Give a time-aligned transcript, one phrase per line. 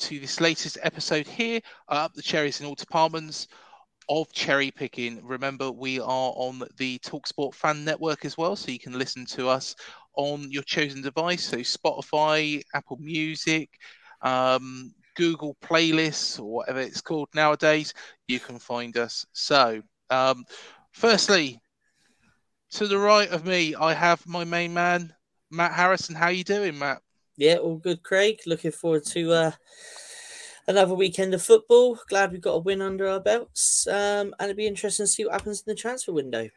[0.00, 3.48] to this latest episode here at the Cherries in All Departments
[4.08, 5.24] of Cherry Picking.
[5.24, 9.48] Remember, we are on the Talksport Fan Network as well, so you can listen to
[9.48, 9.76] us
[10.14, 13.68] on your chosen device, so Spotify, Apple Music,
[14.22, 17.92] um, Google Playlists, or whatever it's called nowadays.
[18.26, 19.26] You can find us.
[19.34, 20.44] So, um,
[20.92, 21.60] firstly,
[22.72, 25.14] to the right of me, I have my main man,
[25.50, 26.14] Matt Harrison.
[26.14, 27.02] How you doing, Matt?
[27.40, 28.40] Yeah, all good, Craig.
[28.44, 29.50] Looking forward to uh,
[30.68, 31.98] another weekend of football.
[32.10, 33.86] Glad we've got a win under our belts.
[33.86, 36.50] Um, and it'd be interesting to see what happens in the transfer window.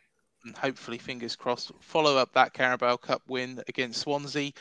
[0.43, 4.51] And hopefully, fingers crossed, follow up that Carabao Cup win against Swansea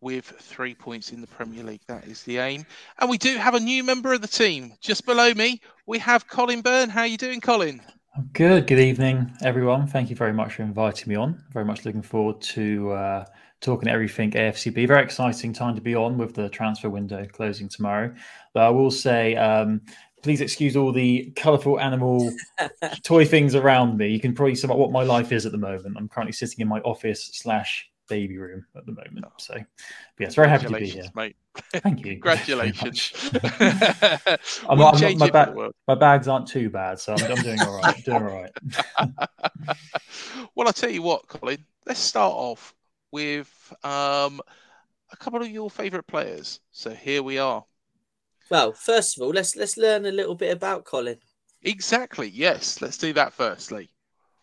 [0.00, 1.82] with three points in the Premier League.
[1.88, 2.64] That is the aim.
[3.00, 4.74] And we do have a new member of the team.
[4.80, 6.88] Just below me, we have Colin Byrne.
[6.88, 7.82] How are you doing, Colin?
[8.16, 8.68] I'm good.
[8.68, 9.88] Good evening, everyone.
[9.88, 11.42] Thank you very much for inviting me on.
[11.50, 13.24] Very much looking forward to uh,
[13.64, 14.86] talking everything AFCB.
[14.86, 18.14] Very exciting time to be on with the transfer window closing tomorrow.
[18.52, 19.80] But I will say, um,
[20.22, 22.30] please excuse all the colourful animal
[23.02, 24.08] toy things around me.
[24.08, 25.96] You can probably sum up what my life is at the moment.
[25.98, 29.24] I'm currently sitting in my office slash baby room at the moment.
[29.38, 29.56] So,
[30.18, 31.04] yes, very happy to be here.
[31.14, 31.36] mate.
[31.72, 32.12] Thank you.
[32.20, 33.30] Congratulations.
[34.68, 35.56] I'm not, I'm my, bag,
[35.88, 38.04] my bags aren't too bad, so I'm, I'm doing all right.
[38.04, 38.50] doing all right.
[40.54, 41.64] well, I'll tell you what, Colin.
[41.86, 42.74] Let's start off
[43.14, 44.40] with um,
[45.12, 46.60] a couple of your favourite players.
[46.72, 47.64] So here we are.
[48.50, 51.18] Well, first of all, let's let's learn a little bit about Colin.
[51.62, 52.28] Exactly.
[52.28, 52.82] Yes.
[52.82, 53.88] Let's do that firstly.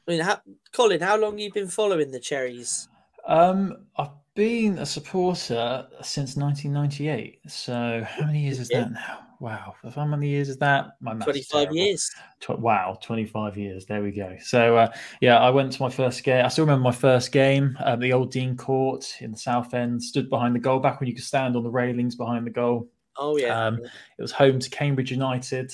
[0.07, 0.39] I mean, how,
[0.73, 2.87] Colin, how long have you been following the Cherries?
[3.27, 7.39] Um, I've been a supporter since 1998.
[7.51, 8.83] So how many years is Yeah.
[8.85, 9.19] that now?
[9.41, 10.97] Wow, how many years is that?
[10.99, 12.11] My 25 years.
[12.41, 13.87] Tw- wow, 25 years.
[13.87, 14.37] There we go.
[14.39, 16.45] So, uh, yeah, I went to my first game.
[16.45, 20.03] I still remember my first game at the old Dean Court in the South End.
[20.03, 22.91] Stood behind the goal back when you could stand on the railings behind the goal.
[23.17, 23.65] Oh yeah.
[23.65, 25.73] Um, it was home to Cambridge United.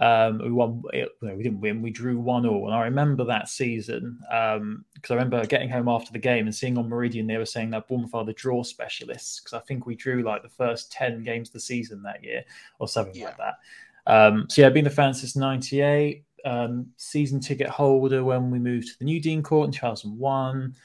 [0.00, 0.82] Um, we won.
[0.92, 1.82] It, no, we didn't win.
[1.82, 5.88] We drew one all, and I remember that season because um, I remember getting home
[5.88, 8.62] after the game and seeing on Meridian they were saying that Bournemouth are the draw
[8.62, 12.22] specialists because I think we drew like the first ten games of the season that
[12.22, 12.44] year
[12.78, 13.24] or something Yeah.
[13.26, 13.54] like that.
[14.06, 16.24] Um, so yeah, I've been a fan since '98.
[16.44, 20.76] Um, season ticket holder when we moved to the new Dean Court in 2001.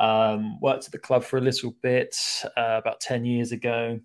[0.00, 2.16] Um, worked at the club for a little bit
[2.56, 4.00] uh, about 10 years ago.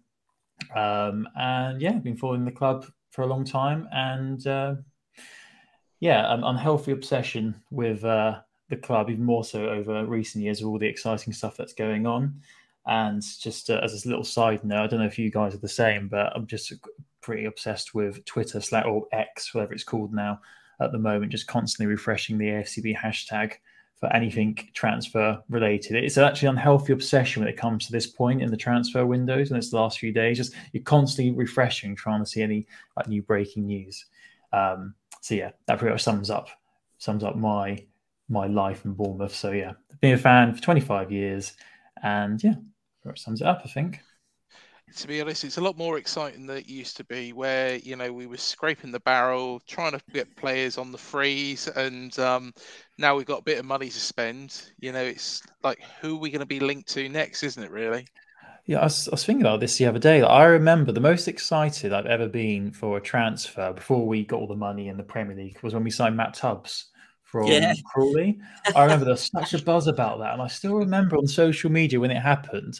[0.75, 3.87] Um, and yeah, been following the club for a long time.
[3.91, 4.75] And uh,
[5.99, 8.39] yeah, an unhealthy obsession with uh,
[8.69, 12.05] the club, even more so over recent years, with all the exciting stuff that's going
[12.05, 12.41] on.
[12.85, 15.59] And just uh, as a little side note, I don't know if you guys are
[15.59, 16.73] the same, but I'm just
[17.21, 20.41] pretty obsessed with Twitter slash or X, whatever it's called now
[20.81, 23.53] at the moment, just constantly refreshing the AFCB hashtag
[24.03, 25.95] for anything transfer related.
[25.95, 29.57] It's actually unhealthy obsession when it comes to this point in the transfer windows and
[29.57, 30.35] it's the last few days.
[30.35, 32.67] Just you're constantly refreshing, trying to see any
[32.97, 34.05] like new breaking news.
[34.51, 36.49] Um, so yeah, that pretty much sums up
[36.97, 37.81] sums up my
[38.27, 39.33] my life in Bournemouth.
[39.33, 39.71] So yeah,
[40.01, 41.53] being a fan for 25 years,
[42.03, 42.55] and yeah,
[43.05, 43.61] that sums it up.
[43.63, 44.01] I think.
[44.97, 47.95] To be honest, it's a lot more exciting than it used to be, where you
[47.95, 52.53] know we were scraping the barrel, trying to get players on the freeze, and um,
[52.97, 54.71] now we've got a bit of money to spend.
[54.79, 57.71] You know, it's like who are we going to be linked to next, isn't it?
[57.71, 58.07] Really?
[58.65, 60.21] Yeah, I was, I was thinking about this the other day.
[60.21, 64.39] Like, I remember the most excited I've ever been for a transfer before we got
[64.39, 66.85] all the money in the Premier League was when we signed Matt Tubbs
[67.23, 67.73] from Yeah.
[67.93, 68.39] Crawley.
[68.73, 71.69] I remember there was such a buzz about that, and I still remember on social
[71.71, 72.79] media when it happened.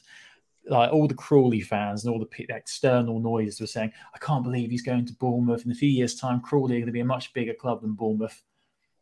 [0.68, 4.72] Like all the Crawley fans and all the external noises were saying, "I can't believe
[4.72, 7.06] he's going to Bournemouth." In a few years' time, Crawley are going to be a
[7.06, 8.42] much bigger club than Bournemouth.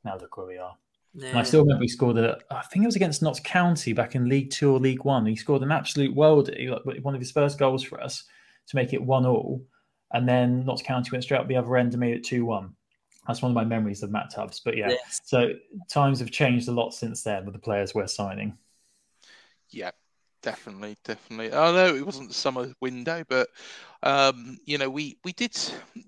[0.03, 0.75] Now look where we are.
[1.13, 4.15] And I still remember he scored a, I think it was against Notts County back
[4.15, 5.25] in League Two or League One.
[5.25, 8.23] He scored an absolute worldie, like one of his first goals for us
[8.67, 9.65] to make it one all.
[10.13, 12.73] And then Notts County went straight up the other end and made it 2 1.
[13.27, 14.61] That's one of my memories of Matt Tubbs.
[14.61, 15.21] But yeah, Yes.
[15.25, 15.51] so
[15.89, 18.57] times have changed a lot since then with the players we're signing.
[19.69, 19.91] Yeah,
[20.41, 21.53] definitely, definitely.
[21.53, 23.49] I know it wasn't the summer window, but
[24.03, 25.53] um, you know, we we did.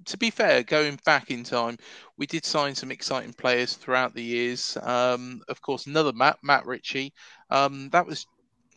[0.05, 1.77] To be fair, going back in time,
[2.17, 4.77] we did sign some exciting players throughout the years.
[4.81, 7.13] Um, of course, another Matt, Matt Ritchie.
[7.49, 8.27] Um, that was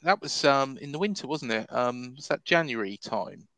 [0.02, 1.72] that was um in the winter, wasn't it?
[1.72, 3.48] Um, was that January time?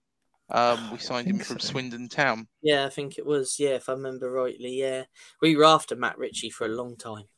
[0.51, 1.61] Um, we signed him from so.
[1.61, 2.49] Swindon Town.
[2.63, 3.59] Yeah, I think it was.
[3.59, 4.75] Yeah, if I remember rightly.
[4.81, 5.05] Yeah,
[5.41, 7.29] we were after Matt Ritchie for a long time.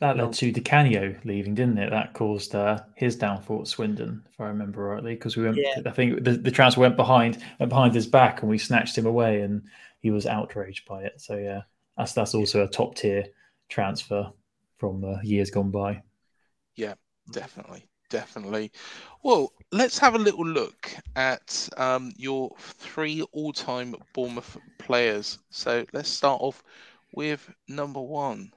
[0.00, 1.90] That led to Di Canio leaving, didn't it?
[1.90, 5.58] That caused uh, his downfall at Swindon, if I remember rightly, because we went.
[5.58, 5.82] Yeah.
[5.84, 9.04] I think the, the transfer went behind went behind his back, and we snatched him
[9.04, 9.62] away, and
[10.00, 11.20] he was outraged by it.
[11.20, 11.62] So yeah,
[11.98, 13.26] that's that's also a top tier
[13.68, 14.32] transfer
[14.78, 16.02] from uh, years gone by.
[16.76, 16.94] Yeah,
[17.30, 18.72] definitely, definitely.
[19.22, 25.38] Well, let's have a little look at um, your three all-time Bournemouth players.
[25.50, 26.62] So let's start off
[27.12, 28.52] with number one,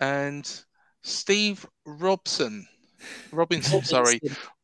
[0.00, 0.64] and
[1.02, 2.66] Steve Robson.
[3.32, 4.20] Robinson, sorry,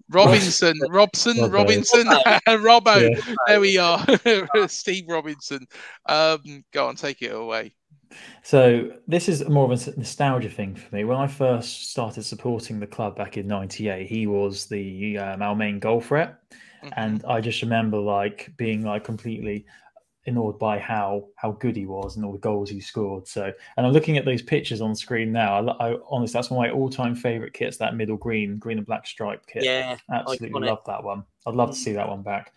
[0.09, 2.07] Robinson, Robson, Robinson,
[2.49, 3.11] Robbo.
[3.11, 3.35] Yeah.
[3.47, 4.05] There we are,
[4.69, 5.67] Steve Robinson.
[6.07, 7.75] Um, go on, take it away.
[8.43, 11.05] So this is more of a nostalgia thing for me.
[11.05, 15.55] When I first started supporting the club back in '98, he was the um, our
[15.55, 16.37] main goal threat,
[16.83, 16.93] Mhm.
[16.97, 19.67] and I just remember like being like completely
[20.29, 23.27] awed by how how good he was and all the goals he scored.
[23.27, 25.67] So, and I'm looking at those pictures on screen now.
[25.69, 27.79] I, I honestly, that's one of my all-time favorite kits.
[27.79, 29.65] That middle green, green and black stripe kit.
[29.65, 31.25] Yeah, Absolutely love that one.
[31.47, 32.53] I'd love to see that one back.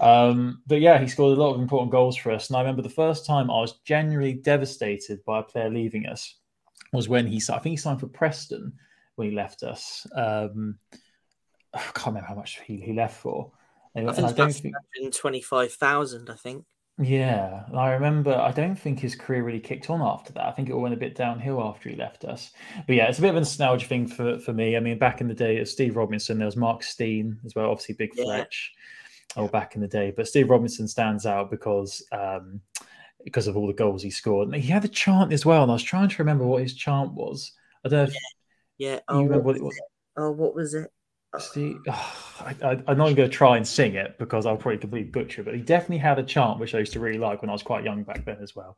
[0.00, 2.48] Um, but yeah, he scored a lot of important goals for us.
[2.48, 6.36] And I remember the first time I was genuinely devastated by a player leaving us
[6.92, 8.72] was when he, I think he signed for Preston
[9.16, 10.06] when he left us.
[10.14, 10.78] Um,
[11.74, 13.50] I can't remember how much he, he left for.
[13.96, 14.74] And, I think I don't think,
[15.14, 16.28] twenty-five thousand.
[16.28, 16.64] I think.
[16.98, 18.34] Yeah, and I remember.
[18.36, 20.46] I don't think his career really kicked on after that.
[20.46, 22.52] I think it all went a bit downhill after he left us.
[22.86, 24.76] But yeah, it's a bit of a nostalgia thing for, for me.
[24.76, 26.38] I mean, back in the day, it Steve Robinson.
[26.38, 27.70] There was Mark Stein as well.
[27.70, 28.24] Obviously, Big Yeah.
[28.24, 28.72] Fletch.
[29.36, 32.60] Oh, back in the day, but Steve Robinson stands out because um,
[33.24, 34.46] because of all the goals he scored.
[34.46, 36.74] And he had a chant as well, and I was trying to remember what his
[36.74, 37.50] chant was.
[37.84, 38.14] I don't know if
[38.78, 38.94] Yeah.
[38.94, 39.80] you Oh, remember what what it was.
[40.16, 40.92] Oh, what was it?
[41.38, 44.78] Steve, I, I, I'm not even going to try and sing it because I'll probably
[44.78, 45.44] completely butcher it.
[45.44, 47.62] But he definitely had a chant which I used to really like when I was
[47.62, 48.76] quite young back then as well.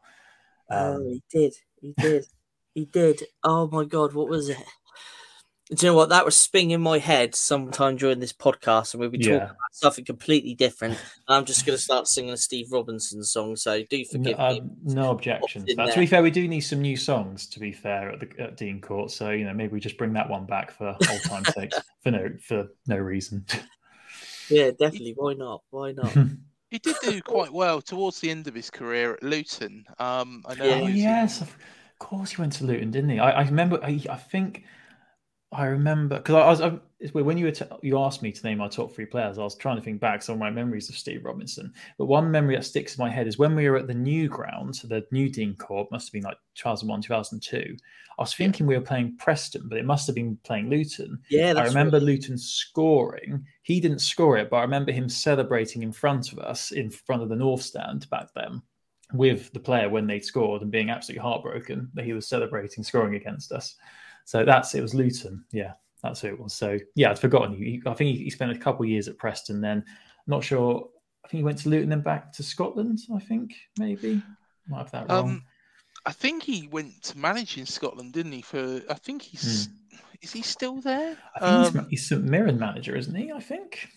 [0.70, 1.54] oh, Um, he did.
[1.80, 2.26] He did.
[2.74, 3.22] he did.
[3.44, 4.58] Oh my god, what was it?
[5.68, 6.10] Do you know what?
[6.10, 9.44] That was spinning in my head sometime during this podcast, and we'll be talking yeah,
[9.46, 10.96] about something completely different.
[11.26, 14.52] I'm just going to start singing a Steve Robinson song, so do no, forgive uh,
[14.52, 14.62] me.
[14.84, 15.68] no objections.
[15.68, 16.02] in But to there.
[16.02, 17.48] be fair, we do need some new songs.
[17.48, 20.12] To be fair, at the at Dean Court, so you know maybe we just bring
[20.12, 21.72] that one back for old time's sake
[22.04, 23.44] for no for no reason.
[24.48, 25.14] Yeah, definitely.
[25.16, 25.62] Why not?
[25.70, 26.16] Why not?
[26.68, 29.84] He did do quite well towards the end of his career at Luton.
[30.00, 30.64] Um, I know.
[30.64, 30.74] Yeah.
[30.74, 31.56] Oh was- yes, of
[32.00, 33.20] course he went to Luton, didn't he?
[33.20, 33.78] I, I remember.
[33.84, 34.64] I, I think
[35.52, 36.60] I remember because I was.
[36.60, 36.80] I,
[37.12, 39.54] when you were t- you asked me to name our top three players, I was
[39.54, 41.72] trying to think back some of my memories of Steve Robinson.
[41.98, 44.28] But one memory that sticks in my head is when we were at the new
[44.28, 47.76] ground, so the new Dean Court must have been like 2001, 2002.
[48.18, 51.18] I was thinking we were playing Preston, but it must have been playing Luton.
[51.30, 52.06] Yeah, I remember right.
[52.06, 53.44] Luton scoring.
[53.62, 57.22] He didn't score it, but I remember him celebrating in front of us, in front
[57.22, 58.62] of the North Stand back then,
[59.12, 63.14] with the player when they scored and being absolutely heartbroken that he was celebrating scoring
[63.14, 63.76] against us.
[64.26, 65.44] So that's it was Luton.
[65.52, 66.52] Yeah, that's who it was.
[66.52, 67.56] So yeah, I'd forgotten.
[67.56, 69.62] He, I think he, he spent a couple of years at Preston.
[69.62, 69.84] Then
[70.26, 70.90] not sure.
[71.24, 72.98] I think he went to Luton, then back to Scotland.
[73.14, 74.20] I think maybe
[74.68, 75.30] might have that wrong.
[75.30, 75.44] Um,
[76.04, 78.42] I think he went to manage in Scotland, didn't he?
[78.42, 79.68] For I think he's
[80.22, 81.16] is he still there?
[81.34, 81.34] Hmm.
[81.34, 83.32] I think Um, he's, he's St Mirren manager, isn't he?
[83.32, 83.88] I think.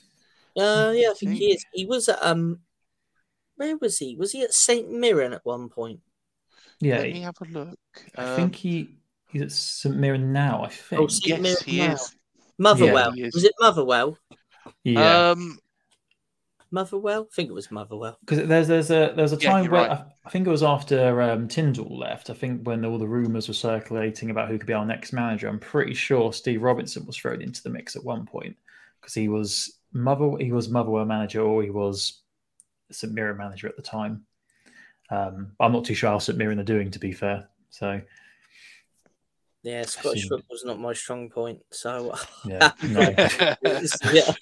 [0.58, 1.66] Uh, yeah, I think he is.
[1.74, 2.60] He was at um,
[3.56, 4.16] where was he?
[4.16, 6.02] Was he at Saint Mirren at one point?
[6.80, 7.80] Yeah, let me have a look.
[8.16, 8.99] I Um, think he
[9.32, 10.64] he's at St Mirren now.
[10.64, 11.02] I think.
[11.02, 11.42] Oh, St.
[11.42, 11.94] yes, Mirren he now.
[11.94, 12.16] is.
[12.58, 13.12] Motherwell.
[13.14, 13.34] he is.
[13.34, 14.18] was it Motherwell?
[14.84, 15.60] yeah, Um,
[16.72, 17.28] Motherwell?
[17.32, 18.18] I think it was Motherwell.
[18.22, 19.92] because there's there's a there's a Yeah, time you're where right.
[19.92, 22.30] I, I think it was after um, Tindall left.
[22.30, 25.48] I think when all the rumours were circulating about who could be our next manager,
[25.48, 28.56] I'm pretty sure Steve Robinson was thrown into the mix at one point
[29.00, 32.22] because he was Mother he was Motherwell manager or he was
[32.92, 34.26] St Mirren manager at the time.
[35.10, 37.50] Um, I'm not too sure how St Mirren are doing, to be fair.
[37.72, 38.00] So
[39.64, 40.30] Yeah, Scottish see.
[40.30, 41.60] football's not my strong point.
[41.72, 42.14] So
[42.46, 42.72] yeah,
[44.04, 44.34] yeah,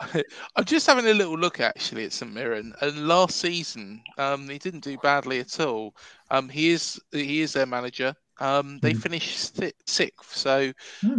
[0.56, 4.58] I'm just having a little look actually at St Mirren, and last season um, he
[4.58, 5.94] didn't do badly at all.
[6.30, 8.14] Um, he is he is their manager.
[8.40, 8.98] Um, they Hmm.
[9.00, 10.72] finished si- sixth, so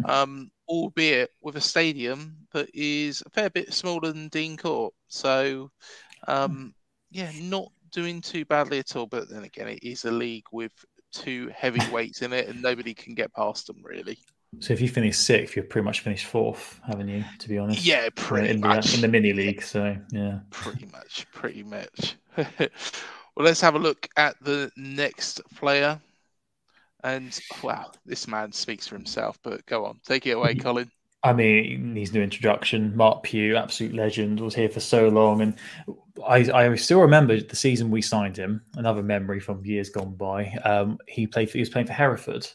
[0.04, 4.94] um, albeit with a stadium that is a fair bit smaller than Dean Court.
[5.08, 5.72] So
[6.28, 6.74] um,
[7.12, 9.08] yeah, not doing too badly at all.
[9.08, 10.74] But then again, it is a league with
[11.14, 14.20] two heavyweights in it, and nobody can get past them really.
[14.60, 17.26] So if you finish sixth, you've pretty much finished fourth, haven't you?
[17.40, 18.86] To be honest, Yeah, in, pretty in much.
[18.92, 19.64] the in the mini league.
[19.64, 22.70] So yeah, pretty much pretty much well
[23.38, 26.00] let's have a look at the next player
[27.04, 30.90] and wow this man speaks for himself but go on take it away colin
[31.24, 32.96] I mean, needs no introduction.
[32.98, 35.56] Marc Pugh, absolute legend, was here for so long, and
[36.28, 38.62] I, I still remember the season we signed him.
[38.76, 40.48] Another memory from years gone by.
[40.66, 41.50] Um, he played.
[41.50, 42.46] For, he was playing for Hereford,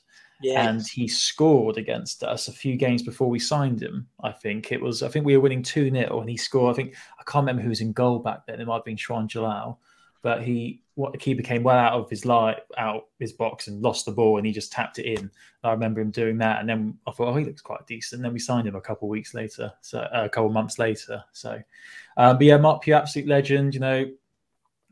[0.43, 0.69] yeah.
[0.69, 4.07] and he scored against us a few games before we signed him.
[4.23, 5.03] I think it was.
[5.03, 6.75] I think we were winning two 0 and he scored.
[6.75, 8.61] I think I can't remember who was in goal back then.
[8.61, 9.81] It might have been Shwan Jalal,
[10.23, 13.81] but he what the keeper came well out of his line, out his box, and
[13.83, 15.31] lost the ball, and he just tapped it in.
[15.63, 18.19] I remember him doing that, and then I thought, oh, he looks quite decent.
[18.19, 20.53] And then we signed him a couple of weeks later, so uh, a couple of
[20.53, 21.23] months later.
[21.33, 21.53] So,
[22.17, 23.75] um, but yeah, Marc Pugh, absolute legend.
[23.75, 24.11] You know,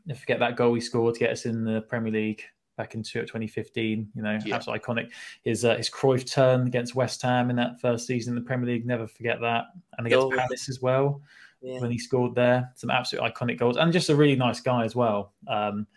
[0.05, 2.43] never forget that goal he scored to get us in the Premier League
[2.77, 4.09] back in 2015.
[4.15, 4.55] You know, Yeah.
[4.55, 5.09] absolutely iconic.
[5.43, 8.67] His uh, his Cruyff turn against West Ham in that first season in the Premier
[8.67, 9.65] League, never forget that.
[9.97, 10.31] And against Oh.
[10.31, 11.21] Palace as well
[11.61, 11.79] yeah.
[11.79, 12.71] when he scored there.
[12.75, 15.33] Some absolute iconic goals, and just a really nice guy as well.
[15.47, 15.87] Um,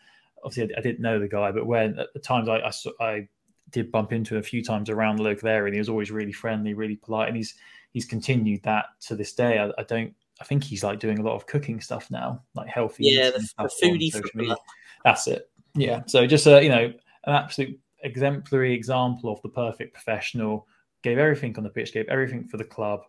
[0.45, 2.93] obviously, I, I didn't know the guy, but when at the times I, I saw-
[3.01, 3.29] I
[3.71, 6.11] did bump into him a few times around the local area, and he was always
[6.11, 7.55] really friendly, really polite, and he's
[7.93, 9.59] he's continued that to this day.
[9.59, 10.15] I, I don't.
[10.41, 13.05] I think he's like doing a lot of cooking stuff now, like healthy.
[13.05, 14.57] Yeah, the- the foodie media.
[15.05, 15.51] That's it.
[15.75, 16.03] Yeah.
[16.07, 16.93] So just a you know
[17.25, 20.67] an absolute exemplary example of the perfect professional.
[21.03, 23.01] Gave everything on the pitch, gave everything for the club,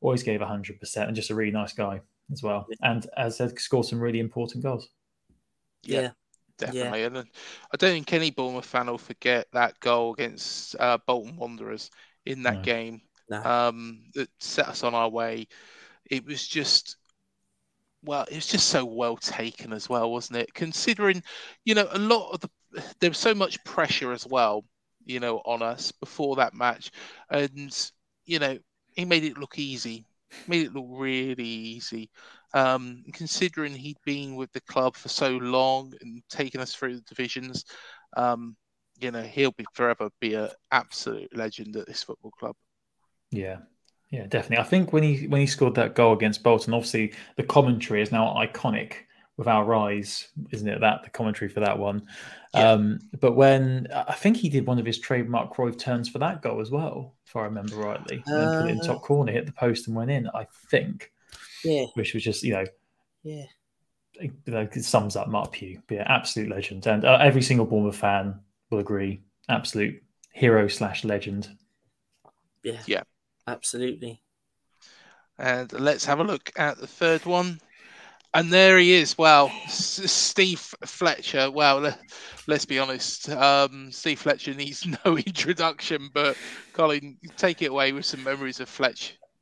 [0.00, 2.00] always gave hundred percent, and just a really nice guy
[2.32, 2.66] as well.
[2.82, 4.88] And as I said, scored some really important goals.
[5.82, 6.10] yeah.
[6.58, 11.36] definitely and i don't think any bournemouth fan will forget that goal against uh, bolton
[11.36, 11.90] wanderers
[12.26, 12.62] in that No.
[12.62, 13.44] game No.
[13.44, 15.46] um, that set us on our way
[16.10, 16.96] it was just
[18.04, 21.22] well it was just so well taken as well wasn't it considering
[21.64, 22.50] you know a lot of the
[23.00, 24.64] there was so much pressure as well
[25.04, 26.90] you know on us before that match
[27.30, 27.90] and
[28.24, 28.56] you know
[28.98, 30.04] he made it look easy
[30.46, 32.10] made it look really easy
[32.54, 37.02] um, considering he'd been with the club for so long and taken us through the
[37.02, 37.64] divisions,
[38.16, 38.56] um,
[39.00, 42.56] you know, he'll be forever be an absolute legend at this football club.
[43.30, 43.58] Yeah.
[44.10, 44.64] Yeah, definitely.
[44.64, 48.10] I think when he when he scored that goal against Bolton, obviously the commentary is
[48.10, 48.94] now iconic
[49.36, 50.80] with our rise, isn't it?
[50.80, 52.06] That the commentary for that one.
[52.54, 52.70] Yeah.
[52.70, 56.40] Um, but when I think he did one of his trademark Cruyff turns for that
[56.40, 59.32] goal as well, if I remember rightly, and then put it in Uh, top corner,
[59.32, 60.28] hit the post and went in.
[60.28, 61.12] I think,
[61.64, 61.86] Yeah.
[61.94, 62.64] which was just you know
[63.22, 63.44] Yeah.
[64.14, 65.82] it, it sums up Marc Pugh.
[65.86, 69.22] But yeah, absolute legend, and uh, every single Bournemouth fan will agree.
[69.48, 71.48] Absolute hero slash legend.
[72.62, 72.80] Yeah.
[72.86, 73.02] Yeah.
[73.46, 74.22] Absolutely.
[75.38, 77.60] And let's have a look at the third one.
[78.34, 79.16] And there he is.
[79.16, 81.50] Well, Steve Fletcher.
[81.50, 81.98] Well, let,
[82.48, 83.30] us be honest.
[83.30, 86.36] Um, Steve Fletcher needs no introduction, but
[86.72, 88.68] Colin, take it away with some memories of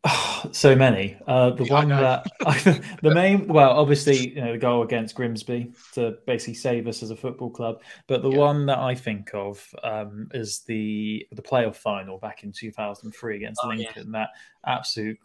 [0.04, 0.46] Fletch.
[0.54, 1.16] so many.
[1.26, 2.26] Uh, the one that
[3.02, 7.10] the main, well, obviously, you know, the goal against Grimsby to basically save us as
[7.10, 7.82] a football club.
[8.06, 8.38] But the yeah.
[8.38, 13.60] one that I think of um, is the the playoff final back in 2003 against
[13.64, 14.12] oh, Lincoln.
[14.12, 14.20] Yeah.
[14.20, 14.28] That
[14.66, 15.18] absolute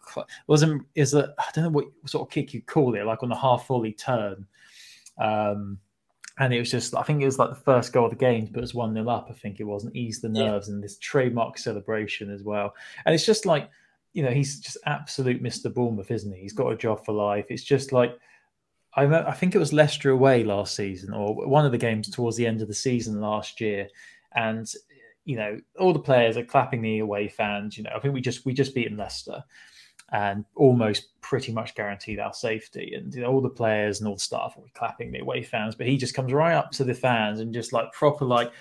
[0.46, 3.28] wasn't is a I don't know what sort of kick you call it, like on
[3.28, 4.46] the half volley turn.
[5.18, 5.78] Um,
[6.38, 8.46] and it was just, I think it was like the first goal of the game,
[8.46, 9.28] but it was 1 0 up.
[9.28, 10.74] I think it was, and ease the nerves yeah.
[10.74, 12.74] and this trademark celebration as well.
[13.04, 13.68] And it's just like,
[14.12, 15.72] you know, he's just absolute Mr.
[15.72, 16.42] Bournemouth, isn't he?
[16.42, 17.46] He's got a job for life.
[17.48, 18.18] It's just like
[18.94, 22.36] I, I think it was Leicester away last season, or one of the games towards
[22.36, 23.88] the end of the season last year,
[24.34, 24.70] and
[25.24, 27.78] you know, all the players are clapping the away fans.
[27.78, 29.42] You know, I think we just we just beaten Leicester,
[30.10, 32.92] and almost pretty much guaranteed our safety.
[32.94, 35.74] And you know, all the players and all the staff were clapping the away fans,
[35.74, 38.52] but he just comes right up to the fans and just like proper like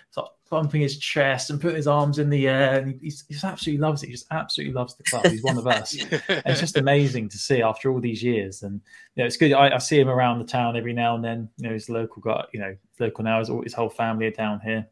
[0.51, 3.81] bumping his chest and putting his arms in the air, and he, he's, he's absolutely
[3.81, 4.07] loves it.
[4.07, 5.25] He just absolutely loves the club.
[5.25, 5.95] He's one of us.
[6.11, 8.81] it's just amazing to see after all these years, and
[9.15, 9.53] you know, it's good.
[9.53, 11.49] I, I, see him around the town every now and then.
[11.57, 13.39] You know, his local got you know local now.
[13.39, 14.85] His, his whole family are down here,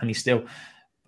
[0.00, 0.44] and he's still.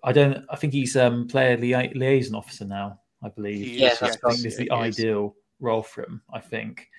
[0.03, 0.45] I don't.
[0.49, 2.99] I think he's um player lia- liaison officer now.
[3.23, 3.65] I believe.
[3.65, 6.21] Yeah, I think this is the ideal role for him.
[6.31, 6.89] I think.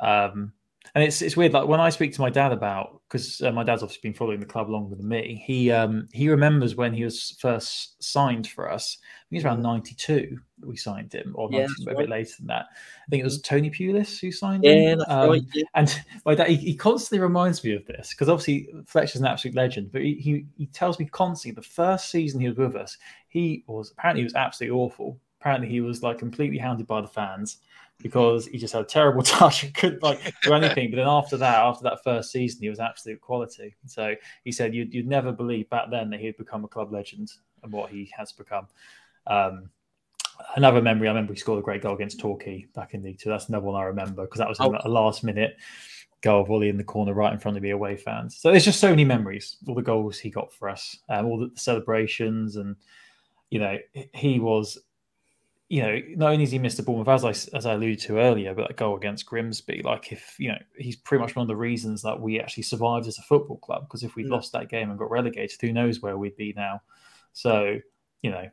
[0.00, 0.52] Um,
[0.94, 1.52] and it's it's weird.
[1.52, 4.40] Like when I speak to my dad about because uh, my dad's obviously been following
[4.40, 5.42] the club longer than me.
[5.46, 8.98] He um he remembers when he was first signed for us.
[9.00, 11.96] I think it's around ninety two that we signed him, or yeah, 90, a right.
[11.98, 12.66] bit later than that.
[12.70, 14.98] I think it was Tony Pulis who signed yeah, him.
[14.98, 15.64] That's um, right, yeah.
[15.74, 19.56] And my dad he, he, constantly reminds me of this because obviously Fletcher's an absolute
[19.56, 22.96] legend, but he, he he tells me constantly the first season he was with us,
[23.28, 25.18] he was apparently he was absolutely awful.
[25.40, 27.58] Apparently he was like completely hounded by the fans
[28.02, 30.90] because he just had a terrible touch and couldn't like do anything.
[30.90, 33.74] but then after that, after that first season, he was absolute quality.
[33.86, 37.32] So he said you'd, you'd never believe back then that he'd become a club legend
[37.62, 38.66] and what he has become.
[39.26, 39.70] Um,
[40.56, 43.30] another memory, I remember he scored a great goal against Torquay back in League Two.
[43.30, 44.76] That's another one I remember because that was oh.
[44.84, 45.56] a last minute
[46.22, 48.36] goal volley in the corner right in front of the away fans.
[48.36, 51.38] So there's just so many memories, all the goals he got for us, um, all
[51.38, 52.76] the celebrations, and
[53.50, 53.78] you know
[54.12, 54.78] he was
[55.68, 56.84] you know, not only is he missed Mr.
[56.84, 60.36] Bournemouth, as I as I alluded to earlier, but that goal against Grimsby, like if
[60.38, 63.22] you know, he's pretty much one of the reasons that we actually survived as a
[63.22, 63.82] football club.
[63.82, 64.34] Because if we'd yeah.
[64.34, 66.82] lost that game and got relegated, who knows where we'd be now?
[67.32, 67.80] So,
[68.22, 68.48] you know,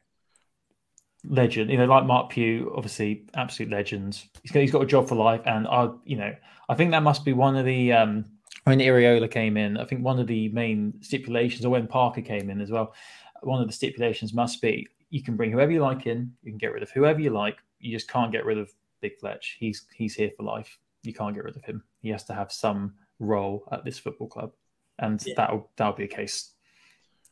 [1.23, 1.69] legend.
[1.69, 4.23] You know, like Marc Pugh, obviously, absolute legend.
[4.41, 6.33] He's got, he's got a job for life, and I, you know,
[6.67, 7.93] I think that must be one of the.
[7.93, 8.25] um
[8.65, 12.49] when Iraola came in, I think one of the main stipulations, or when Parker came
[12.49, 12.93] in as well,
[13.41, 16.33] one of the stipulations must be you can bring whoever you like in.
[16.41, 17.59] You can get rid of whoever you like.
[17.79, 19.57] You just can't get rid of Big Fletch.
[19.59, 20.79] He's he's here for life.
[21.03, 21.83] You can't get rid of him.
[22.01, 24.53] He has to have some role at this football club,
[24.97, 25.35] and yeah.
[25.37, 26.53] that'll that'll be a case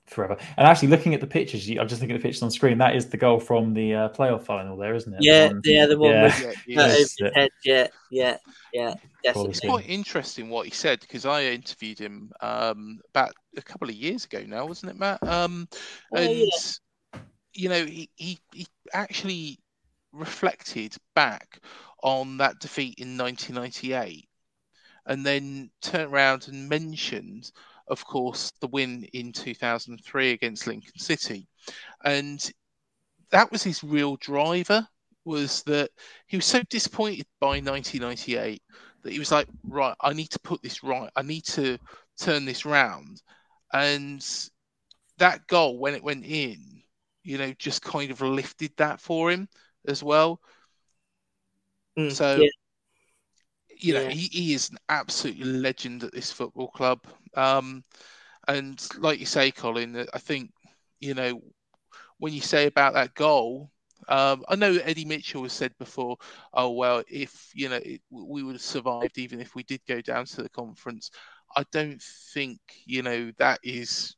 [0.06, 0.38] forever.
[0.58, 2.78] And actually, looking at the pictures, I'm just looking at the pictures on screen.
[2.78, 5.24] That is the goal from the uh, playoff final, there, isn't it?
[5.24, 6.24] Yeah, the one, yeah, the one yeah.
[6.26, 7.50] with yeah, head.
[7.66, 8.38] Yeah, yeah,
[8.74, 8.94] yeah.
[9.24, 9.50] Definitely.
[9.50, 13.96] It's quite interesting what he said because I interviewed him um, about a couple of
[13.96, 15.24] years ago now, wasn't it, Matt?
[15.28, 15.68] Um,
[16.14, 16.46] oh, and yeah
[17.54, 19.60] you know, he, he, he actually
[20.12, 21.60] reflected back
[22.04, 24.28] on that defeat in 1998
[25.06, 27.52] and then turned around and mentioned,
[27.88, 31.48] of course, the win in 2003 against Lincoln City.
[32.04, 32.52] And
[33.32, 34.88] that was his real driver
[35.26, 35.90] was that
[36.28, 38.62] he was so disappointed by 1998
[39.04, 41.10] that he was like, right, I need to put this right.
[41.16, 41.78] I need to
[42.20, 43.22] turn this round.
[43.74, 44.26] And
[45.18, 46.71] that goal, when it went in,
[47.24, 49.48] you know, just kind of lifted that for him
[49.88, 50.42] as well.
[51.98, 52.50] Mm, so, yeah.
[53.80, 54.10] you know, yeah.
[54.10, 57.00] he, he is an absolute legend at this football club.
[57.36, 57.84] Um,
[58.48, 60.52] and like you say, Colin, I think,
[61.00, 61.42] you know,
[62.18, 63.72] when you say about that goal,
[64.08, 66.18] um, I know Eddie Mitchell has said before,
[66.54, 70.02] oh, well, if, you know, it, we would have survived even if we did go
[70.02, 71.12] down to the conference.
[71.56, 72.02] I don't
[72.34, 74.16] think, you know, that is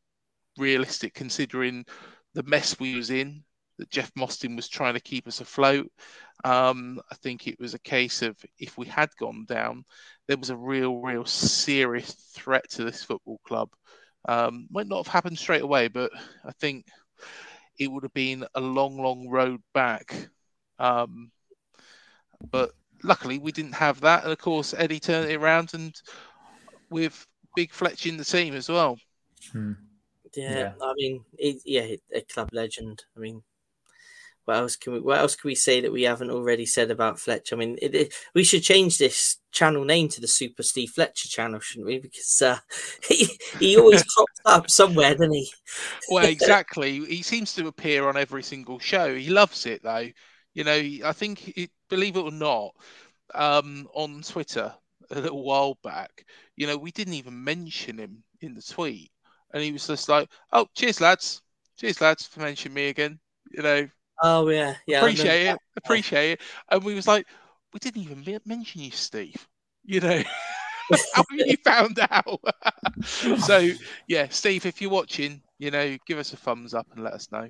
[0.58, 1.86] realistic considering
[2.34, 3.44] the mess we was in
[3.78, 5.92] that Jeff Mostyn was trying to keep us afloat.
[6.44, 9.86] Um, I think it was a case of if we had gone down,
[10.28, 13.70] there was a real, real serious threat to this football club.
[14.28, 16.12] Um, might not have happened straight away, but
[16.46, 16.86] I think
[17.80, 20.30] it would have been a long, long road back.
[20.80, 21.32] Um,
[22.52, 22.72] but
[23.04, 25.96] luckily, we didn't have that, and of course, Eddie turned it around, and
[26.90, 28.98] with Big Fletch in the team as well.
[29.52, 29.74] Hmm.
[30.36, 30.74] Yeah, yeah.
[30.82, 33.04] I mean, it, yeah, a club legend.
[33.16, 33.44] I mean,
[34.46, 37.20] what else can we what else can we say that we haven't already said about
[37.20, 37.56] Fletcher?
[37.56, 41.30] I mean, it, it, we should change this channel name to the Super Steve Fletcher
[41.30, 42.00] channel, shouldn't we?
[42.00, 42.58] Because uh,
[43.08, 45.52] he he always pops up somewhere, doesn't he?
[46.10, 47.06] well, exactly.
[47.06, 49.16] he seems to appear on every single show.
[49.16, 50.10] He loves it though.
[50.54, 52.76] You know, I think, it, believe it or not,
[53.34, 54.72] um, on Twitter
[55.10, 59.10] a little while back, you know, we didn't even mention him in the tweet,
[59.54, 61.42] and he was just like, "Oh, cheers, lads.
[61.78, 63.20] Cheers, lads, for mentioning me again."
[63.52, 63.88] You know,
[64.22, 65.00] Oh yeah, yeah.
[65.00, 66.42] Appreciate it, appreciate it.
[66.70, 67.28] And we was like,
[67.74, 69.48] we didn't even mention you, Steve.
[69.84, 70.24] You know,
[71.14, 72.40] how have you found out?
[73.40, 73.70] so
[74.08, 77.30] yeah, Steve, if you're watching, you know, give us a thumbs up and let us
[77.32, 77.50] know.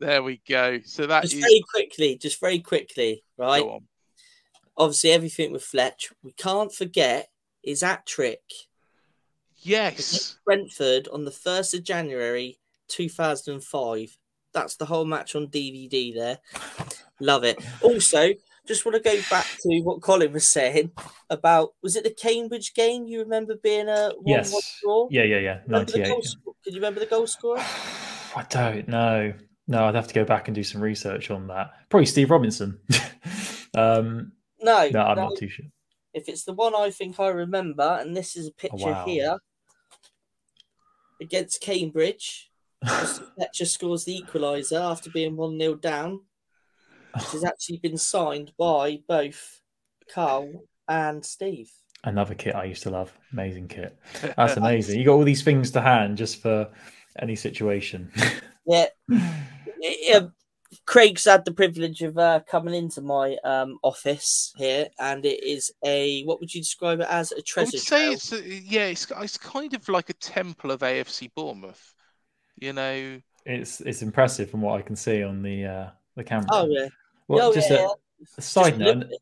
[0.00, 0.80] there we go.
[0.84, 3.62] So that Just is very quickly, just very quickly, right?
[3.62, 3.88] go on.
[4.78, 6.10] Obviously, everything with Fletch.
[6.22, 7.28] We can't forget
[7.62, 8.40] his hat trick
[9.60, 10.38] Yes.
[10.44, 14.16] Brentford on the first of January, two thousand and five.
[14.52, 16.14] That's the whole match on DVD.
[16.14, 16.38] There,
[17.20, 17.58] love it.
[17.82, 18.30] Also,
[18.68, 20.92] just want to go back to what Colin was saying
[21.30, 23.06] about was it the Cambridge game?
[23.06, 24.52] You remember being a one Yes.
[24.52, 25.08] one draw?
[25.10, 25.60] Yeah, yeah, yeah.
[25.66, 26.06] 98.
[26.06, 27.60] goal sc- Can you remember the goal scorer?
[28.36, 29.32] I don't know.
[29.66, 31.72] No, I'd have to go back and do some research on that.
[31.88, 32.78] Probably Steve Robinson.
[33.74, 35.28] um, No, no, I'm no.
[35.28, 35.66] not too sure.
[36.14, 39.04] If it's the one I think I remember, and this is a picture wow.
[39.04, 39.38] here
[41.20, 42.50] against Cambridge,
[42.86, 46.20] Fletcher scores the equaliser after being 1 0 down,
[47.14, 49.60] which has actually been signed by both
[50.12, 51.70] Carl and Steve.
[52.04, 53.12] Another kit I used to love.
[53.32, 53.98] Amazing kit.
[54.36, 54.98] That's amazing.
[54.98, 56.70] You got all these things to hand just for
[57.18, 58.12] any situation.
[58.66, 58.86] Yeah.
[59.80, 60.26] Yeah,
[60.88, 65.70] Craig's had the privilege of uh, coming into my um, office here, and it is
[65.84, 67.30] a what would you describe it as?
[67.32, 68.14] A treasure would say trove.
[68.14, 71.92] it's a, yeah, it's it's kind of like a temple of AFC Bournemouth.
[72.56, 76.46] You know, it's it's impressive from what I can see on the uh, the camera.
[76.50, 76.88] Oh yeah.
[77.28, 77.88] Well, Oh, just yeah, a, yeah.
[78.38, 78.96] a side Just note.
[79.04, 79.18] at it.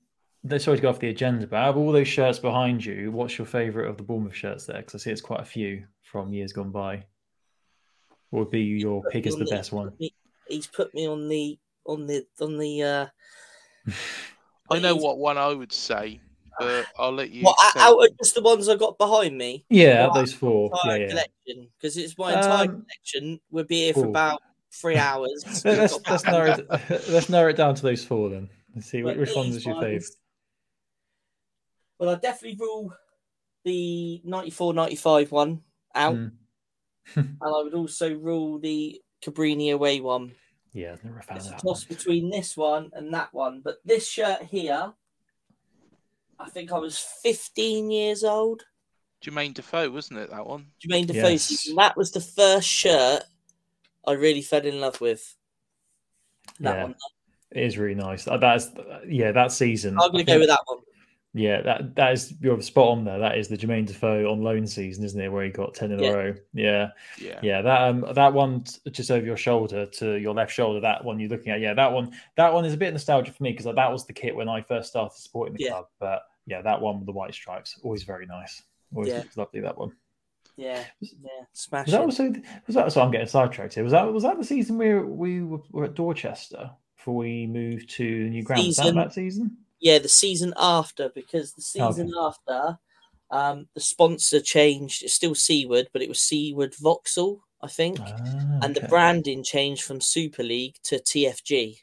[0.49, 3.11] Let's sorry to go off the agenda, but out of all those shirts behind you,
[3.11, 4.77] what's your favourite of the Bournemouth shirts there?
[4.77, 7.07] Because I see it's quite a few from years gone by.
[8.31, 9.91] What would be your pick me as the the- best one?
[10.49, 12.83] Me- He's put me on the on the on the.
[12.83, 13.07] uh
[14.71, 16.21] I know what one I would say,
[16.59, 17.43] but I'll let you.
[17.45, 19.65] What say- out of just the ones I got behind me?
[19.71, 20.71] Yeah, Well, those four.
[20.73, 21.09] Yeah, Entire yeah.
[21.09, 23.41] collection because it's my entire Um, collection.
[23.51, 24.11] We'll be here for ooh.
[24.11, 25.45] about three hours.
[25.65, 26.69] Let- Let's, let's, narrow it,
[27.09, 28.49] let's narrow it down to those four then.
[28.75, 30.05] Let's see But which one these is your favourite.
[31.99, 32.93] Well, I definitely rule
[33.65, 35.63] the 94-95 one
[35.95, 36.33] out, Mm.
[37.17, 40.33] and I would also rule the Cabrini away one.
[40.73, 41.61] Yeah, I've never found It's a that.
[41.63, 43.61] toss between this one and that one.
[43.65, 44.93] But this shirt here,
[46.39, 48.63] I think I was 15 years old.
[49.25, 50.67] Jermaine Defoe, wasn't it that one?
[50.81, 51.69] Jermaine Defoe Yes.
[51.77, 53.23] That was the first shirt
[54.07, 55.35] I really fell in love with.
[56.61, 56.83] That Yeah.
[56.85, 56.95] one.
[57.53, 58.25] It is really nice.
[58.25, 58.71] That's
[59.09, 59.95] yeah, that season.
[59.99, 60.79] I'm going to go think- with that one.
[61.39, 63.19] Yeah, that that is you're spot on there.
[63.19, 65.29] That is the Jermaine Defoe on loan season, isn't it?
[65.29, 66.09] Where he got ten in Yeah.
[66.09, 66.35] a row.
[66.55, 66.89] Yeah,
[67.21, 67.39] Yeah.
[67.43, 67.61] yeah.
[67.61, 70.81] That um that one just over your shoulder to your left shoulder.
[70.81, 71.61] That one you're looking at.
[71.61, 72.13] Yeah, that one.
[72.37, 74.63] That one is a bit nostalgic for me because that was the kit when I
[74.63, 75.71] first started supporting the Yeah.
[75.73, 75.87] club.
[76.01, 78.63] But yeah, that one with the white stripes, always very nice.
[78.95, 79.25] Always Yeah.
[79.37, 79.61] lovely.
[79.61, 79.93] That one.
[80.57, 81.11] Yeah, yeah,
[81.53, 82.33] smash Was that also
[82.67, 82.91] was that?
[82.93, 83.85] So I'm getting sidetracked here.
[83.85, 87.91] Was that was that the season where we were, were at Dorchester before we moved
[87.91, 88.67] to the new ground?
[88.67, 89.59] Was that that season?
[89.87, 92.77] Yeah, the season after because the season after,
[93.31, 95.05] um, the sponsor changed.
[95.05, 99.85] It's still Seward, but it was Seward Vauxhall, I think, Ah, and the branding changed
[99.85, 101.79] from Super League to TFG.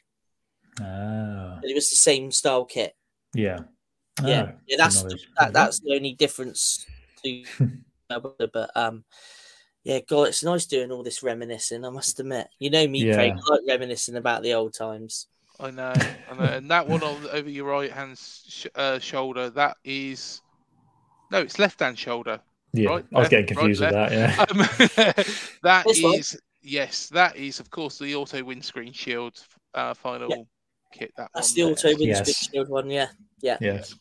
[0.80, 2.94] Ah, But it was the same style kit.
[3.34, 3.60] yeah.
[4.22, 5.28] Yeah, Oh, yeah, that's knowledge.
[5.38, 6.84] that, that's the only difference
[7.24, 7.42] to.
[8.52, 9.04] but um,
[9.82, 11.84] yeah, God, it's nice doing all this reminiscing.
[11.86, 13.14] I must admit, you know me, Yeah.
[13.16, 15.26] Craig, I like reminiscing about the old times.
[15.60, 15.92] I know,
[16.30, 16.44] I know.
[16.44, 20.40] And that one on over your right hand sh- uh, shoulder, that is
[21.30, 22.40] no, it's left hand shoulder.
[22.72, 24.10] Yeah, right, I was left, getting right, confused with left.
[24.96, 25.16] that.
[25.16, 25.24] Yeah, Um,
[25.62, 26.14] that This one?
[26.18, 29.38] is yes, that is of course the auto windscreen shield
[29.74, 30.48] uh, final
[30.92, 31.12] kit.
[31.16, 31.72] That That's one the there.
[31.72, 32.48] auto windscreen Yes.
[32.50, 32.90] shield one.
[32.90, 33.08] Yeah,
[33.40, 33.94] yeah, yes.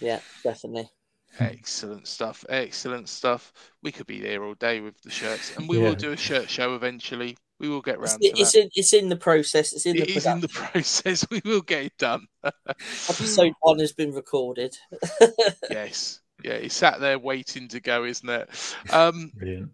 [0.00, 0.90] yeah, definitely.
[1.38, 2.44] Excellent stuff.
[2.48, 3.52] Excellent stuff.
[3.82, 5.84] We could be there all day with the shirts, and we Yeah.
[5.84, 7.36] will do a shirt show eventually.
[7.60, 8.62] We will get It's, round to it's that.
[8.62, 9.72] in it's in the process.
[9.72, 11.26] It's in the It is in the process.
[11.30, 12.26] We will get it done.
[13.08, 14.76] Episode one has been recorded.
[15.70, 16.20] yes.
[16.44, 18.48] Yeah, it's sat there waiting to go, isn't it?
[18.92, 19.72] Um, Brilliant.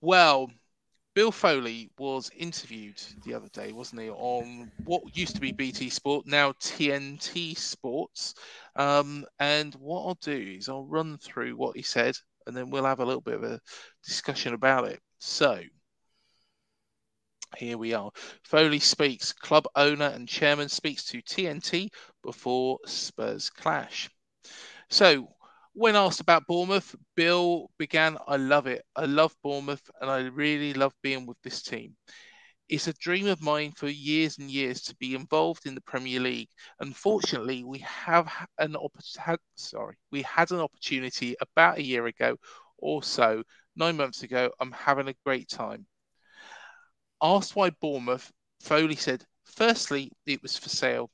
[0.00, 0.48] well,
[1.14, 5.90] Bill Foley was interviewed the other day, wasn't he, on what used to be BT
[5.90, 8.34] Sport, now TNT Sports.
[8.76, 12.14] Um, and what I'll do is I'll run through what he said,
[12.46, 13.60] and then we'll have a little bit of a
[14.04, 15.00] discussion about it.
[15.18, 15.60] So,
[17.56, 18.10] Here we are.
[18.44, 19.32] Foley speaks.
[19.32, 21.90] Club owner and chairman speaks to TNT
[22.22, 24.08] before Spurs clash.
[24.88, 25.28] So,
[25.74, 28.84] when asked about Bournemouth, Bill began, I love it.
[28.96, 31.96] I love Bournemouth and I really love being with this team.
[32.68, 36.20] It's a dream of mine for years and years to be involved in the Premier
[36.20, 36.48] League.
[36.80, 38.76] Unfortunately, we have an
[39.18, 42.36] had, sorry, we had an opportunity about a year ago
[42.78, 43.42] or so,
[43.76, 44.50] nine months ago.
[44.58, 45.86] I'm having a great time.
[47.24, 51.08] Asked why Bournemouth, Foley said, firstly, it was for sale.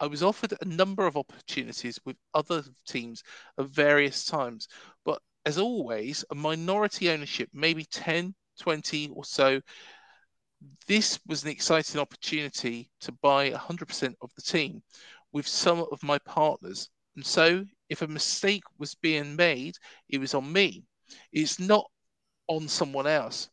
[0.00, 3.22] I was offered a number of opportunities with other teams
[3.58, 4.68] at various times,
[5.04, 9.60] but as always, a minority ownership, maybe 10, 20 or so.
[10.86, 14.82] This was an exciting opportunity to buy 100% of the team
[15.32, 16.88] with some of my partners.
[17.16, 19.76] And so, if a mistake was being made,
[20.08, 20.84] it was on me.
[21.32, 21.84] It's not
[22.48, 23.50] on someone else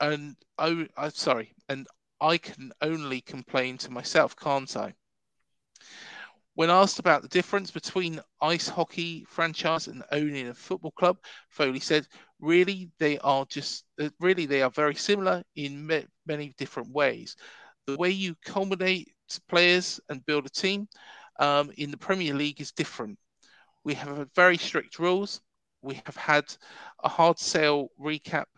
[0.00, 1.86] and oh, I'm sorry, and
[2.20, 4.94] I can only complain to myself, can't I?
[6.54, 11.80] When asked about the difference between ice hockey franchise and owning a football club, Foley
[11.80, 12.06] said,
[12.38, 15.86] "Really, they are just uh, really they are very similar in
[16.26, 17.36] many different ways.
[17.86, 19.12] The way you culminate
[19.48, 20.88] players and build a team
[21.40, 23.18] um, in the Premier League is different.
[23.82, 25.40] We have very strict rules.
[25.82, 26.44] We have had
[27.02, 28.48] a hard salary cap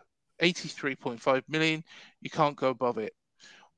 [0.42, 1.82] 83.5 million.
[2.20, 3.12] You can't go above it.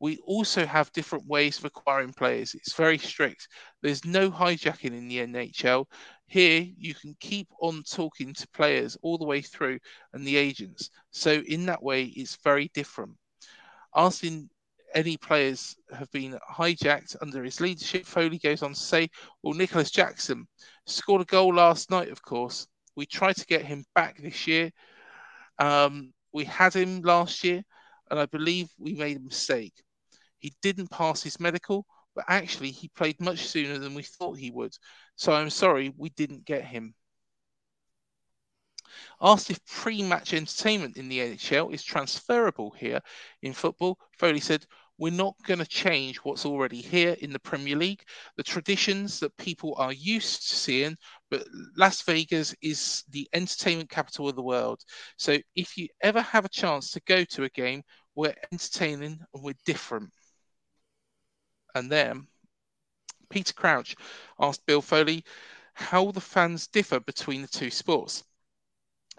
[0.01, 2.55] We also have different ways of acquiring players.
[2.55, 3.49] It's very strict.
[3.83, 5.87] There's no hijacking in the NHL.
[6.29, 9.79] Here, you can keep on talking to players all the way through
[10.13, 10.91] and the agents.
[11.11, 13.17] So, in that way, it's very different.
[13.97, 14.49] Asking
[14.95, 19.09] any players have been hijacked under his leadership, Foley goes on to say,
[19.43, 20.47] Well, Nicolas Jackson
[20.87, 22.67] scored a goal last night, of course.
[22.95, 24.71] We tried to get him back this year.
[25.59, 27.63] Um, we had him last year,
[28.11, 29.75] and I believe we made a mistake.
[30.39, 34.51] He didn't pass his medical, but actually he played much sooner than we thought he
[34.51, 34.77] would.
[35.17, 36.95] So I'm sorry we didn't get him.
[39.21, 43.01] Asked if pre match entertainment in the NHL is transferable here
[43.43, 44.67] in football, Foley said,
[44.99, 48.03] we're not going to change what's already here in the Premier League.
[48.37, 50.97] The traditions that people are used to seeing,
[51.31, 54.81] but Las Vegas is the entertainment capital of the world.
[55.17, 57.83] So if you ever have a chance to go to a game,
[58.17, 60.11] we're entertaining and we're different.
[61.77, 62.27] And then
[63.31, 63.95] Peter Crouch
[64.41, 65.25] asked Bill Foley
[65.75, 68.25] how the fans differ between the two sports.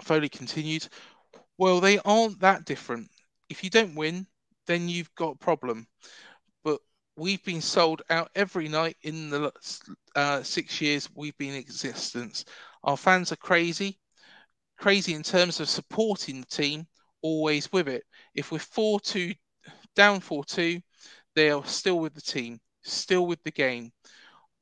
[0.02, 0.88] Foley continued,
[1.58, 3.10] Well, they aren't that different.
[3.48, 4.28] If you don't win,
[4.70, 5.88] then you've got a problem.
[6.64, 6.80] But
[7.18, 9.52] we've been sold out every night in the
[10.16, 12.46] uh, six years we've been in existence.
[12.84, 13.98] Our fans are crazy,
[14.78, 16.86] crazy in terms of supporting the team,
[17.24, 18.04] always with it.
[18.36, 19.34] If we're 4 2,
[19.96, 20.80] down 4 2,
[21.34, 23.92] they are still with the team, still with the game.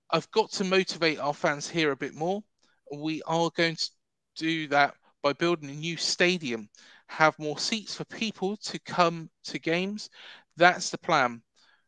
[0.10, 2.41] I've got to motivate our fans here a bit more.
[2.96, 3.89] We are going to
[4.38, 6.70] do that by building a new stadium
[7.08, 10.10] have more seats for people to come to games.
[10.56, 11.41] That's the plan.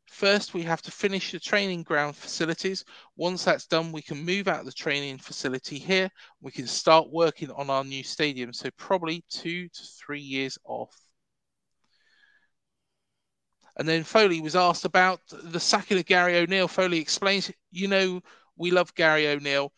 [0.07, 2.83] First, we have to finish the training ground facilities.
[3.15, 6.09] Once that's done, we can move out the training facility here.
[6.41, 8.51] We can start working on our new stadium.
[8.53, 10.95] So, probably two to three years off.
[13.77, 16.67] And then Foley was asked about the sacking of Gary O'Neill.
[16.67, 18.19] Foley explains, you know,
[18.57, 19.71] we love Gary O'Neill.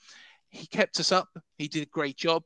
[0.49, 1.27] He kept us up.
[1.57, 2.43] He did a great job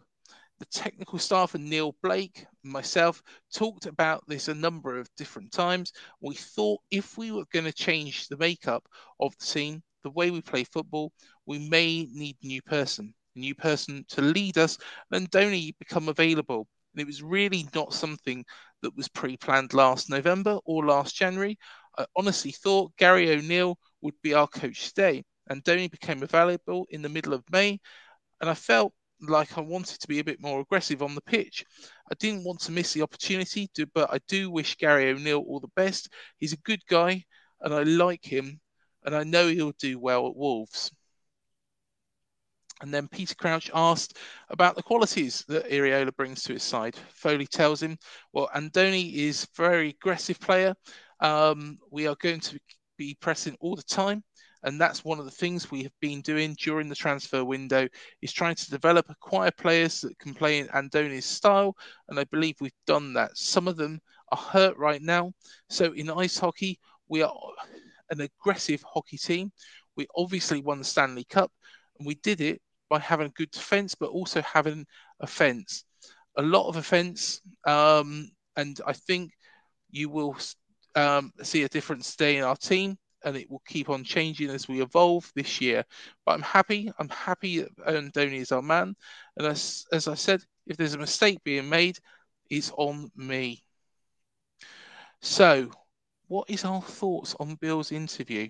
[0.60, 3.21] the technical staff and Neill Blake myself
[3.54, 5.91] talked about this a number of different times.
[6.21, 8.88] We thought if we were going to change the makeup
[9.19, 11.12] of the team, the way we play football,
[11.45, 14.78] we may need a new person, a new person to lead us,
[15.12, 16.67] and Donny become available.
[16.93, 18.45] And it was really not something
[18.82, 21.58] that was pre-planned last November or last January.
[21.97, 27.01] I honestly thought Gary O'Neill would be our coach today, and Donny became available in
[27.01, 27.80] the middle of May,
[28.41, 31.65] and I felt like I wanted to be a bit more aggressive on the pitch.
[32.12, 35.60] I didn't want to miss the opportunity, to, but I do wish Gary O'Neill all
[35.60, 36.10] the best.
[36.38, 37.23] He's a good guy,
[37.62, 38.60] and I like him,
[39.04, 40.91] and I know he'll do well at Wolves.
[42.82, 44.17] And then Peter Crouch asked
[44.49, 46.95] about the qualities that Iraola brings to his side.
[47.13, 47.97] Foley tells him,
[48.34, 50.75] well, Andoni is a very aggressive player.
[51.21, 52.60] Um, we are going to
[52.97, 54.23] be pressing all the time
[54.65, 57.88] and that's one of the things we have been doing during the transfer window
[58.21, 61.78] is trying to develop acquire players that can play in Andoni's style.
[62.10, 63.38] And I believe we've done that.
[63.38, 64.01] Some of them
[64.32, 65.34] are hurt right now.
[65.69, 67.34] So in ice hockey we are
[68.10, 69.51] an aggressive hockey team.
[69.95, 71.51] We obviously won the Stanley Cup
[71.99, 74.86] and we did it by having a good defense but also having
[75.19, 75.86] offense
[76.38, 79.32] a lot of offense um, and I think
[79.91, 80.36] you will
[80.95, 84.67] um, see a difference today in our team, and it will keep on changing as
[84.67, 85.83] we evolve this year.
[86.25, 86.91] But I'm happy.
[86.99, 88.95] I'm happy that Andoni is our man.
[89.38, 91.97] And as as I said, if there's a mistake being made,
[92.49, 93.63] it's on me.
[95.21, 95.71] So,
[96.27, 98.49] what is our thoughts on Bill's interview?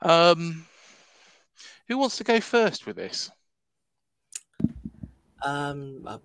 [0.00, 0.66] Um,
[1.86, 3.30] who wants to go first with this?
[5.42, 6.18] Um, uh,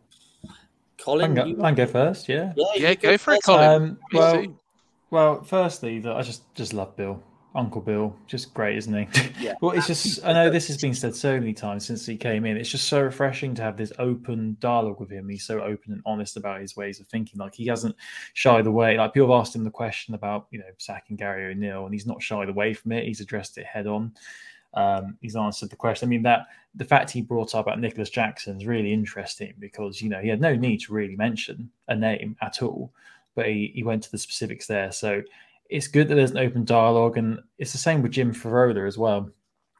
[0.49, 0.53] I
[0.97, 2.29] Colin, can, you- go, I can go first.
[2.29, 2.53] Yeah.
[2.55, 3.43] yeah, Yeah, you go for it.
[3.43, 3.71] Colin.
[3.71, 4.59] Um, well,
[5.11, 7.21] well, firstly, that I just just love Bill,
[7.55, 9.07] Uncle Bill, just great, isn't he?
[9.39, 12.15] Yeah, well, it's just I know this has been said so many times since he
[12.15, 12.55] came in.
[12.55, 15.27] It's just so refreshing to have this open dialogue with him.
[15.27, 17.39] He's so open and honest about his ways of thinking.
[17.39, 17.95] Like he hasn't
[18.33, 18.97] shied away.
[18.97, 22.07] Like people have asked him the question about you know sacking Gary O'Neill, and he's
[22.07, 23.05] not shied away from it.
[23.05, 24.13] He's addressed it head on.
[24.75, 26.07] Um, he's answered the question.
[26.07, 30.01] I mean that the fact he brought up about Nicolas Jackson is really interesting because
[30.01, 32.91] you know he had no need to really mention a name at all,
[33.35, 34.91] but he, he went to the specifics there.
[34.91, 35.21] So
[35.73, 38.97] it's good that there's an open dialogue, and it's the same with Jim Frevola as
[38.97, 39.29] well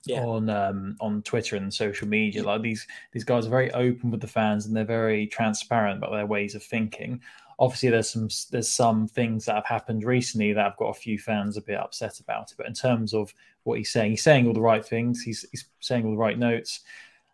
[0.06, 0.24] Yeah.
[0.26, 2.44] on um, on Twitter and social media.
[2.44, 6.12] Like these these guys are very open with the fans and they're very transparent about
[6.12, 7.22] their ways of thinking.
[7.60, 11.20] Obviously, there's some there's some things that have happened recently that I've got a few
[11.20, 12.58] fans a bit upset about it.
[12.58, 13.32] But in terms of
[13.64, 15.22] what he's saying, he's saying all the right things.
[15.22, 16.82] He's he's saying all the right notes.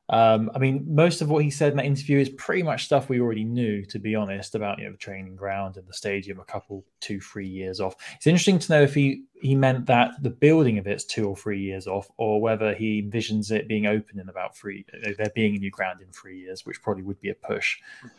[0.10, 3.10] Um, I mean, most of what he said in that interview is pretty much stuff
[3.10, 6.40] we already knew, to be honest, about you know the training ground and the stadium
[6.40, 7.96] a couple, two, three years off.
[8.16, 11.36] It's interesting to know if he he meant that the building of it's two or
[11.36, 15.32] three years off, or whether he envisions it being open in about three, uh, there
[15.36, 17.78] being a new ground in three years, which probably would be a push.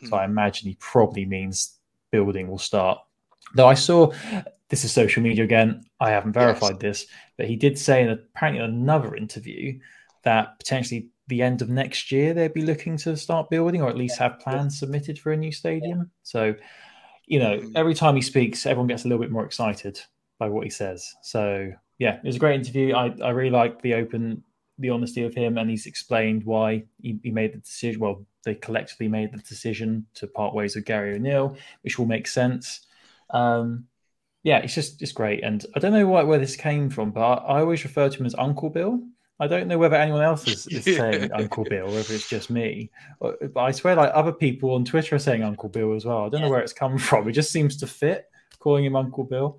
[0.08, 1.78] So I imagine he probably means
[2.12, 2.98] building will start.
[3.54, 4.12] Though I saw
[4.68, 5.84] this is social media again.
[5.98, 9.80] I haven't verified this, but he did say in apparently in another interview
[10.22, 13.96] that potentially the end of next year they'd be looking to start building or at
[13.96, 16.10] least have plans submitted for a new stadium.
[16.22, 16.54] So,
[17.26, 17.72] you know, Mhm.
[17.74, 19.98] every time he speaks, everyone gets a little bit more excited
[20.38, 21.14] by what he says.
[21.22, 22.94] So, yeah, it was a great interview.
[22.94, 24.42] I, I really like the open,
[24.78, 28.00] the honesty of him, and he's explained why he, he made the decision.
[28.00, 32.26] Well, they collectively made the decision to part ways with Gary O'Neill, which will make
[32.26, 32.86] sense.
[33.30, 33.86] Um,
[34.42, 37.20] yeah, it's just it's great, and I don't know why, where this came from, but
[37.20, 39.00] I always refer to him as Uncle Bill.
[39.40, 42.50] I don't know whether anyone else is, is saying Uncle Bill, or whether it's just
[42.50, 42.90] me.
[43.20, 46.26] But I swear, like other people on Twitter are saying Uncle Bill as well.
[46.26, 47.28] I don't know where it's come from.
[47.28, 48.26] It just seems to fit
[48.58, 49.58] calling him Uncle Bill.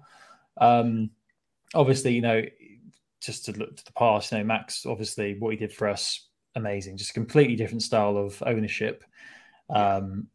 [0.57, 1.09] Um,
[1.73, 2.43] obviously, you know,
[3.19, 6.27] just to look to the past, you know, Max, obviously, what he did for us,
[6.55, 6.97] amazing.
[6.97, 9.03] Just a completely different style of ownership.
[9.69, 10.27] Um,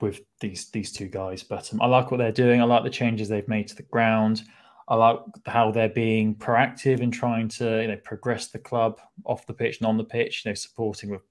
[0.00, 1.42] with these these two guys.
[1.42, 2.60] But um, I like what they're doing.
[2.60, 4.42] I like the changes they've made to the ground.
[4.90, 9.46] I like how they're being proactive in trying to you know progress the club off
[9.46, 10.44] the pitch and on the pitch.
[10.44, 11.22] You know, supporting with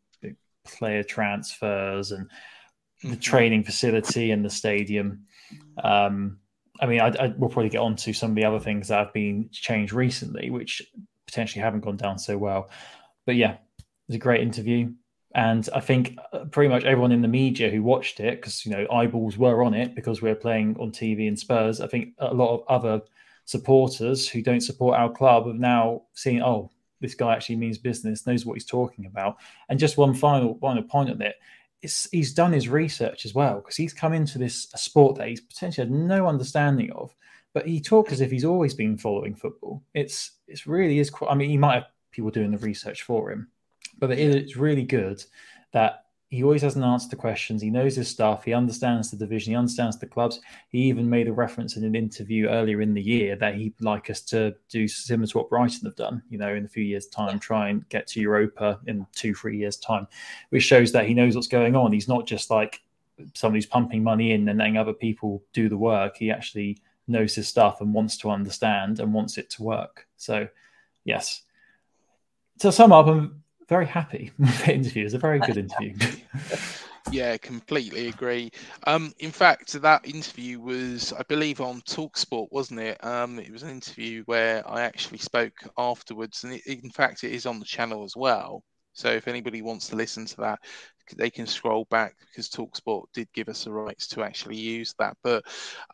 [0.66, 2.30] player transfers and
[3.04, 3.22] the Mhm.
[3.22, 5.26] training facility and the stadium.
[5.84, 6.40] Um,
[6.82, 9.00] I mean, I, I will probably get on to some of the other things that
[9.00, 10.82] have been changed recently, which
[11.26, 12.70] potentially haven't gone down so well.
[13.26, 13.60] But yeah, it
[14.08, 14.92] was a great interview.
[15.36, 18.72] And I think uh, pretty much everyone in the media who watched it, because you
[18.72, 21.82] know eyeballs were on it because we are playing on TV in Spurs.
[21.82, 23.02] I think a lot of other
[23.50, 26.70] supporters who don't support our club have now seen, oh,
[27.02, 29.38] this guy actually means business, knows what he's talking about.
[29.70, 31.36] And just one final final point on it,
[31.82, 35.30] it's, he's done his research as well because he's come into this a sport that
[35.30, 37.16] he's potentially had no understanding of,
[37.56, 39.82] but he talks as if he's always been following football.
[39.96, 41.10] It's it's really is.
[41.10, 43.48] Quite, I mean, he might have people doing the research for him,
[43.98, 45.24] but it is really good
[45.74, 47.60] that he always has an answer to questions.
[47.60, 48.44] He knows his stuff.
[48.44, 49.52] He understands the division.
[49.52, 50.40] He understands the clubs.
[50.70, 54.12] He even made a reference in an interview earlier in the year that he'd like
[54.12, 57.08] us to do similar to what Brighton have done, you know, in a few years'
[57.08, 60.08] time, try and get to Europa in two, three years' time,
[60.50, 61.92] which shows that he knows what's going on.
[61.92, 62.84] He's not just like
[63.34, 66.18] somebody who's pumping money in and letting other people do the work.
[66.18, 70.08] He actually knows his stuff and wants to understand and wants it to work.
[70.18, 70.48] So,
[71.06, 71.42] yes.
[72.60, 75.02] To sum up, I'm very happy with the interview.
[75.02, 75.96] It was a very good interview.
[77.12, 78.52] Yeah, completely agree.
[78.86, 83.04] Um, in fact, that interview was, I believe, on Talksport, wasn't it?
[83.04, 87.32] Um, it was an interview where I actually spoke afterwards, and it, in fact, it
[87.32, 88.64] is on the channel as well.
[88.94, 90.60] So if anybody wants to listen to that,
[91.16, 95.18] they can scroll back because Talksport did give us the rights to actually use that.
[95.24, 95.44] But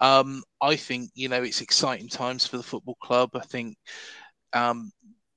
[0.02, 3.30] um, I think you know it's exciting times for the football club.
[3.36, 3.78] I think
[4.54, 4.92] um,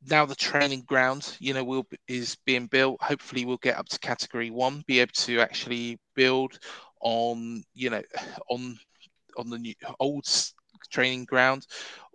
[0.04, 3.02] now the training ground, you know, will is being built.
[3.02, 6.58] Hopefully, we'll get up to category one, be able to actually build
[7.00, 8.02] on, you know,
[8.50, 8.78] on
[9.36, 10.26] on the new old
[10.90, 11.66] training ground.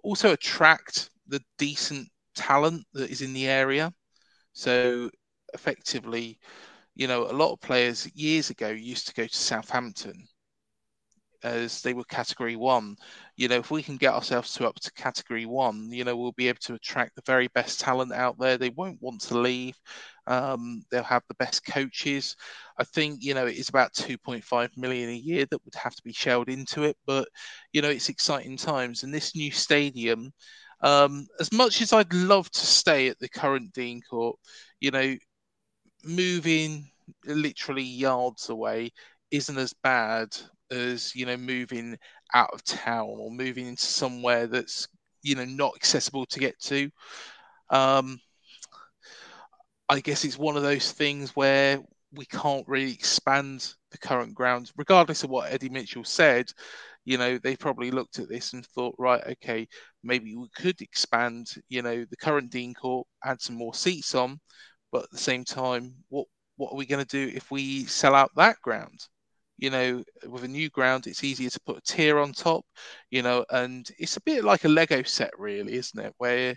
[0.03, 3.93] Also, attract the decent talent that is in the area.
[4.53, 5.09] So,
[5.53, 6.39] effectively,
[6.95, 10.27] you know, a lot of players years ago used to go to Southampton
[11.43, 12.95] as they were category one.
[13.35, 16.33] You know, if we can get ourselves to up to category one, you know, we'll
[16.33, 18.57] be able to attract the very best talent out there.
[18.57, 19.75] They won't want to leave.
[20.27, 22.35] Um, they'll have the best coaches.
[22.77, 26.03] I think, you know, it is about 2.5 million a year that would have to
[26.03, 26.97] be shelled into it.
[27.05, 27.27] But,
[27.71, 29.03] you know, it's exciting times.
[29.03, 30.31] And this new stadium,
[30.81, 34.37] um, as much as I'd love to stay at the current Dean Court,
[34.79, 35.15] you know,
[36.03, 36.89] moving
[37.25, 38.91] literally yards away
[39.31, 40.29] isn't as bad
[40.71, 41.97] as you know moving
[42.33, 44.87] out of town or moving into somewhere that's
[45.21, 46.89] you know not accessible to get to.
[47.69, 48.19] Um
[49.89, 51.79] i guess it's one of those things where
[52.13, 54.71] we can't really expand the current grounds.
[54.77, 56.51] Regardless of what eddie mitchell said
[57.05, 59.67] you know they probably looked at this and thought right okay
[60.03, 64.39] maybe we could expand you know the current dean court add some more seats on
[64.91, 66.27] but at the same time what
[66.57, 69.07] what are we going to do if we sell out that ground
[69.57, 72.65] you know, with a new ground, it's easier to put a tier on top,
[73.11, 76.13] you know, and it's a bit like a Lego set, really, isn't it?
[76.17, 76.55] Where,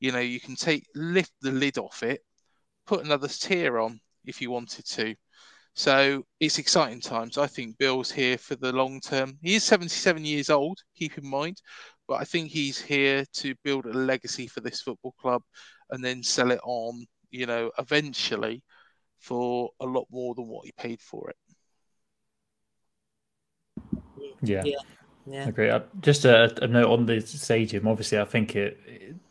[0.00, 2.20] you know, you can take lift the lid off it,
[2.86, 5.14] put another tier on if you wanted to.
[5.74, 7.36] So it's exciting times.
[7.36, 9.38] I think Bill's here for the long term.
[9.42, 11.60] He is 77 years old, keep in mind,
[12.08, 15.42] but I think he's here to build a legacy for this football club
[15.90, 18.62] and then sell it on, you know, eventually
[19.18, 21.36] for a lot more than what he paid for it.
[24.42, 24.62] Yeah.
[24.64, 24.76] Yeah.
[25.28, 25.48] Yeah.
[25.48, 25.70] Agree.
[25.70, 27.88] Uh, just a, a, note on the stadium.
[27.88, 28.78] Obviously, I think it,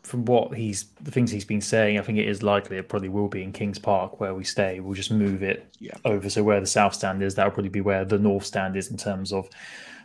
[0.02, 3.08] from what he's the things he's been saying, I think it is likely it probably
[3.08, 4.78] will be in Kings Park where we stay.
[4.80, 5.94] We'll just move it yeah.
[6.04, 6.28] over.
[6.28, 8.98] So where the south stand is, that'll probably be where the north stand is in
[8.98, 9.48] terms of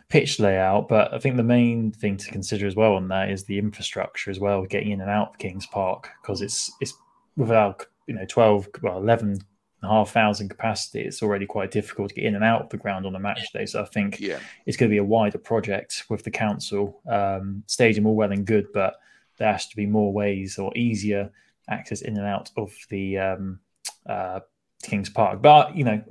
[0.08, 0.88] pitch layout.
[0.88, 4.30] But I think the main thing to consider as well on that is the infrastructure
[4.30, 6.94] as well, getting in and out of Kings Park because it's it's
[7.36, 9.38] without you know twelve well eleven
[9.82, 12.68] and a half thousand capacity, it's already quite difficult to get in and out of
[12.70, 13.66] the ground on a match day.
[13.66, 14.38] So I think yeah.
[14.66, 17.00] it's going to be a wider project with the council.
[17.08, 18.96] Um, stadium all well and good, but
[19.38, 21.30] there has to be more ways or easier
[21.68, 23.60] access in and out of the um,
[24.06, 24.40] uh,
[24.82, 25.42] Kings Park.
[25.42, 26.02] But you know,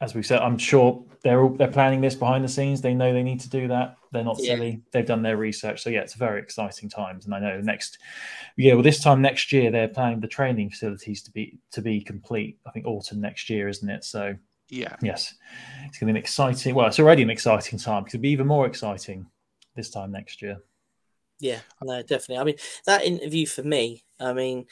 [0.00, 2.80] as we said, I'm sure they're all, they're planning this behind the scenes.
[2.80, 3.96] They know they need to do that.
[4.12, 4.54] They're not yeah.
[4.54, 4.82] silly.
[4.92, 5.82] They've done their research.
[5.82, 7.26] So yeah, it's very exciting times.
[7.26, 7.98] And I know next
[8.56, 12.00] yeah, well this time next year they're planning the training facilities to be to be
[12.00, 12.58] complete.
[12.66, 14.04] I think autumn next year, isn't it?
[14.04, 14.34] So
[14.68, 15.34] yeah, yes,
[15.86, 16.74] it's going to be an exciting.
[16.74, 18.04] Well, it's already an exciting time.
[18.06, 19.26] It'll be even more exciting
[19.74, 20.58] this time next year.
[21.40, 22.38] Yeah, no, definitely.
[22.38, 22.56] I mean,
[22.86, 24.04] that interview for me.
[24.20, 24.66] I mean,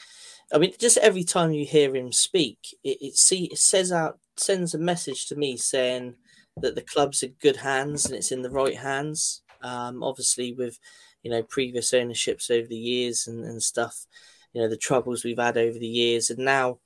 [0.53, 4.19] I mean, just every time you hear him speak, it, it see it says out
[4.37, 6.15] sends a message to me saying
[6.57, 9.41] that the club's in good hands and it's in the right hands.
[9.61, 10.79] Um, obviously, with
[11.23, 14.05] you know previous ownerships over the years and, and stuff,
[14.53, 16.79] you know the troubles we've had over the years, and now,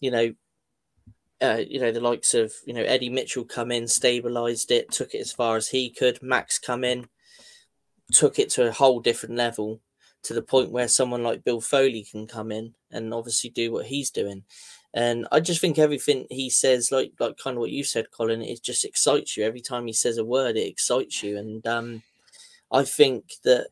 [0.00, 0.34] you know,
[1.42, 5.14] uh, you know the likes of you know Eddie Mitchell come in, stabilized it, took
[5.14, 6.22] it as far as he could.
[6.22, 7.08] Max come in,
[8.12, 9.80] took it to a whole different level
[10.22, 13.86] to the point where someone like Bill Foley can come in and obviously do what
[13.86, 14.42] he's doing.
[14.96, 18.40] And I just think everything he says, like like kind of what you said, Colin,
[18.40, 19.44] it just excites you.
[19.44, 21.36] Every time he says a word, it excites you.
[21.36, 22.02] And um,
[22.72, 23.66] I think that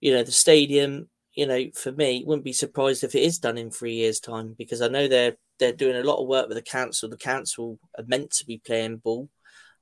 [0.00, 3.56] you know the stadium, you know, for me, wouldn't be surprised if it is done
[3.56, 6.56] in three years' time because I know they're they're doing a lot of work with
[6.56, 7.08] the council.
[7.08, 9.28] The council are meant to be playing ball.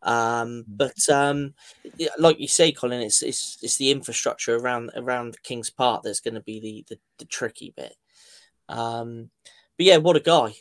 [0.03, 0.64] Um, mm.
[0.68, 1.55] but um,
[2.18, 6.35] like you say, Colin, it's, it's it's the infrastructure around around Kings Park that's going
[6.35, 7.97] to be the, the, the tricky bit.
[8.68, 9.31] Um,
[9.79, 10.55] but yeah, what a guy!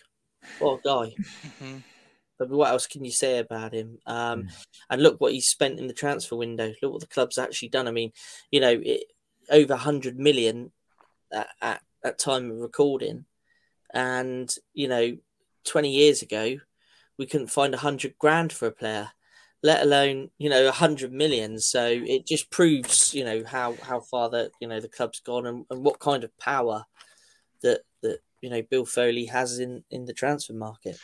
[0.59, 1.15] What a guy!
[1.15, 1.77] Mm-hmm.
[2.37, 3.99] But what else can you say about him?
[4.05, 4.65] Um, mm.
[4.89, 6.73] And look what he's spent in the transfer window.
[6.81, 7.87] Look what the club's actually done.
[7.87, 8.11] I mean,
[8.51, 9.05] you know, it,
[9.49, 10.71] over hundred million
[11.31, 13.25] at, at, at time of recording,
[13.93, 15.17] and you know,
[15.63, 16.57] twenty years ago,
[17.17, 19.11] we couldn't find a hundred grand for a player,
[19.63, 21.59] let alone you know a hundred million.
[21.59, 25.45] So it just proves you know how how far that you know the club's gone
[25.45, 26.85] and, and what kind of power
[27.61, 27.94] that that
[28.41, 30.97] you know Bill Foley has in in the transfer market.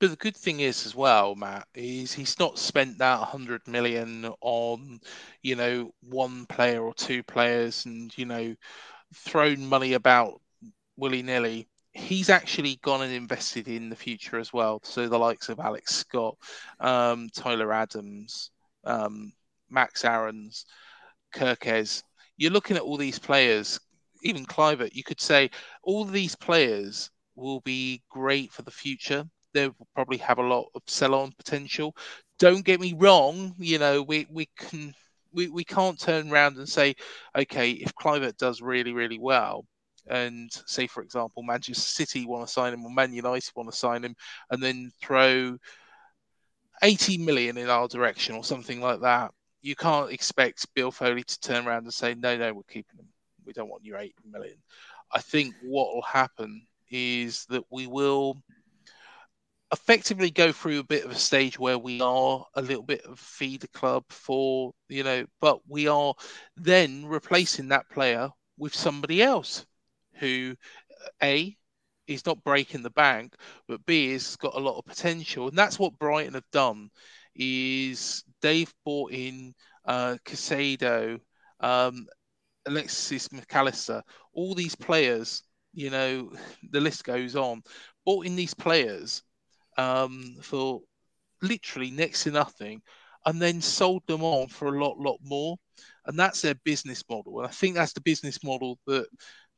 [0.00, 4.32] But the good thing is as well, Matt, is he's not spent that 100 million
[4.40, 5.00] on,
[5.42, 8.54] you know, one player or two players and, you know,
[9.12, 10.40] thrown money about
[10.96, 11.68] willy nilly.
[11.92, 14.80] He's actually gone and invested in the future as well.
[14.84, 16.36] So the likes of Alex Scott,
[16.78, 18.52] um, Tyler Adams,
[18.84, 19.32] um,
[19.68, 20.64] Max Aarons,
[21.34, 22.04] Kerkez.
[22.36, 23.80] You're looking at all these players
[24.22, 25.50] even Kluivert, you could say
[25.82, 29.24] all these players will be great for the future.
[29.54, 31.94] They'll probably have a lot of sell-on potential.
[32.38, 34.94] Don't get me wrong, you know, we, we can
[35.32, 36.94] we, we can't turn around and say,
[37.36, 39.66] okay, if Kluivert does really, really well,
[40.08, 43.76] and say for example Manchester City want to sign him or Man United want to
[43.76, 44.14] sign him,
[44.50, 45.56] and then throw
[46.82, 51.40] 80 million in our direction or something like that, you can't expect Bill Foley to
[51.40, 53.08] turn around and say, no, no, we're keeping him.
[53.48, 54.58] We don't want your eight million.
[55.10, 58.36] I think what will happen is that we will
[59.72, 63.18] effectively go through a bit of a stage where we are a little bit of
[63.18, 66.14] feeder club for you know but we are
[66.56, 69.66] then replacing that player with somebody else
[70.14, 70.54] who
[71.22, 71.56] a
[72.06, 73.34] is not breaking the bank
[73.66, 76.90] but b has got a lot of potential and that's what brighton have done
[77.34, 81.20] is they've bought in uh caicedo
[81.60, 82.06] um
[82.68, 84.02] alexis mcallister
[84.32, 85.42] all these players
[85.72, 86.30] you know
[86.70, 87.62] the list goes on
[88.04, 89.22] bought in these players
[89.76, 90.80] um, for
[91.42, 92.82] literally next to nothing
[93.26, 95.56] and then sold them on for a lot, lot more.
[96.06, 97.38] And that's their business model.
[97.38, 99.06] And I think that's the business model that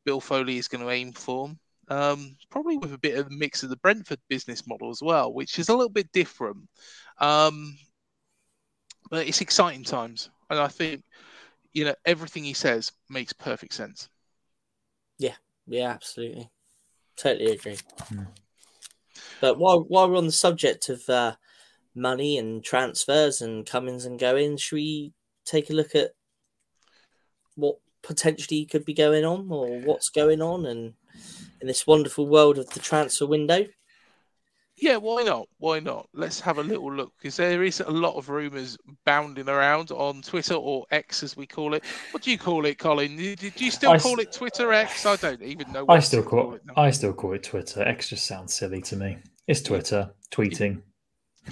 [0.04, 1.52] Bill Foley is going to aim for.
[1.88, 5.32] Um, probably with a bit of a mix of the Brentford business model as well,
[5.32, 6.68] which is a little bit different.
[7.18, 7.76] Um,
[9.10, 10.30] but it's exciting times.
[10.50, 11.02] And I think,
[11.72, 14.08] you know, everything he says makes perfect sense.
[15.18, 15.34] Yeah,
[15.66, 16.50] yeah, absolutely.
[17.16, 17.78] Totally agree.
[18.08, 18.22] Hmm.
[19.40, 21.36] But while while we're on the subject of uh,
[21.94, 25.12] money and transfers and comings and goings, should we
[25.44, 26.12] take a look at
[27.56, 30.94] what potentially could be going on or what's going on and
[31.60, 33.66] in this wonderful world of the transfer window?
[34.80, 35.46] Yeah, why not?
[35.58, 36.08] Why not?
[36.14, 40.22] Let's have a little look because there is a lot of rumours bounding around on
[40.22, 41.84] Twitter or X as we call it.
[42.12, 43.16] What do you call it, Colin?
[43.16, 45.04] Did you still I call it Twitter X?
[45.04, 45.84] I don't even know.
[45.88, 46.62] I still call, call it.
[46.76, 47.82] I still call it Twitter.
[47.82, 49.18] X just sounds silly to me.
[49.46, 50.80] It's Twitter tweeting.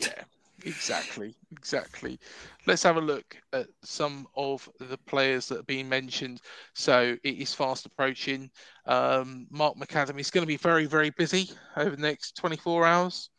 [0.00, 0.22] Yeah,
[0.64, 2.18] exactly, exactly.
[2.66, 6.40] Let's have a look at some of the players that are being mentioned.
[6.74, 8.50] So it is fast approaching.
[8.86, 13.30] Um, Mark McAdam is going to be very, very busy over the next 24 hours,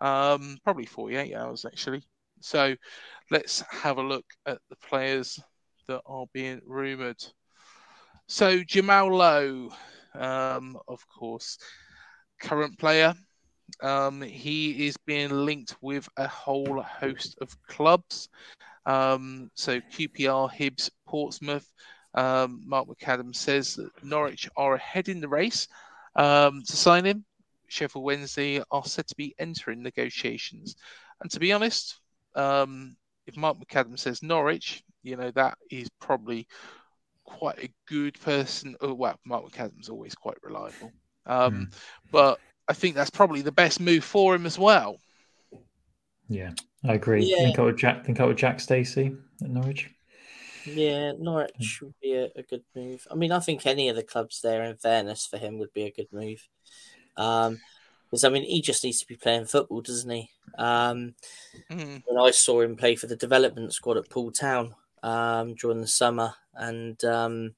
[0.00, 2.02] um, probably 48 hours actually.
[2.40, 2.74] So
[3.30, 5.40] let's have a look at the players
[5.88, 7.22] that are being rumoured.
[8.28, 9.70] So Jamal Lowe,
[10.14, 11.58] um, of course,
[12.40, 13.14] current player.
[13.82, 18.28] Um, he is being linked with a whole host of clubs.
[18.84, 21.70] Um, so QPR, Hibs, Portsmouth.
[22.14, 25.68] Um, Mark McAdam says that Norwich are ahead in the race
[26.14, 27.24] um, to sign him.
[27.68, 30.76] Sheffield Wednesday are said to be entering negotiations.
[31.20, 31.98] And to be honest,
[32.34, 32.96] um,
[33.26, 36.46] if Mark McAdam says Norwich, you know, that is probably
[37.24, 38.76] quite a good person.
[38.80, 40.92] Oh, well, Mark McAdam's always quite reliable.
[41.26, 41.74] Um, mm.
[42.10, 42.38] But
[42.68, 44.98] I think that's probably the best move for him as well.
[46.28, 46.52] Yeah,
[46.84, 47.24] I agree.
[47.24, 47.44] Yeah.
[47.44, 48.04] Think I would Jack.
[48.04, 49.90] Think I would Jack Stacey at Norwich.
[50.64, 53.06] Yeah, Norwich would be a, a, good move.
[53.08, 55.84] I mean, I think any of the clubs there, in fairness, for him would be
[55.84, 56.48] a good move.
[57.16, 57.60] Um,
[58.10, 60.30] because I mean, he just needs to be playing football, doesn't he?
[60.58, 61.14] Um,
[61.70, 62.02] mm.
[62.06, 65.86] when I saw him play for the development squad at Poole Town um, during the
[65.86, 67.54] summer, and um,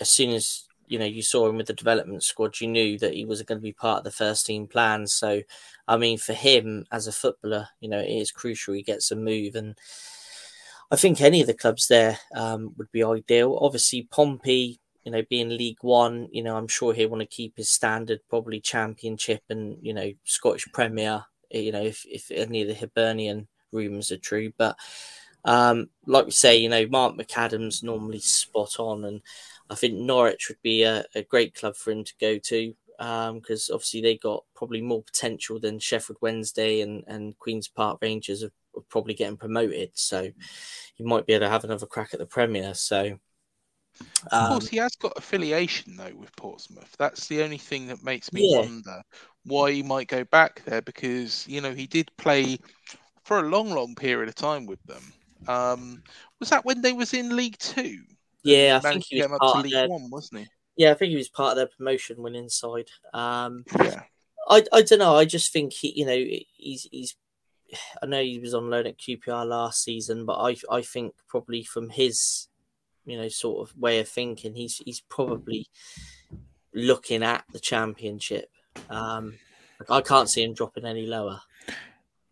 [0.00, 3.14] as soon as you know you saw him with the development squad, you knew that
[3.14, 5.14] he was going to be part of the first team plans.
[5.14, 5.42] So,
[5.86, 9.16] I mean, for him as a footballer, you know, it is crucial he gets a
[9.16, 9.76] move, and
[10.90, 13.58] I think any of the clubs there um, would be ideal.
[13.60, 17.56] Obviously, Pompey, you know, being League One, you know, I'm sure he'll want to keep
[17.56, 21.24] his standard, probably Championship and you know Scottish Premier.
[21.50, 24.76] You know, if if any of the Hibernian rumours are true, but.
[25.44, 29.22] Um, like we say, you know, Mark McAdams normally spot on, and
[29.70, 33.70] I think Norwich would be a, a great club for him to go to because
[33.70, 38.42] um, obviously they got probably more potential than Sheffield Wednesday and, and Queens Park Rangers
[38.42, 39.90] are, are probably getting promoted.
[39.94, 40.28] So
[40.96, 42.74] he might be able to have another crack at the Premier.
[42.74, 43.18] So.
[44.32, 46.94] Um, of course, um, he has got affiliation though with Portsmouth.
[46.98, 48.60] That's the only thing that makes me yeah.
[48.60, 49.02] wonder
[49.44, 52.58] why he might go back there because you know he did play
[53.24, 55.02] for a long, long period of time with them.
[55.48, 56.02] Um,
[56.38, 57.98] was that when they was in League Two?
[58.42, 60.46] Yeah, I think he was part of their, One, wasn't he?
[60.76, 62.88] Yeah, I think he was part of their promotion when inside.
[63.12, 64.02] Um, yeah,
[64.48, 65.16] I, I don't know.
[65.16, 66.24] I just think he, you know,
[66.54, 67.16] he's he's.
[68.02, 71.64] I know he was on loan at QPR last season, but I I think probably
[71.64, 72.48] from his,
[73.04, 75.66] you know, sort of way of thinking, he's he's probably
[76.72, 78.50] looking at the championship.
[78.88, 79.38] Um,
[79.88, 81.40] I can't see him dropping any lower.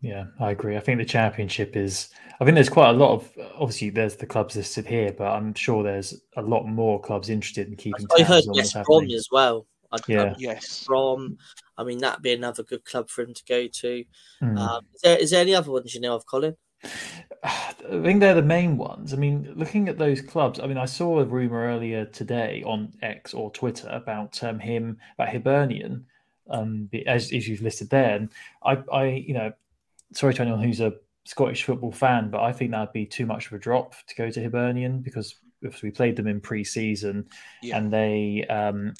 [0.01, 0.77] Yeah, I agree.
[0.77, 2.09] I think the championship is.
[2.39, 3.31] I think there's quite a lot of.
[3.55, 7.67] Obviously, there's the clubs listed here, but I'm sure there's a lot more clubs interested
[7.67, 8.05] in keeping.
[8.17, 9.65] I heard West Brom as well.
[9.91, 10.23] I'd, yeah.
[10.23, 10.83] I'd, yes.
[10.85, 11.37] Brom.
[11.77, 14.03] I mean, that'd be another good club for him to go to.
[14.41, 14.57] Mm.
[14.57, 16.55] Um, is, there, is there any other ones you know of, Colin?
[17.43, 17.73] I
[18.03, 19.13] think they're the main ones.
[19.13, 22.93] I mean, looking at those clubs, I mean, I saw a rumor earlier today on
[23.01, 26.05] X or Twitter about um, him, about Hibernian,
[26.49, 28.15] um, as, as you've listed there.
[28.15, 28.29] And
[28.63, 29.53] I, I, you know,
[30.13, 30.93] sorry to anyone who's a
[31.25, 34.29] Scottish football fan, but I think that'd be too much of a drop to go
[34.29, 35.35] to Hibernian because
[35.83, 37.25] we played them in pre-season
[37.61, 37.77] Yeah.
[37.77, 38.93] and they, um,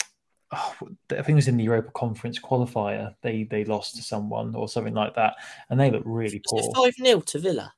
[0.52, 0.76] oh,
[1.12, 3.14] I think it was in the Europa Conference qualifier.
[3.22, 5.36] They they lost to someone or something like that,
[5.70, 6.64] and they look really poor.
[6.76, 7.74] five 0 to Villa?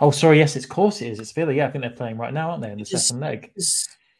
[0.00, 0.38] Oh, sorry.
[0.38, 1.18] Yes, it's course it is.
[1.18, 1.52] It's Villa.
[1.52, 2.70] Yeah, I think they're playing right now, aren't they?
[2.70, 3.52] In the It was- second leg.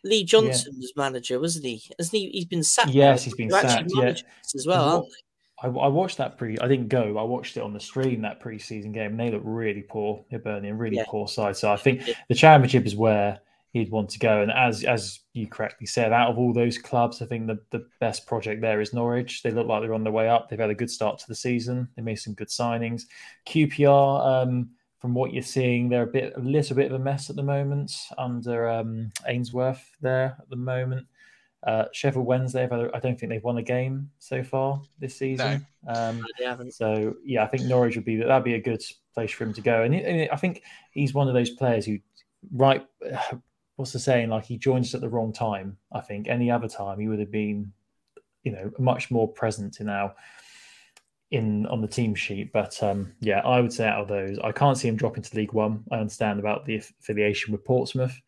[0.02, 1.82] Lee Johnson was manager, wasn't he?
[1.98, 2.30] Hasn't he?
[2.30, 2.88] He's been sacked.
[2.90, 3.24] Yes, now.
[3.24, 4.14] he's been They're sacked, yeah.
[4.54, 5.10] as well, aren't they?
[5.62, 6.58] I, I watched that pre.
[6.58, 7.18] I didn't go.
[7.18, 10.24] I watched it on the stream that pre-season game, and they look really poor.
[10.30, 11.04] Hibernian, really Yeah.
[11.06, 11.56] poor side.
[11.56, 13.40] So I think the championship is where
[13.72, 14.42] he'd want to go.
[14.42, 17.86] And as as you correctly said, out of all those clubs, I think the, the
[18.00, 19.42] best project there is Norwich.
[19.42, 20.48] They look like they're on their way up.
[20.48, 21.88] They've had a good start to the season.
[21.94, 23.02] They made some good signings.
[23.46, 27.30] QPR, um, from what you're seeing, they're a bit a little bit of a mess
[27.30, 31.06] at the moment under um, Ainsworth there at the moment.
[31.62, 35.66] Uh, Sheffield Wednesday, I've I don't think they've won a game so far this season.
[35.86, 36.72] Um, they haven't.
[36.72, 38.82] so yeah, I think Norwich would be that'd be a good
[39.14, 39.82] place for him to go.
[39.82, 41.98] And, he- and I think he's one of those players who,
[42.52, 42.86] right,
[43.76, 44.30] what's the saying?
[44.30, 45.76] Like he joins us at the wrong time.
[45.92, 47.72] I think any other time he would have been,
[48.42, 50.14] you know, much more present in our
[51.30, 52.52] in on the team sheet.
[52.52, 55.36] But um, yeah, I would say out of those, I can't see him dropping to
[55.36, 55.84] League One.
[55.92, 58.18] I understand about the affiliation with Portsmouth.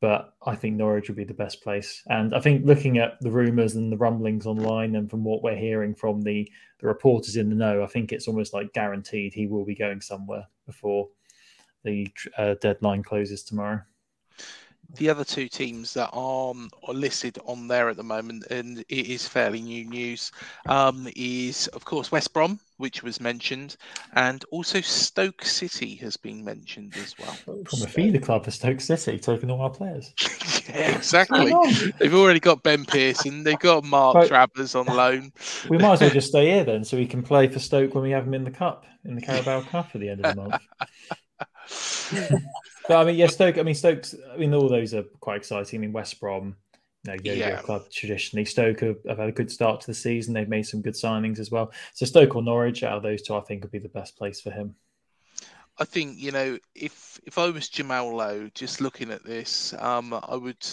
[0.00, 3.32] But I think Norwich would be the best place, and I think looking at the
[3.32, 7.48] rumours and the rumblings online, and from what we're hearing from the the reporters in
[7.48, 11.08] the know, I think it's almost like guaranteed he will be going somewhere before
[11.82, 13.80] the uh, deadline closes tomorrow.
[14.94, 18.78] The other two teams that are, um, are listed on there at the moment, and
[18.88, 20.32] it is fairly new news,
[20.66, 23.76] um, is of course West Brom, which was mentioned,
[24.14, 27.36] and also Stoke City has been mentioned as well.
[27.64, 30.12] From a feeder club for Stoke City, taking all our players.
[30.68, 31.52] yeah, exactly.
[31.98, 33.44] They've already got Ben Pearson.
[33.44, 34.28] They've got Mark Right.
[34.28, 35.32] Travers on loan.
[35.68, 38.02] We might as well just stay here then, so we can play for Stoke when
[38.02, 40.42] we have them in the cup, in the Carabao Cup at the end of the
[40.42, 40.62] month.
[42.88, 43.58] But I mean, yeah, Stoke.
[43.58, 44.14] I mean, Stoke's.
[44.32, 45.78] I mean, all those are quite exciting.
[45.78, 46.56] I mean, West Brom,
[47.04, 47.60] you know, yo-yo Yeah.
[47.60, 48.46] club traditionally.
[48.46, 50.32] Stoke have, have had a good start to the season.
[50.32, 51.70] They've made some good signings as well.
[51.92, 54.40] So Stoke or Norwich, out of those two, I think would be the best place
[54.40, 54.74] for him.
[55.80, 60.12] I think you know if if I was Jamal Lowe, just looking at this, um,
[60.12, 60.66] I would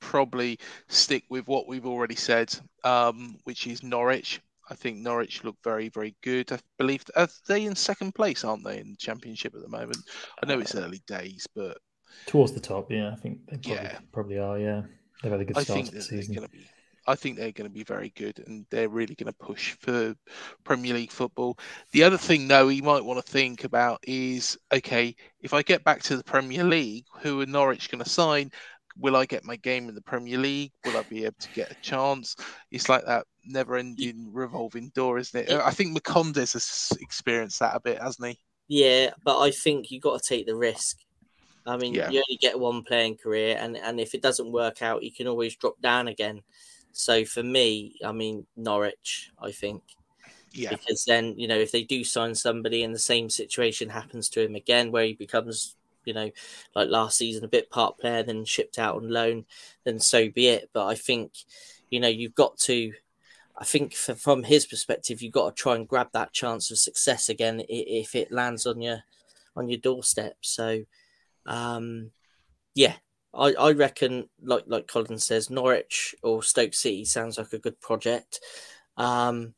[0.00, 0.58] probably
[0.88, 2.54] stick with what we've already said,
[2.84, 4.40] um, which is Norwich.
[4.68, 6.52] I think Norwich look very very good.
[6.52, 9.98] I believe are they in second place, aren't they, in the championship at the moment?
[10.42, 11.78] I know it's uh, early days, but
[12.26, 13.98] Towards the top, yeah, I think they probably, Yeah.
[14.12, 14.58] probably are.
[14.58, 14.82] Yeah,
[15.22, 16.46] they've had a good I start to the season.
[16.50, 16.66] be.
[17.08, 20.16] I think they're going to be very good, and they're really going to push for
[20.64, 21.56] Premier League football.
[21.92, 25.84] The other thing, though, you might want to think about is okay, if I get
[25.84, 28.50] back to the Premier League, who are Norwich going to sign?
[28.98, 30.72] Will I get my game in the Premier League?
[30.84, 32.36] Will I be able to get a chance?
[32.70, 35.50] It's like that never-ending revolving door, isn't it?
[35.52, 38.38] I think Macondes has experienced that a bit, hasn't he?
[38.68, 40.98] Yeah, but I think you got to take the risk.
[41.66, 42.10] I mean, Yeah.
[42.10, 45.26] you only get one playing career, and and if it doesn't work out, you can
[45.26, 46.42] always drop down again.
[46.92, 49.82] So for me, I mean Norwich, I think,
[50.52, 54.28] Yeah, because then you know if they do sign somebody and the same situation happens
[54.30, 55.76] to him again, where he becomes
[56.06, 56.30] you know
[56.74, 59.44] like last season a bit part player, then shipped out on loan,
[59.84, 60.70] then so be it.
[60.72, 61.32] But I think
[61.90, 62.92] you know you've got to.
[63.58, 66.78] I think for, from his perspective, you've got to try and grab that chance of
[66.78, 69.02] success again if it lands on your
[69.56, 70.36] on your doorstep.
[70.42, 70.84] So,
[71.46, 72.10] um,
[72.74, 72.96] yeah,
[73.36, 77.80] I, I reckon, like like Colin says, Norwich or Stoke City sounds like a good
[77.80, 78.40] project.
[78.96, 79.54] Um,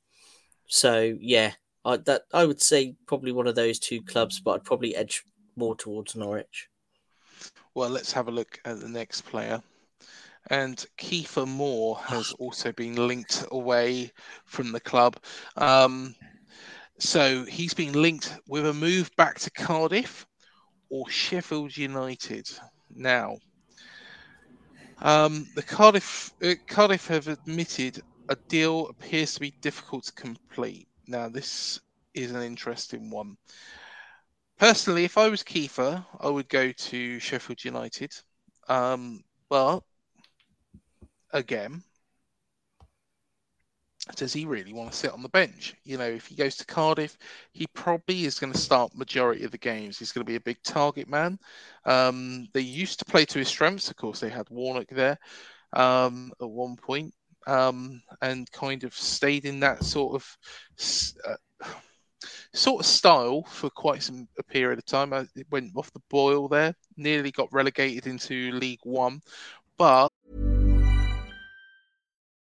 [0.67, 1.53] so yeah,
[1.85, 5.25] I that I would say probably one of those two clubs, but I'd probably edge
[5.59, 6.69] more towards Norwich.
[7.75, 9.63] Well, let's have a look at the next player.
[10.51, 14.13] And Kiefer Moore has also been linked away
[14.45, 15.17] from the club.
[15.57, 16.15] Um,
[16.99, 20.27] so he's been linked with a move back to Cardiff
[20.89, 22.49] or Sheffield United.
[22.95, 23.39] Now,
[25.01, 30.89] um, the Cardiff uh, Cardiff have admitted a deal appears to be difficult to complete.
[31.07, 31.81] Now, this
[32.15, 33.37] is an interesting one.
[34.59, 38.13] Personally, if I was Kiefer, I would go to Sheffield United.
[38.69, 39.81] Um, but
[41.33, 41.83] again,
[44.17, 45.75] does he really want to sit on the bench?
[45.85, 47.17] You know, if he goes to Cardiff,
[47.53, 49.99] he probably is going to start majority of the games.
[49.99, 51.39] He's going to be a big target man.
[51.85, 53.91] Um, they used to play to his strengths.
[53.91, 55.19] Of course, they had Warnock there
[55.73, 57.15] um, at one point,
[57.47, 60.37] um, and kind of stayed in that sort of
[61.25, 61.69] uh,
[62.53, 65.13] sort of style for quite some a period of time.
[65.13, 69.21] It went off the boil there, nearly got relegated into League One,
[69.77, 70.09] but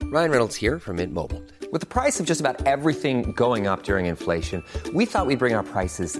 [0.03, 1.43] Ryan Reynolds here from Mint Mobile.
[1.71, 4.63] With the price of just about everything going up during inflation,
[4.93, 6.19] we thought we'd bring our prices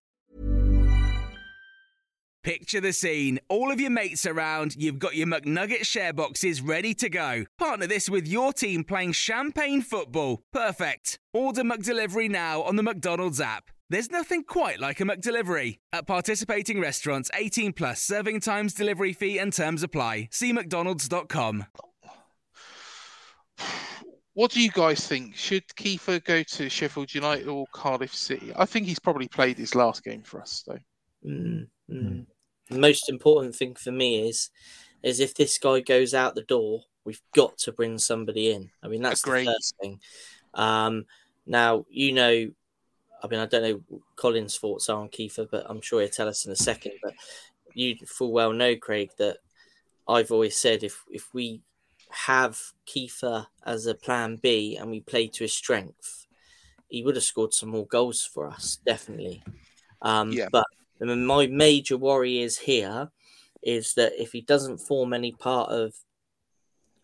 [2.43, 3.39] Picture the scene.
[3.49, 7.45] All of your mates around, you've got your McNugget share boxes ready to go.
[7.59, 10.41] Partner this with your team playing champagne football.
[10.51, 11.19] Perfect.
[11.33, 13.65] Order McDelivery now on the McDonald's app.
[13.91, 15.77] There's nothing quite like a McDelivery.
[15.93, 20.29] At participating restaurants, 18 plus serving times, delivery fee, and terms apply.
[20.31, 21.67] See McDonald's.com.
[24.33, 25.35] What do you guys think?
[25.35, 28.51] Should Kiefer go to Sheffield United or Cardiff City?
[28.55, 30.79] I think he's probably played his last game for us, though.
[31.29, 32.25] Mm, mm.
[32.69, 34.49] Most important thing for me is
[35.03, 38.69] is if this guy goes out the door, we've got to bring somebody in.
[38.83, 39.47] I mean, that's Agreed.
[39.47, 39.99] the first thing.
[40.53, 41.05] Um,
[41.45, 42.51] now, you know,
[43.23, 46.27] I mean, I don't know Colin's thoughts are on Kiefer, but I'm sure he'll tell
[46.27, 46.93] us in a second.
[47.03, 47.13] But
[47.73, 49.37] you full well know, Craig, that
[50.07, 51.61] I've always said if if we
[52.09, 56.27] have Kiefer as a plan B and we play to his strength,
[56.89, 59.43] he would have scored some more goals for us, definitely.
[60.01, 60.47] Um, Yeah.
[60.51, 60.65] But
[61.05, 63.11] Mean, my major worry is here
[63.61, 65.93] is that if he doesn't form any part of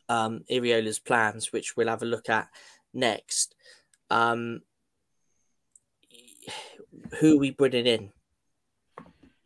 [0.09, 2.49] um, Iraola's plans, which we'll have a look at
[2.93, 3.55] next,
[4.09, 4.61] um,
[7.19, 8.11] who are we bringing in?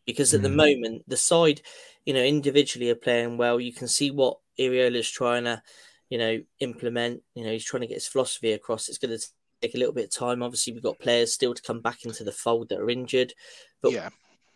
[0.05, 0.55] Because at the Mm.
[0.55, 1.61] moment, the side,
[2.05, 3.59] you know, individually are playing well.
[3.59, 5.61] You can see what Iraola's trying to,
[6.09, 7.23] you know, implement.
[7.35, 8.89] You know, he's trying to get his philosophy across.
[8.89, 9.25] It's going to
[9.61, 10.41] take a little bit of time.
[10.43, 13.33] Obviously, we've got players still to come back into the fold that are injured.
[13.81, 14.09] But yeah,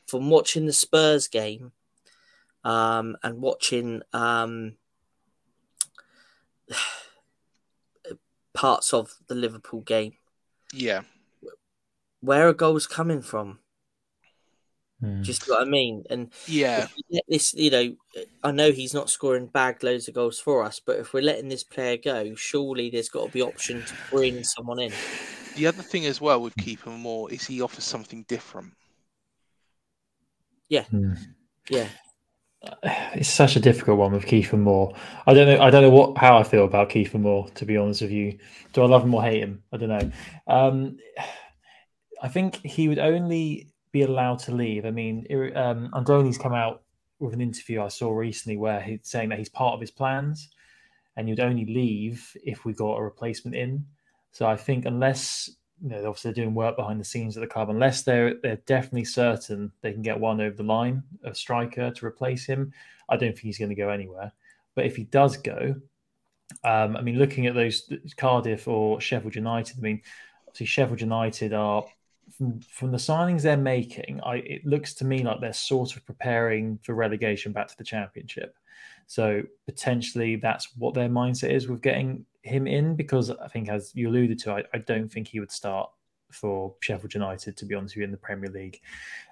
[0.06, 1.72] from watching the Spurs game
[2.64, 4.76] um, and watching um,
[8.54, 10.14] parts of the Liverpool game,
[10.74, 11.02] yeah,
[12.22, 13.60] where are goals coming from?
[15.04, 15.24] Mm.
[15.24, 16.04] Just what I mean.
[16.10, 16.84] And yeah.
[16.84, 17.96] if let this, you know,
[18.44, 21.50] I know he's not scoring bag loads of goals for us, but if we're letting
[21.50, 24.94] this player go, surely there's got to be option to bring someone in.
[25.56, 28.74] The other thing as well with Kiefer Moore is he offers something different.
[30.92, 31.18] Mm.
[31.70, 31.88] Yeah,
[33.14, 34.94] It's such a difficult one with Kiefer Moore.
[35.26, 35.64] I don't know.
[35.64, 37.48] I don't know what how I feel about Kiefer Moore.
[37.56, 38.38] To be honest with you,
[38.74, 39.64] do I love him or hate him?
[39.72, 40.12] I don't know.
[40.48, 40.98] Um,
[42.22, 44.86] I think he would only be allowed to leave.
[44.86, 46.84] I mean, um, Andoni's come out
[47.20, 50.50] with an interview I saw recently where he's saying that he's part of his plans,
[51.16, 53.86] and you'd only leave if we got a replacement in.
[54.32, 55.50] So I think unless
[55.82, 57.70] you know, obviously they're doing work behind the scenes at the club.
[57.70, 62.06] Unless they're they're definitely certain they can get one over the line, a striker to
[62.06, 62.74] replace him,
[63.10, 64.32] I don't think he's going to go anywhere.
[64.74, 65.76] But if he does go,
[66.64, 70.02] um, I mean, looking at those Cardiff or Sheffield United, I mean,
[70.48, 71.86] obviously Sheffield United are
[72.38, 74.22] from, from the signings they're making.
[74.24, 77.84] I it looks to me like they're sort of preparing for relegation back to the
[77.84, 78.56] Championship.
[79.08, 83.92] So potentially that's what their mindset is with getting him in, because I think, as
[83.96, 85.90] you alluded to, I, I don't think he would start
[86.32, 88.80] for Sheffield United, to be honest with you, in the Premier League.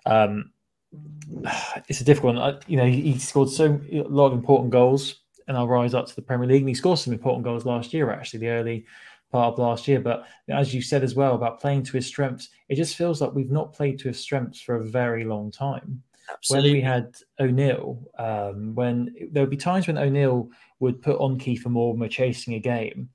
[0.06, 0.52] Um,
[1.88, 2.56] it's a difficult one.
[2.56, 5.94] I, you know, he, he scored so a lot of important goals and I'll rise
[5.94, 6.62] up to the Premier League.
[6.62, 8.86] And he scored some important goals last year, actually, the early
[9.32, 10.00] part of last year.
[10.00, 13.34] But as you said as well about playing to his strengths, it just feels like
[13.34, 16.02] we've not played to his strengths for a very long time
[16.34, 16.70] absolutely.
[16.72, 21.40] when we had O'Neill, um, when there would be times when O'Neill would put on
[21.40, 23.10] Kiefer Moore when we're chasing a game,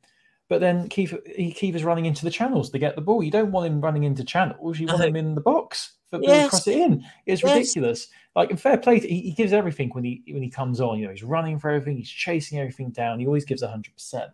[0.48, 3.22] but then Kiefer, he, Kiefer's running into the channels to get the ball.
[3.22, 4.78] You don't want him running into channels.
[4.78, 6.44] You want him in the box for Yes.
[6.44, 7.04] to cross it in.
[7.26, 7.54] It's Yes.
[7.54, 8.08] ridiculous.
[8.34, 10.98] Like in fair play, he, he gives everything when he when he comes on.
[10.98, 11.98] You know, he's running for everything.
[11.98, 13.20] He's chasing everything down.
[13.20, 14.30] He always gives hundred percent.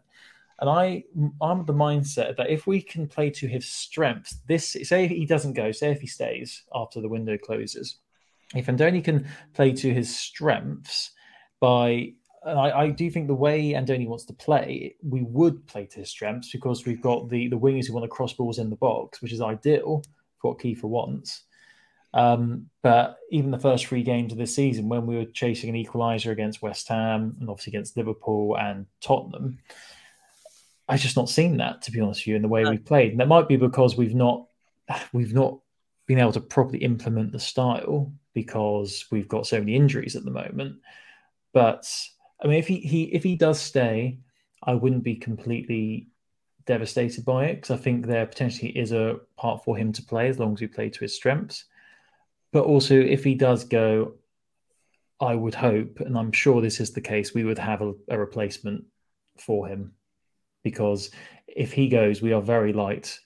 [0.60, 1.02] And I,
[1.42, 5.10] I'm of the mindset that if we can play to his strengths, this say if
[5.10, 7.96] he doesn't go, say if he stays after the window closes,
[8.54, 11.10] if Andoni can play to his strengths
[11.60, 15.86] by, and I, I do think the way Andoni wants to play, we would play
[15.86, 18.70] to his strengths because we've got the the wingers who want to cross balls in
[18.70, 20.02] the box, which is ideal
[20.38, 21.44] for what Kiefer wants.
[22.12, 25.84] Um, but even the first three games of this season, when we were chasing an
[25.84, 29.58] equaliser against West Ham and obviously against Liverpool and Tottenham,
[30.88, 32.70] I've just not seen that to be honest with you in the way No.
[32.70, 33.10] we've played.
[33.10, 34.46] And that might be because we've not
[35.12, 35.58] we've not
[36.06, 40.30] been able to properly implement the style because we've got so many injuries at the
[40.30, 40.76] moment.
[41.52, 41.88] But
[42.42, 44.18] I mean, if he, he if he does stay,
[44.62, 46.08] I wouldn't be completely
[46.66, 50.28] devastated by it because I think there potentially is a part for him to play
[50.28, 51.64] as long as we play to his strengths.
[52.52, 54.14] But also, if he does go,
[55.20, 58.18] I would hope, and I'm sure this is the case, we would have a, a
[58.18, 58.84] replacement
[59.38, 59.92] for him
[60.62, 61.10] because
[61.46, 63.18] if he goes, we are very light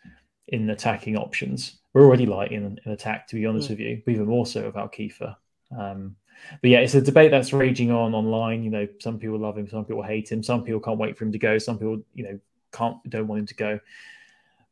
[0.49, 1.78] in attacking options.
[1.99, 3.71] We're already light in, in attack, to be honest Mm.
[3.71, 5.35] with you, but even more so without Kiefer.
[5.77, 6.15] Um,
[6.63, 8.63] but yeah, it's a debate that's raging on online.
[8.63, 11.25] You know, some people love him, some people hate him, some people can't wait for
[11.25, 12.39] him to go, some people, you know,
[12.71, 13.81] can't don't want him to go.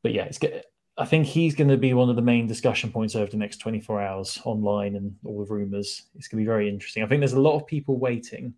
[0.04, 0.66] But yeah, it's get,
[0.96, 3.56] I think he's going to be one of the main discussion points over the next
[3.56, 6.02] 24 hours online and all the rumors.
[6.14, 7.02] It's going to be very interesting.
[7.02, 8.54] I think there's a lot of people waiting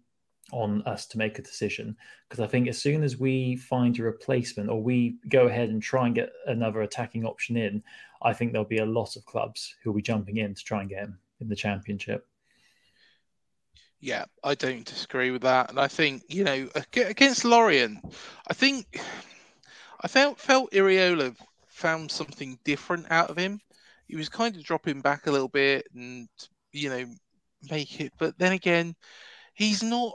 [0.52, 1.96] on us to make a decision
[2.28, 5.82] because I think as soon as we find a replacement or we go ahead and
[5.82, 7.82] try and get another attacking option in,
[8.22, 10.90] I think there'll be a lot of clubs who'll be jumping in to try and
[10.90, 12.26] get him in the championship.
[14.00, 17.98] Yeah, I don't disagree with that, and I think you know against Lorient,
[18.46, 19.00] I think
[20.00, 21.34] I felt felt Iraola
[21.66, 23.60] found something different out of him.
[24.06, 26.28] He was kind of dropping back a little bit and
[26.72, 27.06] you know
[27.70, 28.94] make it, but then again,
[29.58, 30.14] he's not.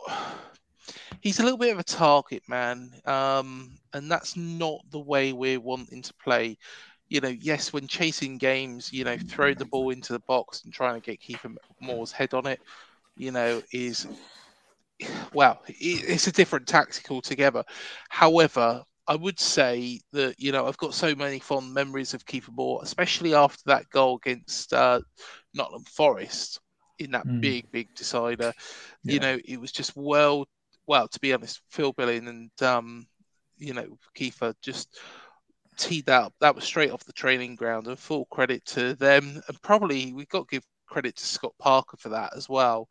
[1.22, 5.60] He's a little bit of a target man, um, and that's not the way we're
[5.60, 6.58] wanting to play.
[7.10, 10.74] You know, yes, when chasing games, you know, throw the ball into the box and
[10.74, 12.60] trying to get Kiefer Moore's head on it
[13.16, 14.08] you know, is
[15.34, 17.64] well, it's a different tactic altogether.
[18.10, 22.54] However, I would say that you know I've got so many fond memories of Kiefer
[22.56, 25.02] Moore, especially after that goal against uh,
[25.54, 26.60] Nottingham Forest
[27.00, 27.42] in that Mm.
[27.42, 28.54] big, big decider.
[29.04, 30.46] You know, it was just well,
[30.88, 33.08] well, to be honest, Phil Billing and um,
[33.58, 35.00] you know Kiefer just
[35.78, 36.34] teed that up.
[36.40, 39.42] That was straight off the training ground, and full credit to them.
[39.48, 42.88] And probably we got to give credit to Scott Parker for that as well.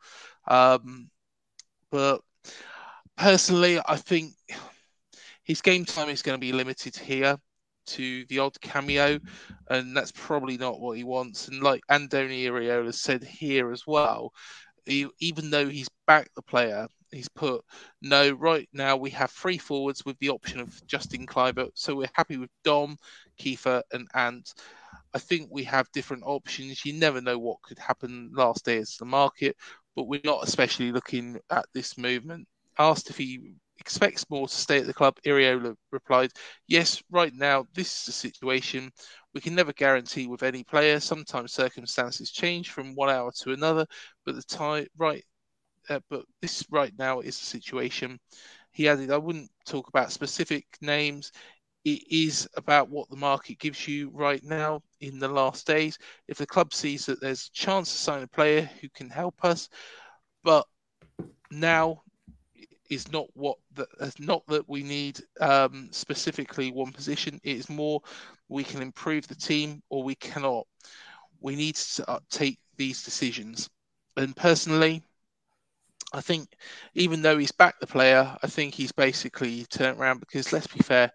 [0.48, 1.10] Um,
[1.90, 2.20] but
[3.16, 4.32] personally, I think
[5.44, 7.38] his game time is going to be limited here
[7.86, 9.18] to the odd cameo,
[9.68, 11.48] and that's probably not what he wants.
[11.48, 14.32] And like Andoni Iraola said here as well,
[14.86, 17.64] he, even though he's backed the player, he's put
[18.00, 18.32] no.
[18.32, 22.36] Right now, we have three forwards with the option of Justin Kluivert, so we're happy
[22.36, 22.96] with Dom,
[23.38, 24.54] Kiefer, and Ant.
[25.14, 26.84] I think we have different options.
[26.84, 29.56] You never know what could happen last day is the market,
[29.94, 32.48] but we're not especially looking at this movement.
[32.78, 36.30] Asked if he expects Moore to stay at the club, Iraola replied,
[36.66, 38.90] Yes, right now, this is the situation.
[39.34, 41.00] We can never guarantee with any player.
[41.00, 43.86] Sometimes circumstances change from one hour to another,
[44.24, 45.24] but the time, right,
[45.88, 48.18] uh, but this right now is the situation.
[48.72, 51.32] He added, I wouldn't talk about specific names.
[51.84, 55.98] It is about what the market gives you right now in the last days.
[56.28, 59.44] If the club sees that there's a chance to sign a player who can help
[59.44, 59.68] us,
[60.44, 60.66] but
[61.50, 62.02] now
[62.92, 67.40] is not what the, it's not that we need um, specifically one position.
[67.42, 68.00] It is more
[68.48, 70.66] we can improve the team or we cannot.
[71.40, 73.68] We need to uh, take these decisions.
[74.16, 75.02] And personally,
[76.12, 76.48] I think
[76.94, 80.80] even though he's backed the player, I think he's basically turned around because let's be
[80.80, 81.10] fair,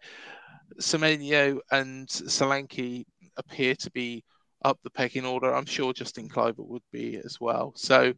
[0.81, 3.05] Semenyo and Solanke
[3.37, 4.23] appear to be
[4.65, 5.53] up the pecking order.
[5.53, 7.73] I'm sure Justin Kluivert would be as well.
[7.75, 8.13] So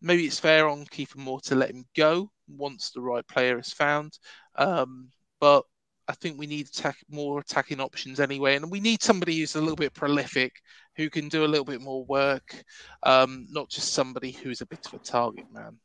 [0.00, 3.72] maybe it's fair on Kiefer Moore to let him go once the right player is
[3.72, 4.18] found.
[4.56, 5.64] Um, but
[6.08, 9.60] I think we need attack, more attacking options anyway, and we need somebody who's a
[9.60, 10.52] little bit prolific,
[10.96, 12.64] who can do a little bit more work,
[13.04, 15.76] um, not just somebody who's a bit of a target man.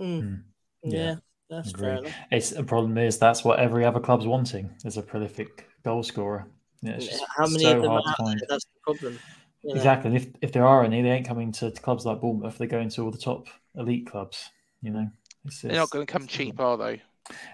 [0.00, 0.42] Mm.
[0.82, 1.14] Yeah, Yeah,
[1.50, 1.88] that's Agree.
[1.88, 2.14] fair enough.
[2.30, 6.46] It's the problem is that's what every other club's wanting is a prolific goal scorer.
[6.80, 8.36] Yeah, it's just How many so of them are to there?
[8.48, 9.18] That's the problem.
[9.62, 9.76] You know.
[9.76, 10.08] Exactly.
[10.08, 12.58] And if, if there are any, they ain't coming to clubs like Bournemouth.
[12.58, 13.46] They're going to all the top
[13.76, 14.50] elite clubs.
[14.82, 15.08] You know,
[15.44, 17.02] it's, They're not going to come cheap, are they?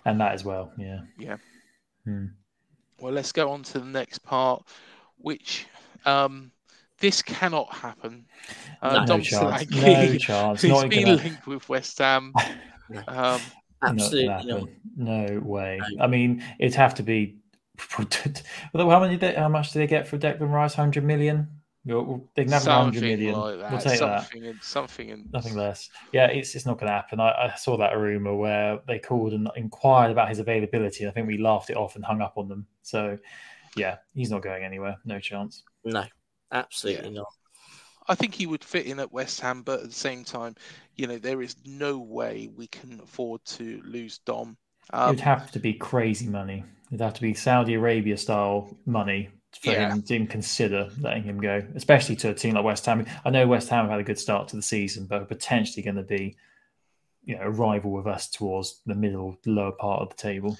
[0.06, 0.72] and that as well.
[0.78, 1.00] Yeah.
[1.18, 1.36] Yeah.
[2.04, 2.26] Hmm.
[3.00, 4.64] Well, let's go on to the next part,
[5.18, 5.66] which
[6.06, 6.50] um,
[6.98, 8.24] this cannot happen.
[8.82, 9.64] Uh, No Dom chance.
[9.64, 10.62] Solanke, No chance.
[10.62, 12.32] who's Not been gonna- linked with West Ham.
[13.06, 13.38] Um,
[13.82, 14.46] Absolutely not.
[14.46, 14.60] not.
[14.60, 14.70] gonna.
[14.96, 15.78] No way.
[16.00, 17.36] I mean, it'd have to be.
[17.78, 19.18] How many?
[19.36, 20.72] How much do they get for Declan Rice?
[20.74, 21.48] Hundred million.
[21.84, 23.34] Well, They can have something million.
[23.34, 23.70] like that.
[23.70, 24.22] We'll take that.
[24.22, 25.88] something and something and Nothing less.
[26.12, 27.20] Yeah, it's it's not going to happen.
[27.20, 31.06] I, I saw that rumor where they called and inquired about his availability.
[31.06, 32.66] I think we laughed it off and hung up on them.
[32.82, 33.18] So,
[33.76, 34.96] yeah, he's not going anywhere.
[35.04, 35.62] No chance.
[35.84, 36.04] No,
[36.52, 37.26] absolutely not.
[38.10, 40.56] I think he would fit in at West Ham, but at the same time,
[40.96, 44.56] you know, there is no way we can afford to lose Dom.
[44.92, 46.64] it Um, would have to be crazy money.
[46.90, 49.92] It'd have to be Saudi Arabia style money for Yeah.
[49.92, 53.06] him to even consider letting him go, especially to a team like West Ham.
[53.24, 55.82] I know West Ham have had a good start to the season, but are potentially
[55.82, 56.36] going to be,
[57.24, 60.58] you know, a rival with us towards the middle, lower part of the table.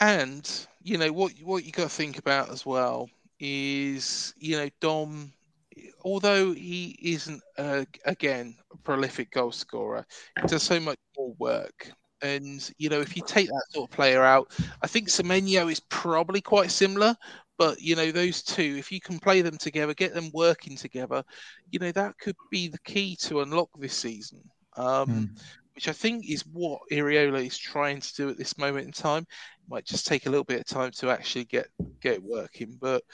[0.00, 0.48] And
[0.82, 3.08] you know what what you got to think about as well
[3.38, 5.32] is you know Dom
[6.04, 10.06] although he isn't uh, again a prolific goal scorer,
[10.36, 11.90] he does so much more work.
[12.22, 14.52] And you know, if you take that sort of player out,
[14.82, 17.16] I think Semenyo is probably quite similar.
[17.62, 21.22] But you know, those two, if you can play them together, get them working together,
[21.70, 24.42] you know, that could be the key to unlock this season.
[24.76, 25.24] Um, Hmm.
[25.76, 29.22] Which I think is what Iraola is trying to do at this moment in time.
[29.22, 31.68] It might just take a little bit of time to actually get
[32.00, 32.76] get working.
[32.80, 33.04] But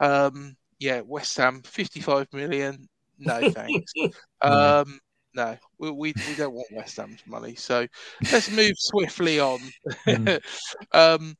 [0.00, 2.88] um, yeah, West Ham, fifty-five million.
[3.18, 3.92] No thanks.
[4.40, 4.98] um,
[5.34, 7.54] no, we, we we don't want West Ham's money.
[7.56, 7.86] So
[8.32, 9.60] let's move swiftly on.
[10.06, 10.40] Mm.
[10.92, 11.36] um,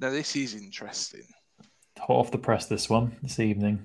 [0.00, 1.26] now this is interesting.
[1.98, 3.84] Hot off the press, this one this evening.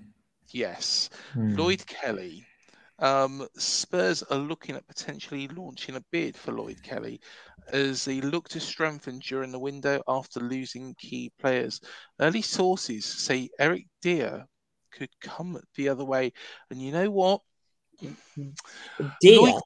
[0.52, 1.56] Yes, Hmm.
[1.56, 2.46] Lloyd Kelly.
[2.98, 7.22] Um, Spurs are looking at potentially launching a bid for Lloyd Kelly
[7.72, 11.80] as they look to strengthen during the window after losing key players.
[12.20, 14.46] Early sources say Eric Deer
[14.92, 16.34] could come the other way,
[16.72, 17.42] and you know what?
[19.22, 19.62] Dear, Lloyd-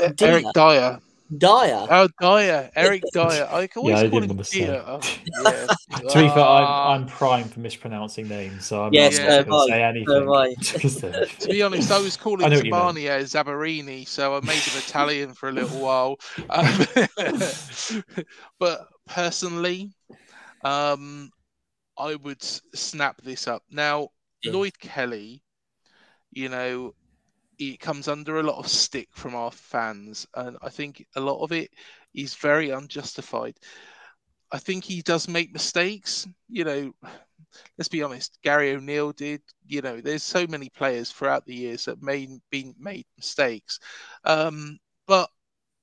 [0.00, 0.28] uh, Deer?
[0.28, 0.98] Eric Dier.
[1.36, 1.86] Dier.
[1.90, 3.46] Oh, Dier, Eric Dier.
[3.50, 5.00] I can always Yeah, I call didn't him want to Oh,
[5.44, 5.66] yeah.
[6.08, 6.92] To be fair, Ah.
[6.94, 10.16] I'm, I'm prime for mispronouncing names, so I'm Yes, not so going to say anything.
[10.16, 10.54] am I.
[10.72, 12.80] because they're- To be honest, I was calling I know what you mean.
[12.80, 16.16] Tabania Zabarini, so I made him Italian for a little while.
[16.48, 16.86] Um,
[18.58, 19.92] but personally,
[20.64, 21.30] um,
[21.98, 23.62] I would snap this up.
[23.70, 24.08] Now,
[24.42, 24.52] Yeah.
[24.52, 25.42] Lloyd Kelly,
[26.30, 26.94] you know,
[27.58, 31.42] it comes under a lot of stick from our fans, and I think a lot
[31.42, 31.70] of it
[32.14, 33.56] is very unjustified.
[34.50, 36.26] I think he does make mistakes.
[36.48, 36.92] You know,
[37.76, 38.38] let's be honest.
[38.42, 39.42] Gary O'Neill did.
[39.66, 43.78] You know, there's so many players throughout the years that made been made mistakes.
[44.24, 45.30] Um, but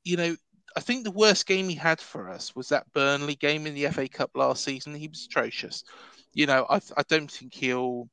[0.04, 0.36] you know,
[0.78, 3.86] I think the worst game he had for us was that Burnley game in the
[3.92, 4.96] FA Cup last season.
[4.96, 5.84] He was atrocious.
[6.34, 8.10] You know, I I don't think he'll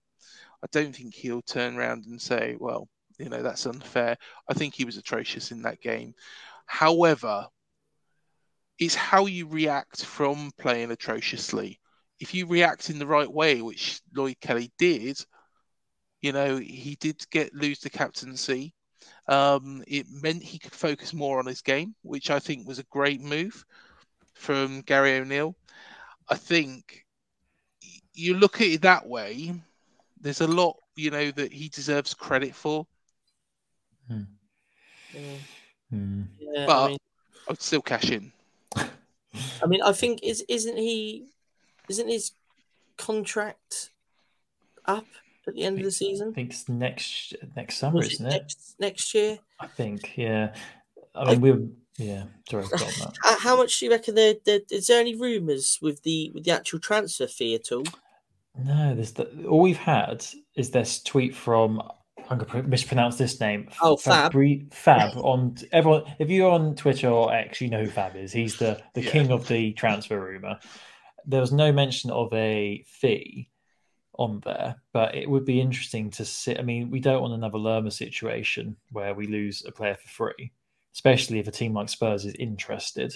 [0.62, 2.88] I don't think he'll turn around and say, well,
[3.22, 4.16] you know, that's unfair.
[4.48, 6.14] I think he was atrocious in that game.
[6.66, 7.46] However,
[8.80, 11.78] it's how you react from playing atrociously.
[12.18, 15.24] If you react in the right way, which Lloyd Kelly did,
[16.20, 18.74] you know, he did get lose the captaincy.
[19.28, 22.84] Um, it meant he could focus more on his game, which I think was a
[22.90, 23.64] great move
[24.34, 25.54] from Gary O'Neill.
[26.28, 27.04] I think
[28.14, 29.54] you look at it that way,
[30.20, 32.86] there's a lot, you know, that he deserves credit for,
[34.08, 34.18] Yeah,
[35.90, 36.22] Hmm.
[36.38, 36.98] yeah, but I mean,
[37.48, 38.32] I'd still cash in.
[38.76, 41.26] I mean, I think is isn't he
[41.88, 42.32] isn't his
[42.96, 43.90] contract
[44.86, 45.06] up
[45.46, 46.30] at the end of the season?
[46.30, 48.30] I think it's next next summer, Was it isn't it?
[48.32, 49.38] next next year?
[49.60, 50.54] I think, yeah.
[51.14, 51.60] I mean, we're
[51.98, 52.24] yeah.
[52.50, 53.14] Sorry, that.
[53.24, 56.44] Uh, How much do you reckon there, there is there any rumours with the with
[56.44, 57.84] the actual transfer fee at all?
[58.64, 60.24] No, there's the, all we've had
[60.56, 61.82] is this tweet from
[62.32, 63.68] I'm going to mispronounce this name.
[63.80, 64.32] Oh, Fab.
[64.32, 66.04] Fabri- Fab on everyone.
[66.18, 68.32] If you're on Twitter or X, you know who Fab is.
[68.32, 69.10] He's the the Yeah.
[69.10, 70.58] king of the transfer rumor.
[71.26, 73.50] There was no mention of a fee
[74.14, 76.56] on there, but it would be interesting to see.
[76.56, 80.52] I mean, we don't want another Lerma situation where we lose a player for free,
[80.94, 83.14] especially if a team like Spurs is interested.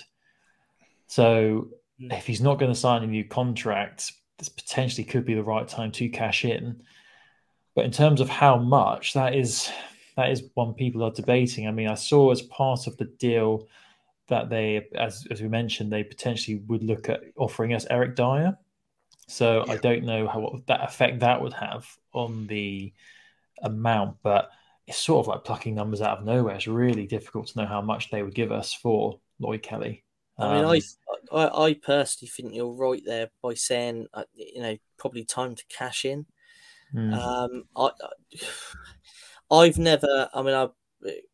[1.06, 2.12] So hmm.
[2.12, 5.66] if he's not going to sign a new contract, this potentially could be the right
[5.66, 6.82] time to cash in.
[7.76, 9.70] But in terms of how much, that is
[10.16, 11.68] that is one people are debating.
[11.68, 13.68] I mean, I saw as part of the deal
[14.28, 18.56] that they, as as we mentioned, they potentially would look at offering us Eric Dier.
[19.28, 22.92] So I don't know how what that effect that would have on the
[23.62, 24.50] amount, but
[24.86, 26.54] it's sort of like plucking numbers out of nowhere.
[26.54, 30.04] It's really difficult to know how much they would give us for Lloyd Kelly.
[30.38, 30.80] I mean, Um, I,
[31.32, 35.64] I I personally think you're right there by saying uh, you know probably time to
[35.68, 36.26] cash in.
[36.92, 37.12] Hmm.
[37.12, 37.90] Um, I,
[39.50, 40.28] I've never.
[40.32, 40.68] I mean, I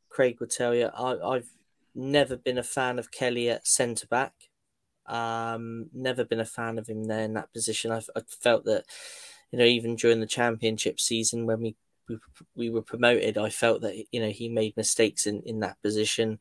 [0.09, 1.50] Craig would tell you I, I've
[1.94, 4.32] never been a fan of Kelly at centre back.
[5.07, 7.90] Um, never been a fan of him there in that position.
[7.90, 8.84] I've, I felt that
[9.50, 11.76] you know even during the championship season when we
[12.09, 12.18] we,
[12.55, 16.38] we were promoted, I felt that you know he made mistakes in in that position.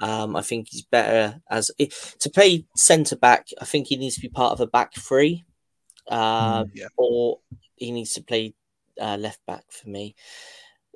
[0.00, 1.70] Um, I think he's better as
[2.20, 3.48] to play centre back.
[3.60, 5.44] I think he needs to be part of a back three,
[6.08, 6.88] uh, Yeah.
[6.96, 7.40] or
[7.80, 8.54] he needs to play
[9.00, 10.14] uh, left back for me.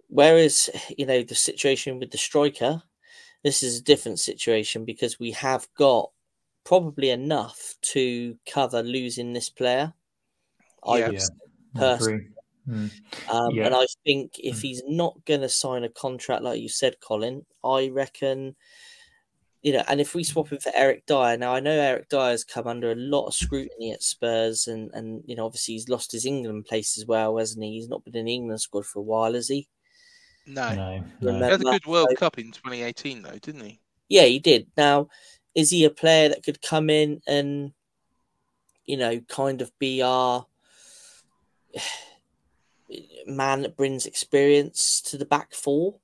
[0.09, 2.82] Whereas you know the situation with the striker,
[3.43, 6.11] this is a different situation because we have got
[6.64, 9.95] probably enough to cover losing this player.
[10.85, 11.07] I Yeah.
[11.07, 11.35] would Yeah, say,
[11.76, 12.20] I personally.
[12.20, 12.28] agree.
[12.66, 12.87] Hmm.
[13.28, 13.66] Um, Yeah.
[13.66, 14.62] And I think if Mm.
[14.62, 18.57] he's not going to sign a contract, like you said, Colin, I reckon
[19.64, 22.44] you know, and if we swap him for Eric Dier, now I know Eric Dier's
[22.44, 26.12] come under a lot of scrutiny at Spurs, and and you know, obviously he's lost
[26.12, 27.72] his England place as well, hasn't he?
[27.72, 29.66] He's not been in the England squad for a while, has he?
[30.46, 30.74] No,
[31.22, 33.80] No, he had a good World Cup in 2018, though, didn't he?
[34.10, 34.66] Yeah, he did.
[34.76, 35.08] Now,
[35.54, 37.72] is he a player that could come in and,
[38.84, 40.44] you know, kind of be our
[43.26, 46.00] man that brings experience to the back four?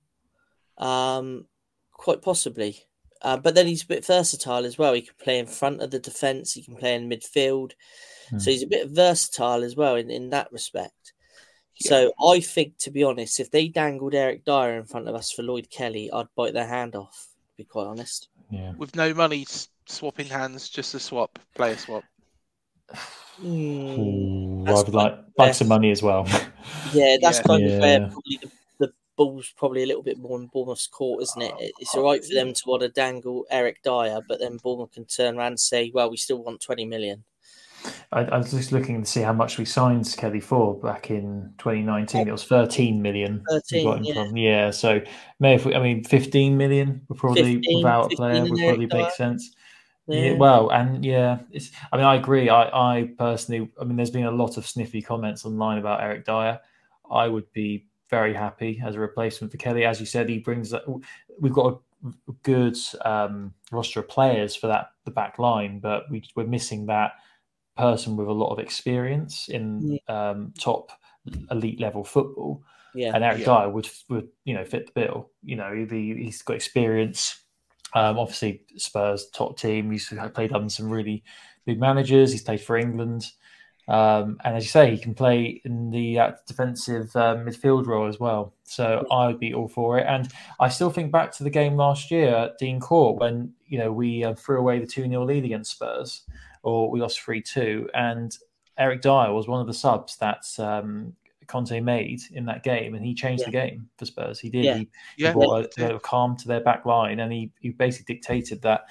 [0.78, 1.44] Um,
[1.92, 2.86] quite possibly.
[3.22, 4.94] Uh, but then he's a bit versatile as well.
[4.94, 6.54] He can play in front of the defence.
[6.54, 7.72] He can play in midfield.
[8.38, 11.12] So he's a bit versatile as well in, in that respect.
[11.80, 15.32] So I think, to be honest, if they dangled Eric Dier in front of us
[15.32, 17.28] for Lloyd Kelly, I'd bite their hand off.
[17.32, 18.28] To be quite honest.
[18.50, 18.72] Yeah.
[18.76, 19.46] With no money
[19.86, 22.04] swapping hands, just a swap, player swap.
[23.42, 25.54] Mm, Ooh, I would like like fair.
[25.54, 26.26] some money as well.
[26.92, 27.42] Yeah, that's Yeah.
[27.44, 28.49] kind of where probably the, the
[29.20, 31.52] ball's probably a little bit more in Bournemouth's court, isn't it?
[31.54, 34.40] Oh, it- It's oh, all right for them to want to dangle Eric Dier, but
[34.40, 37.24] then Bournemouth can turn around and say, "Well, we still want twenty million.
[38.12, 41.52] I, I was just looking to see how much we signed Kelly for back in
[41.58, 42.28] 2019.
[42.28, 43.42] It was 13 million.
[43.48, 44.24] 13, yeah.
[44.34, 45.00] Yeah, so
[45.38, 48.58] maybe if we, I mean 15 million would probably 15, without a 15 player would
[48.58, 49.02] probably Dier.
[49.02, 49.54] make sense.
[50.06, 50.20] Yeah.
[50.24, 50.32] Yeah.
[50.34, 51.70] well, and yeah, it's.
[51.92, 52.48] I mean, I agree.
[52.48, 56.24] I, I personally, I mean, there's been a lot of sniffy comments online about Eric
[56.24, 56.58] Dier.
[57.10, 59.84] I would be very happy as a replacement for Kelly.
[59.84, 60.82] As you said, he brings that.
[61.38, 66.22] We've got a good um, roster of players for that the back line, but we,
[66.34, 67.12] we're missing that
[67.76, 70.92] person with a lot of experience in um, top
[71.50, 72.62] elite level football.
[72.94, 73.12] Yeah.
[73.14, 73.60] And Eric Yeah.
[73.60, 75.30] Dier would would you know fit the bill.
[75.42, 77.42] You know, he'd be, he's got experience.
[77.94, 79.90] Um, obviously, Spurs top team.
[79.90, 81.22] He's played under some really
[81.66, 82.32] big managers.
[82.32, 83.26] He's played for England,
[83.90, 88.06] um, and as you say, he can play in the uh, defensive uh, midfield role
[88.06, 88.54] as well.
[88.62, 90.06] So I would be all for it.
[90.08, 90.28] And
[90.60, 93.90] I still think back to the game last year at Dean Court when you know
[93.90, 96.22] we uh, threw away the two 0 lead against Spurs,
[96.62, 98.36] or we lost three two, and
[98.78, 101.14] Eric Dier was one of the subs that um,
[101.48, 104.38] Conte made in that game, and he changed the game for Spurs.
[104.38, 104.64] He did.
[104.64, 104.76] Yeah.
[104.76, 107.70] He, Yeah, he brought he a, a calm to their back line, and he, he
[107.70, 108.84] basically dictated that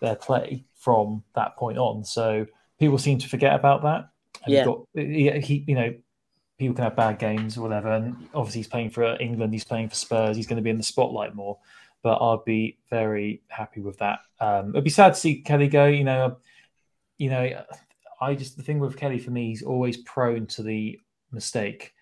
[0.00, 2.04] their play from that point on.
[2.04, 2.46] So
[2.78, 4.08] people seem to forget about that.
[4.46, 4.60] Yeah.
[4.60, 5.94] he got he, he, you know,
[6.58, 9.52] people can have bad games or whatever, and obviously he's playing for England.
[9.52, 10.36] He's playing for Spurs.
[10.36, 11.58] He's going to be in the spotlight more.
[12.02, 14.20] But I'd be very happy with that.
[14.40, 15.86] Um, it'd be sad to see Kelly go.
[15.86, 16.36] You know,
[17.18, 17.64] you know,
[18.20, 20.98] I just the thing with Kelly for me, he's always prone to the
[21.32, 21.92] mistake.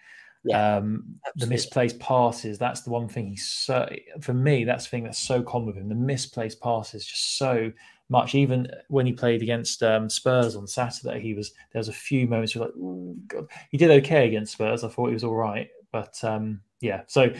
[0.44, 2.58] Yeah, um, the misplaced passes.
[2.58, 3.88] That's the one thing he's so.
[4.20, 5.88] For me, that's the thing that's so common with him.
[5.88, 7.72] The misplaced passes, just so
[8.14, 8.34] much.
[8.34, 12.26] Even when he played against um, Spurs on Saturday, he was there was a few
[12.26, 13.46] moments where like, God.
[13.70, 14.84] he did okay against Spurs.
[14.84, 17.02] I thought he was all right, but um, yeah.
[17.06, 17.32] So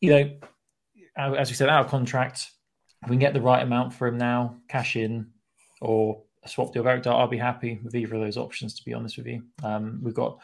[0.00, 0.30] you know,
[1.16, 2.50] as we said, out of contract.
[3.02, 5.26] If we can get the right amount for him now, cash in,
[5.82, 6.86] or a swap deal.
[6.86, 8.74] Eric I'll be happy with either of those options.
[8.74, 10.38] To be honest with you, um, we've got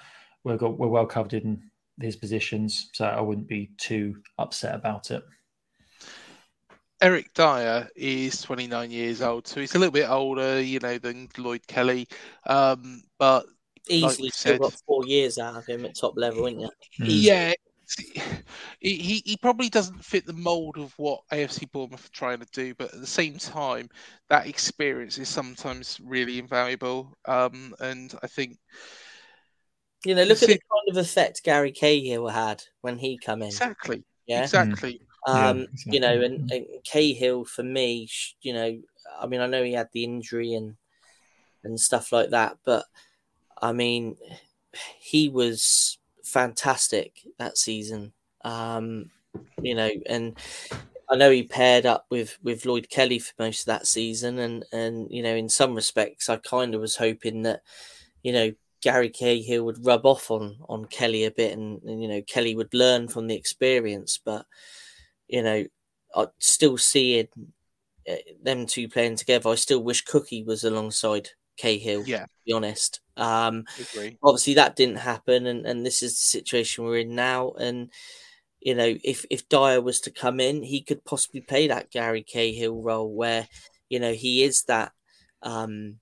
[0.45, 1.63] we've got we're well covered in
[2.01, 5.23] his positions, so I wouldn't be too upset about it.
[7.03, 11.29] Eric Dier is 29 years old, so he's a little bit older, you know, than
[11.39, 12.07] Lloyd Kelly.
[12.47, 13.47] Um, but
[13.89, 16.71] Easily you still said, got four years out of him at top level, isn't you?
[16.99, 17.53] yeah,
[18.79, 22.47] he, he he probably doesn't fit the mold of what AFC Bournemouth are trying to
[22.53, 23.89] do, but at the same time,
[24.29, 27.17] that experience is sometimes really invaluable.
[27.25, 28.59] Um, and I think
[30.05, 33.43] You know, look at See- the kind of effect Gary Cahill had when he come
[33.43, 33.49] in.
[33.49, 34.43] exactly, Yeah.
[34.43, 35.01] exactly.
[35.27, 35.93] Yeah, Um, exactly.
[35.95, 38.09] you know, and, and Cahill for me,
[38.43, 38.81] you know,
[39.21, 40.77] I mean, I know he had the injury and
[41.65, 42.87] and stuff like that, but
[43.61, 44.17] I mean,
[44.99, 48.13] he was fantastic that season.
[48.45, 49.11] Um,
[49.63, 50.39] you know, and
[51.11, 54.65] I know he paired up with with Lloyd Kelly for most of that season, and
[54.73, 57.63] and you know, in some respects, I kind of was hoping that
[58.23, 62.09] you know Gary Cahill would rub off on on Kelly a bit, and, and you
[62.09, 64.47] know Kelly would learn from the experience, but
[65.31, 65.65] you know,
[66.15, 67.29] I still seeing
[68.09, 69.51] uh, them two playing together.
[69.51, 72.05] I still wish Cookie was alongside Cahill.
[72.07, 72.25] Yeah.
[72.25, 73.01] to be honest.
[73.17, 74.19] Um, Agree.
[74.23, 77.53] obviously that didn't happen, and, and this is the situation we're in now.
[77.53, 77.91] And
[78.61, 82.23] you know, if if Dier was to come in, he could possibly play that Gary
[82.23, 83.49] Cahill role where
[83.89, 84.93] you know he is that.
[85.43, 86.01] Um,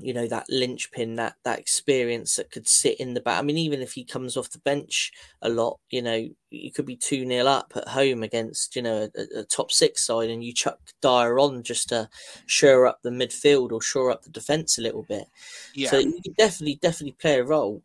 [0.00, 3.38] you know that linchpin, that that experience that could sit in the back.
[3.38, 5.12] I mean, even if he comes off the bench
[5.42, 9.08] a lot, you know, you could be two 0 up at home against you know
[9.16, 12.08] a, a top six side, and you chuck Dier on just to
[12.46, 15.26] shore up the midfield or shore up the defense a little bit.
[15.74, 15.90] Yeah.
[15.90, 17.82] So you could definitely definitely play a role.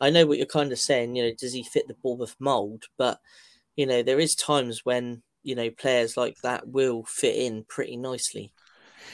[0.00, 1.16] I know what you're kind of saying.
[1.16, 2.84] You know, does he fit the Bournemouth mold?
[2.96, 3.20] But
[3.76, 7.96] you know, there is times when you know players like that will fit in pretty
[7.96, 8.52] nicely.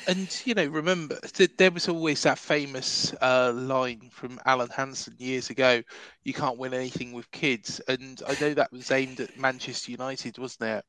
[0.07, 1.19] And you know, remember
[1.57, 5.83] there was always that famous uh, line from Alan Hansen years ago:
[6.25, 10.39] "You can't win anything with kids." And I know that was aimed at Manchester United,
[10.39, 10.85] wasn't it?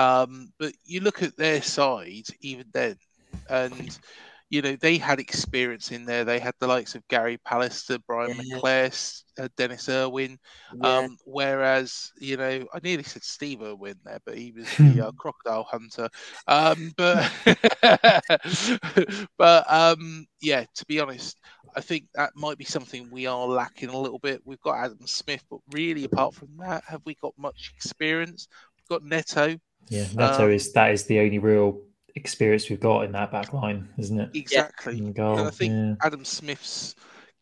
[0.00, 2.98] Um, but you look at their side even then,
[3.48, 3.98] and
[4.50, 6.24] you know they had experience in there.
[6.24, 8.58] They had the likes of Gary Pallister, Brian Yeah.
[8.58, 10.38] McClair, uh, Denis Irwin.
[10.70, 11.08] Yeah.
[11.08, 15.12] Um, whereas, you know, I nearly said Steve Irwin there, but he was the uh,
[15.18, 16.08] crocodile hunter.
[16.46, 17.30] Um, but,
[19.38, 21.38] but um, yeah, to be honest,
[21.76, 24.40] I think that might be something we are lacking a little bit.
[24.44, 28.48] We've got Adam Smith, but really, apart from that, have we got much experience?
[28.76, 29.58] We've got Neto.
[29.88, 31.80] Yeah, Neto Um, is that is the only real
[32.18, 34.30] experience we've got in that back line, isn't it?
[34.34, 34.98] Exactly.
[34.98, 35.94] And I think yeah.
[36.02, 36.94] Adam Smith's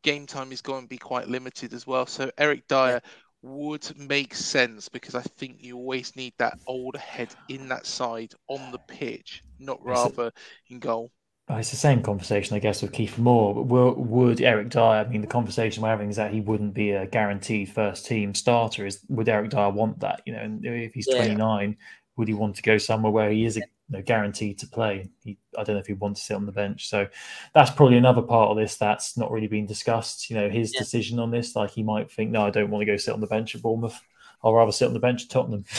[0.03, 2.07] game time is going to be quite limited as well.
[2.07, 3.01] So Eric Dier
[3.43, 8.32] would make sense because I think you always need that older head in that side
[8.48, 10.32] on the pitch, not rather
[10.69, 11.11] in goal.
[11.48, 13.55] It's the same conversation, I guess, with Kiefer Moore.
[13.55, 14.82] But will, would Eric Dier?
[14.82, 18.35] I mean, the conversation we're having is that he wouldn't be a guaranteed first team
[18.35, 18.85] starter.
[18.85, 20.23] Is would Eric Dier want that?
[20.27, 21.19] You know, and if he's Yeah.
[21.19, 21.77] 29,
[22.16, 25.09] would he want to go somewhere where he is a, you know, guaranteed to play?
[25.25, 26.89] He, I don't know if he wants to sit on the bench.
[26.89, 27.07] So
[27.55, 30.31] that's probably another part of this that's not really been discussed.
[30.31, 30.81] You know, his Yeah.
[30.81, 31.57] decision on this.
[31.57, 33.63] Like he might think, no, I don't want to go sit on the bench at
[33.63, 34.01] Bournemouth.
[34.43, 35.65] I'll rather sit on the bench at Tottenham.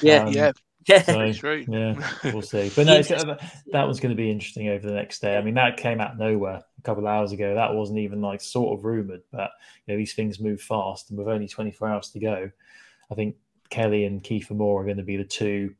[0.00, 0.24] Yeah.
[0.24, 0.52] Um, yeah,
[0.88, 1.02] Yeah.
[1.02, 1.64] so, true.
[1.68, 1.94] yeah,
[2.24, 2.70] we'll see.
[2.76, 3.38] But no, it's gonna,
[3.72, 5.36] that was going to be interesting over the next day.
[5.36, 7.54] I mean, that came out of nowhere a couple of hours ago.
[7.54, 9.50] That wasn't even like sort of rumored, but
[9.86, 12.50] you know these things move fast, and with only 24 hours to go,
[13.10, 13.36] I think
[13.70, 15.74] Kelly and Kiefer Moore are going to be the two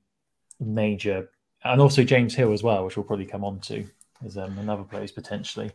[0.66, 1.28] major,
[1.64, 3.86] and also James Hill as well, which we'll probably come on to
[4.24, 5.70] as um, another place potentially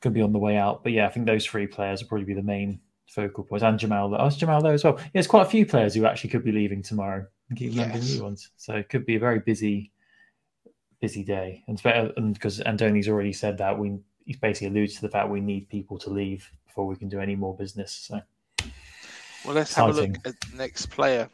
[0.00, 0.82] could be on the way out.
[0.82, 3.78] But yeah, I think those three players will probably be the main focal points, and
[3.78, 4.14] Jamal.
[4.18, 4.96] Oh, Jamal there as well.
[4.98, 7.26] Yeah, there's quite a few players who actually could be leaving tomorrow.
[7.54, 8.16] Keep Yes.
[8.16, 9.92] new ones, so it could be a very busy,
[11.00, 11.62] busy day.
[11.66, 15.08] And it's better, and because Andoni's already said that we, he's basically alluded to the
[15.08, 17.92] fact we need people to leave before we can do any more business.
[17.92, 18.20] So
[19.44, 21.30] Well, let's have a look at the next player,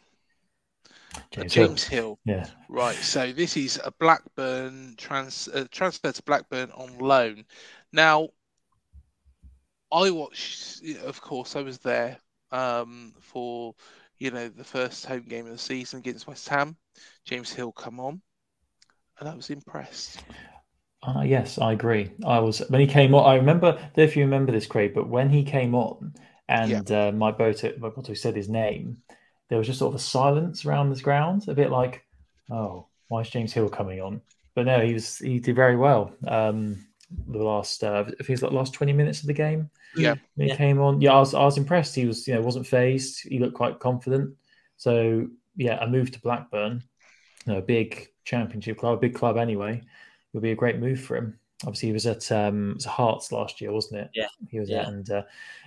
[1.31, 2.19] James, James, Hill.
[2.25, 2.37] Hill.
[2.37, 2.97] yeah, Right.
[2.97, 7.45] So this is a Blackburn trans uh, transfer to Blackburn on loan.
[7.93, 8.29] Now,
[9.93, 10.83] I watched.
[11.05, 12.19] Of course, I was there
[12.51, 13.75] um, for
[14.19, 16.77] you know the first home game of the season against West Ham.
[17.25, 18.21] James Hill come on,
[19.21, 20.23] and I was impressed.
[21.03, 22.13] Uh, yes, I agree.
[22.25, 23.27] I was when he came on.
[23.27, 23.69] I remember.
[23.69, 26.15] I don't know if you remember this, Craig, but when he came on
[26.49, 28.99] and uh, my boat, my boat said his name,
[29.53, 32.07] there was just sort of a silence around this ground, a bit like,
[32.51, 34.23] "Oh, why is James Hill coming on?"
[34.55, 36.11] But no, he was he did very well.
[36.27, 36.87] Um,
[37.29, 39.69] the last, uh, I think it's like last twenty minutes of the game.
[39.95, 40.15] Yeah.
[40.39, 40.57] he Yeah.
[40.57, 41.03] came on.
[41.03, 41.95] Yeah, I was I was impressed.
[41.95, 43.29] He was you know wasn't phased.
[43.29, 44.35] He looked quite confident.
[44.79, 46.83] So yeah, a move to Blackburn,
[47.45, 49.83] you know, a big championship club, a big club anyway,
[50.33, 51.39] would be a great move for him.
[51.65, 54.11] Obviously, he was at um, was Hearts last year, wasn't it?
[54.15, 54.27] Yeah.
[54.49, 54.81] he was Yeah.
[54.83, 55.23] at, and uh,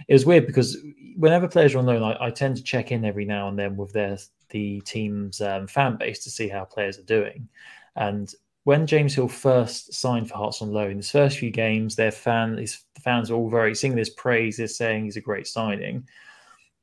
[0.07, 0.77] it was weird because
[1.15, 3.77] whenever players are on loan, I, I tend to check in every now and then
[3.77, 4.17] with their
[4.49, 7.47] the team's um, fan base to see how players are doing.
[7.95, 8.33] And
[8.65, 12.57] when James Hill first signed for Hearts on loan, his first few games, their fan,
[12.57, 16.07] his fans were all very singing his praises, saying he's a great signing.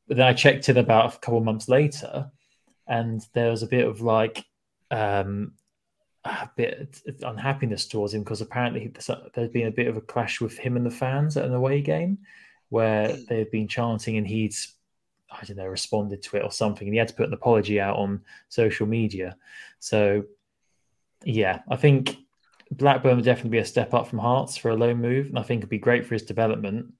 [0.08, 2.30] But then I checked in about a couple of months later,
[2.86, 4.44] and there was a bit of like
[4.90, 5.52] um,
[6.24, 10.40] a bit of unhappiness towards him because apparently there's- been a bit of a clash
[10.40, 12.18] with him and the fans at an away game
[12.68, 14.54] where they've been chanting and he'd
[15.30, 17.80] I don't know responded to it or something and he had to put an apology
[17.80, 19.36] out on social media.
[19.78, 20.24] So
[21.24, 22.16] yeah, I think
[22.70, 25.42] Blackburn would definitely be a step up from Hearts for a loan move, and I
[25.42, 26.92] think it'd be great for his development.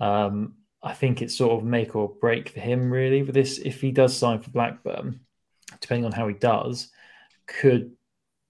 [0.00, 3.58] Um, I think it's sort of make or break for him really with this.
[3.58, 5.20] If he does sign for Blackburn,
[5.80, 6.88] depending on how he does,
[7.46, 7.95] could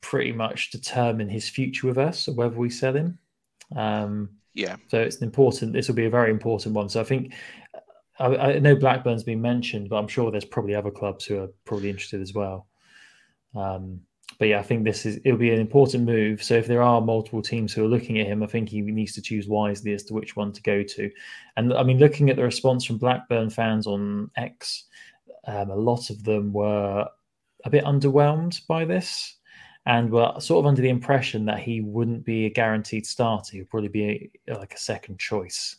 [0.07, 3.19] pretty much determine his future with us or whether we sell him.
[3.75, 4.77] Um, Yeah.
[4.87, 5.73] so it's an important.
[5.73, 6.89] This will be a very important one.
[6.89, 7.35] So I think
[8.21, 11.49] I, I know Blackburn's been mentioned, but I'm sure there's probably other clubs who are
[11.65, 12.69] probably interested as well.
[13.57, 14.01] Um,
[14.39, 16.41] but yeah, I think this is it'll be an important move.
[16.41, 19.13] So if there are multiple teams who are looking at him, I think he needs
[19.15, 21.11] to choose wisely as to which one to go to.
[21.57, 24.85] And I mean, looking at the response from Blackburn fans on X,
[25.49, 27.09] um, a lot of them were
[27.65, 29.37] a bit underwhelmed by this
[29.87, 33.57] and were sort of under the impression that he wouldn't be a guaranteed starter.
[33.57, 35.77] He'd probably be a, like a second choice,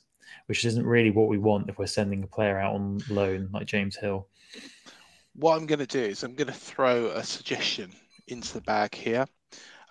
[0.47, 3.67] which isn't really what we want if we're sending a player out on loan like
[3.67, 4.27] James Hill.
[5.35, 7.91] What I'm going to do is I'm going to throw a suggestion
[8.27, 9.25] into the bag here.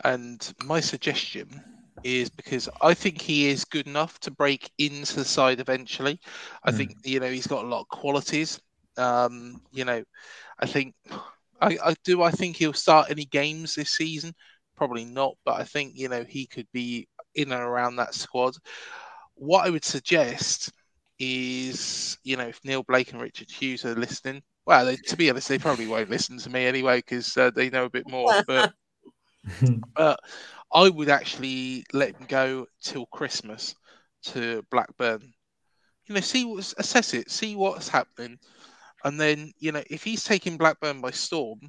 [0.04, 1.62] And my suggestion
[2.02, 6.20] is because I think he is good enough to break into the side eventually.
[6.64, 6.76] I Mm.
[6.76, 8.60] think, you know, he's got a lot of qualities.
[8.96, 10.04] Um, you know,
[10.58, 10.94] I think,
[11.60, 14.34] I, I do, I think he'll start any games this season.
[14.76, 18.54] Probably not, but I think you know he could be in and around that squad.
[19.34, 20.72] What I would suggest
[21.18, 25.30] is, you know, if Neill Blake and Richard Hughes are listening, well, they, to be
[25.30, 28.32] honest, they probably won't listen to me anyway because uh, they know a bit more.
[28.46, 28.72] But
[29.94, 30.20] but
[30.72, 33.74] I would actually let him go till Christmas
[34.24, 35.32] to Blackburn.
[36.06, 38.38] You know, see what assess it, see what's happening,
[39.06, 41.60] and then you know if he's taking Blackburn by storm,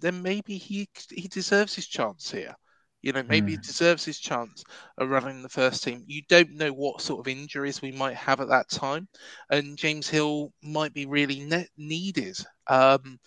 [0.00, 2.54] then maybe he he deserves his chance here.
[3.02, 4.64] You know, maybe he deserves his chance
[4.98, 6.04] of running the first team.
[6.08, 9.08] You don't know what sort of injuries we might have at that time,
[9.50, 12.38] and James Hill might be really ne- needed.
[12.68, 13.18] Um,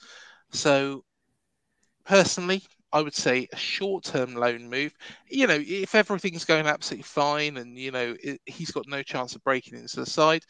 [0.51, 1.05] so,
[2.05, 4.93] personally, I would say a short-term loan move.
[5.29, 9.35] You know, if everything's going absolutely fine and you know it, he's got no chance
[9.35, 10.43] of breaking into the side,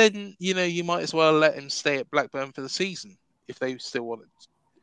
[0.00, 3.16] then you know you might as well let him stay at Blackburn for the season
[3.48, 4.22] if they still want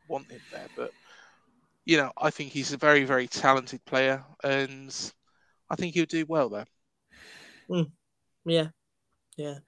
[0.07, 0.67] want him there.
[0.75, 0.91] But
[1.85, 4.93] you know, I think he's a very very talented player, and
[5.69, 6.65] I think he'll do well there.
[7.69, 7.91] Mm.
[8.45, 8.69] Yeah,
[9.37, 9.59] yeah.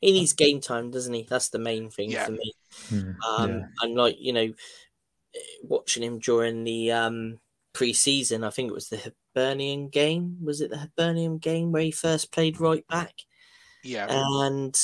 [0.00, 1.24] He needs game time, doesn't he?
[1.28, 2.26] That's the main thing Yeah.
[2.26, 2.52] for me.
[2.90, 3.66] Mm, Um, yeah.
[3.82, 4.54] and like you know,
[5.62, 7.40] watching him during the um
[7.72, 10.38] pre-season, I think it was the Hibernian game.
[10.42, 13.14] Was it the Hibernian game where he first played right back?
[13.84, 14.74] Yeah, And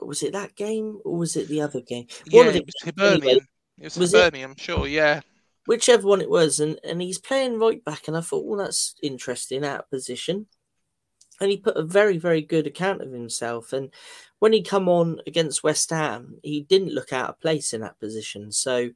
[0.00, 2.06] was it that game or was it the other game?
[2.26, 3.22] yeah, One of it was Hibernian.
[3.22, 3.40] anyway,
[3.78, 4.12] It was, was?
[4.12, 5.20] Hibernian, sure, yeah.
[5.66, 8.94] whichever one it was, and, and he's playing right back, and I thought, well, that's
[9.02, 10.46] interesting out of position.
[11.40, 13.72] And he put a very, very good account of himself.
[13.72, 13.92] And
[14.38, 17.98] when he come on against West Ham, he didn't look out of place in that
[17.98, 18.52] position.
[18.52, 18.90] So,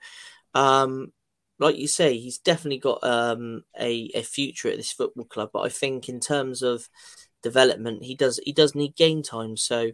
[0.54, 1.12] um,
[1.58, 5.50] like you say, he's definitely got um, a a future at this football club.
[5.52, 6.88] But I think in terms of
[7.42, 9.56] development, he does he does need game time.
[9.56, 9.92] So,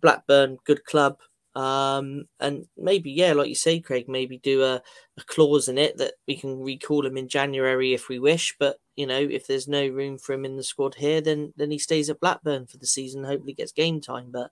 [0.00, 1.18] Blackburn, good club.
[1.54, 4.76] Um, and maybe, yeah, like you say, Craig, maybe do a,
[5.18, 8.56] a clause in it that we can recall him in January if we wish.
[8.58, 11.70] But you know, if there's no room for him in the squad here, then then
[11.70, 13.24] he stays at Blackburn for the season.
[13.24, 14.28] Hopefully, gets game time.
[14.30, 14.50] But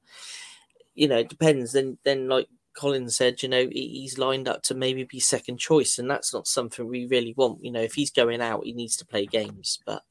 [0.95, 1.73] you know, it depends.
[1.73, 5.59] Then then like Colin said, you know, he- he's lined up to maybe be second
[5.59, 7.65] choice, and that's not something we really want.
[7.65, 9.79] You know, if he's going out, he needs to play games.
[9.87, 10.03] But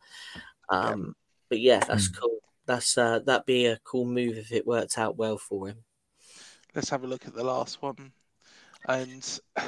[0.70, 1.16] um,
[1.50, 2.40] but yeah, that's cool.
[2.66, 5.84] That's uh, that'd be a cool move if it worked out well for him.
[6.76, 8.12] Let's have a look at the last one.
[8.88, 9.22] And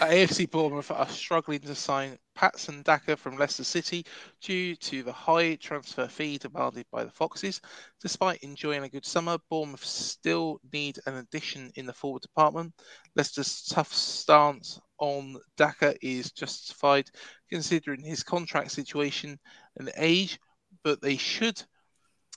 [0.00, 4.04] AFC Bournemouth are struggling to sign Patson Daka from Leicester City
[4.40, 7.60] due to the high transfer fee demanded by the Foxes.
[8.00, 12.72] Despite enjoying a good summer, Bournemouth still need an addition in the forward department.
[13.14, 17.10] Leicester's tough stance on Daka is justified
[17.48, 19.38] considering his contract situation
[19.76, 20.38] and age,
[20.82, 21.62] but they should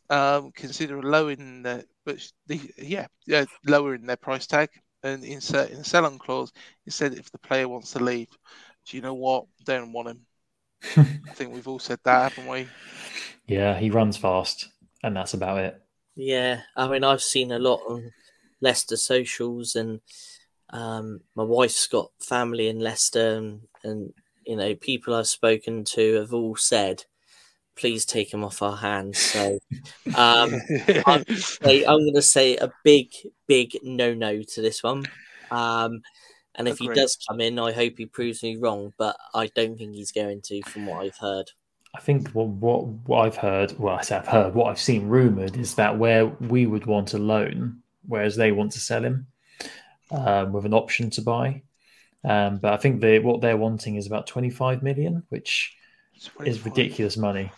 [0.09, 4.69] um, consider lowering the but the yeah yeah lowering their price tag
[5.03, 6.51] and inserting a sell-on clause
[6.85, 8.29] instead if the player wants to leave.
[8.85, 9.45] Do you know what?
[9.65, 10.25] Don't want him.
[10.97, 12.67] I think we've all said that, haven't we?
[13.47, 14.69] Yeah, he runs fast,
[15.03, 15.81] and that's about it.
[16.15, 18.11] Yeah, I mean, I've seen a lot on
[18.61, 19.99] Leicester socials, and
[20.69, 24.13] um, my wife's got family in Leicester, and, and
[24.45, 27.05] you know, people I've spoken to have all said,
[27.75, 29.59] "Please take him off our hands." So,
[30.15, 30.53] um,
[31.05, 33.11] I'm, gonna say- I'm going to say a big,
[33.47, 35.05] big no-no to this one.
[35.51, 36.01] Um,
[36.55, 36.95] and if Agreed.
[36.95, 40.11] he does come in, I hope he proves me wrong, but I don't think he's
[40.11, 41.49] going to, from what I've heard.
[41.95, 45.07] I think what, what what I've heard, well, I say I've heard, what I've seen
[45.07, 49.27] rumored is that where we would want a loan, whereas they want to sell him
[50.11, 51.61] um, with an option to buy.
[52.23, 55.75] Um, but I think they what they're wanting is about 25 million, which
[56.45, 57.51] is ridiculous money.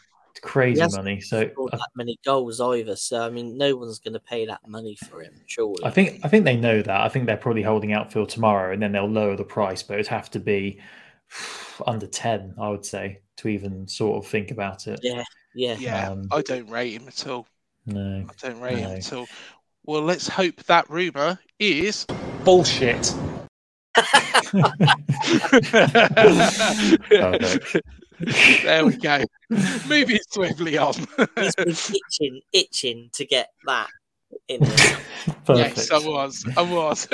[0.46, 1.22] It's He crazy money.
[1.22, 4.46] So scored I, that many goals either, so I mean, no one's going to pay
[4.46, 5.84] that money for him, surely.
[5.84, 7.02] I think I think they know that.
[7.02, 9.84] I think they're probably holding out for tomorrow, and then they'll lower the price.
[9.84, 10.80] But it'd have to be
[11.88, 15.00] under 10, I would say, to even sort of think about it.
[15.04, 15.24] Yeah,
[15.54, 15.76] yeah.
[15.80, 17.48] Yeah, Um, I don't rate him at all.
[17.86, 18.26] No.
[18.28, 19.28] I don't rate him at all.
[19.86, 22.06] Well, let's hope that rumor is
[22.44, 23.14] Bullshit.
[28.18, 28.64] Perfect.
[28.64, 29.24] there we go.
[29.88, 30.94] Moving swiftly on.
[31.38, 33.88] He's been itching, itching to get that
[34.48, 34.98] in there.
[35.46, 35.78] Perfect.
[35.78, 36.46] Yes, I was.
[36.58, 37.08] I was.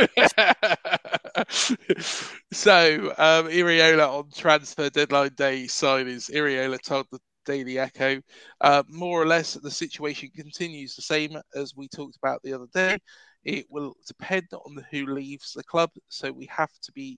[2.52, 6.32] so, um, Iraola on transfer deadline day signings.
[6.32, 8.22] Iraola told the Daily Echo,
[8.61, 12.68] uh, more or less, the situation continues the same as we talked about the other
[12.73, 12.98] day.
[13.44, 17.18] It will depend on who leaves the club, so we have to be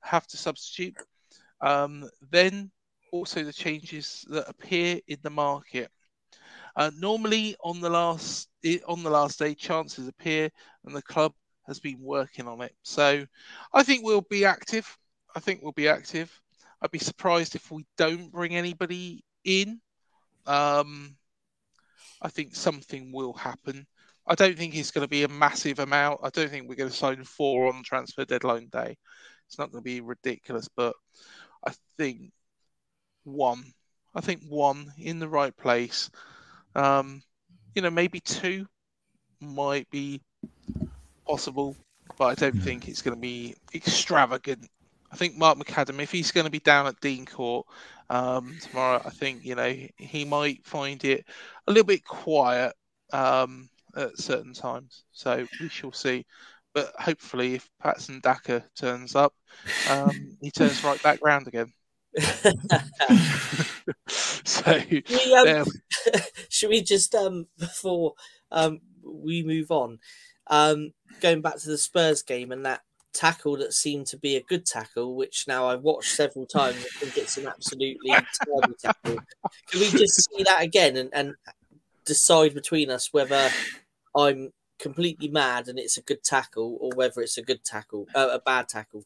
[0.00, 0.94] have to substitute.
[1.60, 2.70] Um, then
[3.16, 5.90] also the changes that appear in the market.
[6.76, 8.48] Uh, normally, on the last
[8.86, 10.50] on the last day, chances appear,
[10.84, 11.32] and the club
[11.66, 12.74] has been working on it.
[12.82, 13.26] So,
[13.72, 14.96] I think we'll be active.
[15.34, 16.30] I think we'll be active.
[16.82, 19.80] I'd be surprised if we don't bring anybody in.
[20.46, 21.16] Um,
[22.20, 23.86] I think something will happen.
[24.26, 26.20] I don't think it's going to be a massive amount.
[26.22, 28.96] I don't think we're going to sign four on transfer deadline day.
[29.46, 30.94] It's not going to be ridiculous, but
[31.66, 32.32] I think
[33.26, 33.64] one.
[34.14, 36.10] I think one in the right place.
[36.74, 37.22] Um,
[37.74, 38.66] you know, maybe two
[39.40, 40.22] might be
[41.26, 41.76] possible,
[42.16, 44.66] but I don't think it's going to be extravagant.
[45.12, 47.66] I think Mark McAdam, if he's going to be down at Dean Court
[48.10, 51.24] um, tomorrow, I think you know he might find it
[51.66, 52.74] a little bit quiet
[53.12, 55.04] um, at certain times.
[55.12, 56.24] So we shall see.
[56.74, 59.32] But hopefully, if Patson Daka turns up,
[59.90, 61.72] um, he turns right back round again.
[64.08, 65.66] so We, um,
[66.48, 68.14] should we just um before
[68.50, 69.98] um we move on,
[70.48, 72.82] um going back to the Spurs game and that
[73.16, 76.76] tackle that seemed to be a good tackle, which now I've watched several times.
[76.76, 79.18] I think it's an absolutely terrible tackle.
[79.70, 81.34] Can we just see that again and, and
[82.04, 83.48] decide between us whether
[84.14, 88.28] I'm completely mad and it's a good tackle or whether it's a good tackle, uh,
[88.32, 89.04] a bad tackle?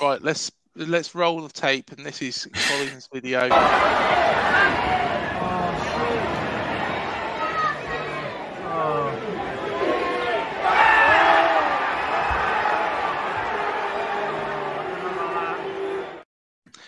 [0.00, 3.48] Right, let's let's roll the tape, and this is Colin's video.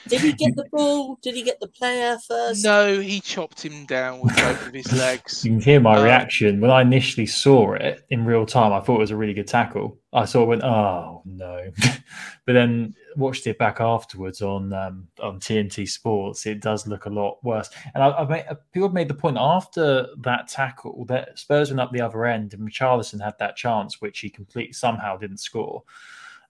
[0.07, 1.19] Did he get the ball?
[1.23, 2.63] Did he get the player first?
[2.63, 5.45] No, he chopped him down with both of his legs.
[5.45, 8.73] You can hear my Um, reaction when I initially saw it in real time.
[8.73, 9.99] I thought it was a really good tackle.
[10.13, 11.71] I sort of went, "Oh no,"
[12.47, 16.47] but then watched it back afterwards on um, on TNT Sports.
[16.47, 17.71] It does look a lot worse.
[17.95, 21.81] And I, I've made, people have made the point after that tackle that Spurs went
[21.81, 25.83] up the other end, and Richarlison had that chance which he completely somehow didn't score.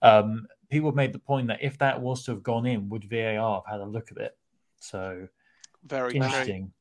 [0.01, 3.05] Um, people have made the point that if that was to have gone in, would
[3.05, 4.37] VAR have had a look at it?
[4.79, 5.27] So
[5.85, 6.21] Very true.
[6.21, 6.71] interesting.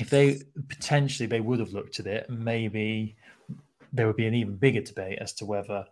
[0.00, 3.16] If they potentially they would have looked at it, maybe
[3.92, 5.86] there would be an even bigger debate as to whether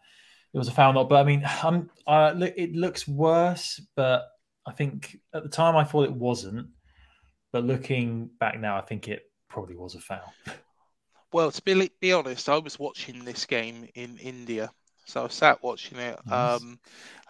[0.57, 1.11] it was a foul not.
[1.11, 4.27] But I mean, I'm, uh, look, it looks worse, but
[4.65, 6.69] I think at the time I thought it wasn't.
[7.53, 10.33] But looking back now, I think it probably was a foul.
[11.31, 14.71] Well, to be be honest, I was watching this game in India,
[15.05, 16.19] so I sat watching it.
[16.27, 16.63] Nice.
[16.63, 16.79] Um,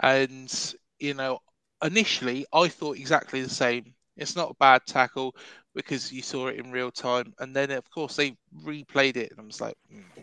[0.00, 1.40] and you know,
[1.82, 3.92] initially I thought exactly the same.
[4.16, 5.34] It's not a bad tackle
[5.74, 9.40] because you saw it in real time, and then of course they replayed it, and
[9.40, 10.22] I was like, "Hmm,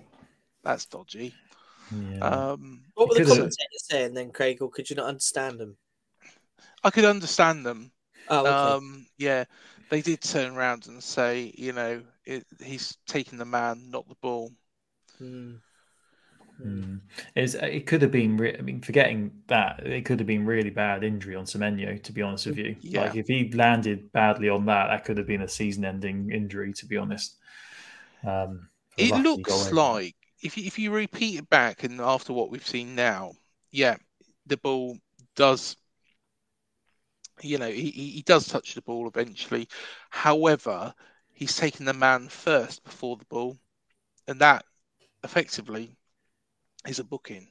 [0.63, 1.35] that's dodgy.
[1.91, 2.19] Yeah.
[2.19, 5.77] Um, What were the Because- commentators saying then, Craig, or could you not understand them?
[6.83, 7.91] I could understand them.
[8.29, 8.49] Oh, okay.
[8.49, 9.45] Um, yeah,
[9.89, 14.15] they did turn around and say, you know, it, he's taking the man, not the
[14.21, 14.51] ball.
[15.17, 15.55] Hmm.
[16.63, 17.01] Mm.
[17.35, 18.37] It's, it could have been.
[18.37, 22.01] Re- I mean, forgetting that it could have been really bad injury on Semenyo.
[22.03, 23.01] To be honest with you, Yeah.
[23.01, 26.71] like if he landed badly on that, that could have been a season-ending injury.
[26.73, 27.37] To be honest,
[28.23, 32.67] um, It looks like if you, if you repeat it back and after what we've
[32.67, 33.33] seen now,
[33.71, 33.97] yeah,
[34.47, 34.97] the ball
[35.35, 35.77] does.
[37.41, 39.67] You know, he, he does touch the ball eventually.
[40.09, 40.93] However,
[41.33, 43.57] he's taken the man first before the ball,
[44.27, 44.65] and that
[45.23, 45.95] effectively
[46.87, 47.47] is a booking.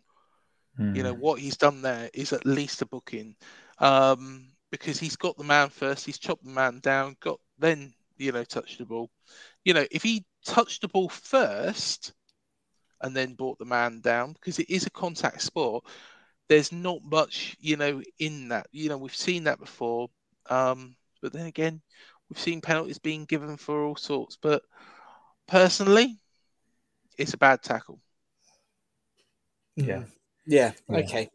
[0.93, 1.15] You know Mm.
[1.15, 3.37] what he's done there is at least a booking,
[3.79, 6.07] um, because he's got the man first.
[6.07, 9.11] He's chopped the man down, got then you know touched the ball.
[9.65, 12.13] You know if he touched the ball first
[13.03, 15.85] and then brought the man down, because it is a contact sport.
[16.49, 18.67] There's not much you know in that.
[18.73, 20.09] You know we've seen that before,
[20.49, 21.81] um, but then again
[22.29, 24.39] we've seen penalties being given for all sorts.
[24.41, 24.63] But
[25.47, 26.19] personally,
[27.19, 28.01] it's a bad tackle.
[29.77, 30.05] Yeah.
[30.47, 30.73] Yeah.
[30.89, 30.97] Yeah.
[30.99, 31.31] Okay.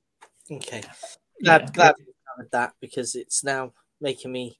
[0.51, 0.83] Okay.
[1.43, 1.71] Glad, Yeah.
[1.71, 4.57] glad we covered that because it's now making me.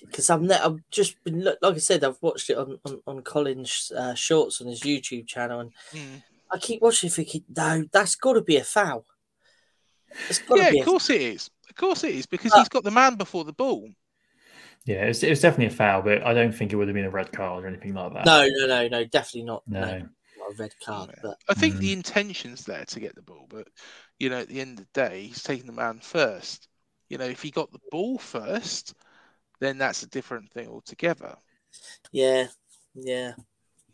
[0.00, 3.22] Because I'm, ne- I've just been like I said, I've watched it on on, on
[3.22, 6.22] Colin's uh, shorts on his YouTube channel, and Mm.
[6.50, 9.06] I keep watching, thinking, no, that's got to be a foul.
[10.28, 10.80] It's got to Yeah, be.
[10.80, 11.50] of a- course it is.
[11.70, 13.88] Of course it is because But- he's got the man before the ball.
[14.84, 16.94] Yeah, it was, it was definitely a foul, but I don't think it would have
[16.94, 18.26] been a red card or anything like that.
[18.26, 19.62] No, no, no, no, definitely not.
[19.68, 19.98] No, no.
[19.98, 21.10] not a red card.
[21.14, 21.20] Yeah.
[21.22, 21.78] But I think Mm.
[21.78, 23.68] the intention's there to get the ball, but
[24.18, 26.68] you know, at the end of the day, he's taking the man first.
[27.08, 28.94] You know, if he got the ball first,
[29.62, 31.36] then that's a different thing altogether.
[32.12, 32.48] yeah,
[32.94, 33.34] yeah,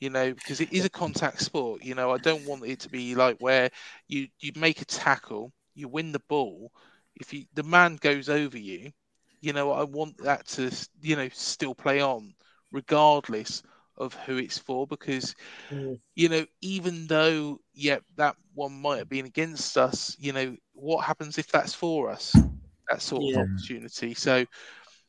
[0.01, 1.83] You know, because it is a contact sport.
[1.83, 3.71] You know, I don't want it to be like where
[4.09, 6.73] you you make a tackle, you win the ball.
[7.17, 8.93] If you the man goes over you,
[9.41, 10.71] you know, I want that to
[11.03, 12.35] you know still play on,
[12.73, 13.63] regardless
[13.97, 15.35] of who it's for, because
[15.71, 15.99] Mm.
[16.15, 21.05] you know, even though, yeah, that one might have been against us, you know, what
[21.05, 22.43] happens if that's for us?
[22.91, 23.37] that sort Yeah.
[23.37, 24.15] of opportunity.
[24.15, 24.45] So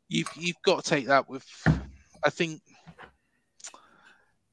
[0.09, 1.45] you've you've got to take that with.
[2.23, 2.61] I think,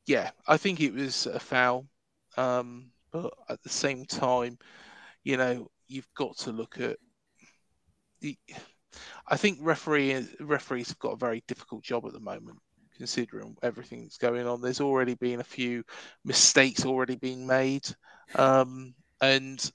[0.06, 1.86] yeah, I think it was a foul,
[2.36, 4.58] um, but at the same time,
[5.24, 6.98] you know, you've got to look at.
[8.20, 8.36] The,
[9.26, 12.58] I think referee referees have got a very difficult job at the moment,
[12.96, 14.60] considering everything that's going on.
[14.60, 15.82] There's already been a few
[16.24, 17.86] mistakes already being made,
[18.36, 19.72] um, and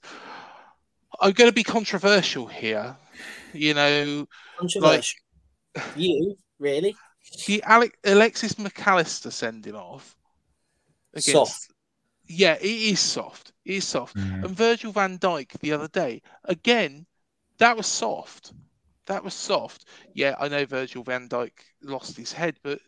[1.20, 2.96] I'm going to be controversial here.
[3.52, 4.26] You know,
[4.58, 5.18] Controversial.
[5.96, 6.96] You really?
[7.46, 10.16] the Alec, Alexis McAllister sending off
[11.12, 11.30] against.
[11.32, 11.68] Soft.
[12.28, 13.52] Yeah, it is soft.
[13.64, 14.16] It is soft.
[14.16, 14.44] Mhm.
[14.44, 17.06] And Virgil van Dijk the other day, again,
[17.58, 18.52] that was soft.
[19.06, 19.86] That was soft.
[20.14, 22.80] Yeah, I know Virgil van Dijk lost his head, but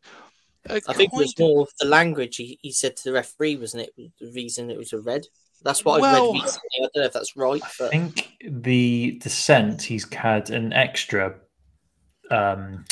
[0.69, 3.57] uh, I think it was more of the language he, he said to the referee,
[3.57, 4.13] wasn't it?
[4.21, 5.27] The reason it was a red.
[5.63, 6.69] That's what I've Well- read recently.
[6.77, 7.87] I don't know if that's right, But...
[7.87, 11.35] I think the descent he's had an extra.
[12.31, 12.85] Um,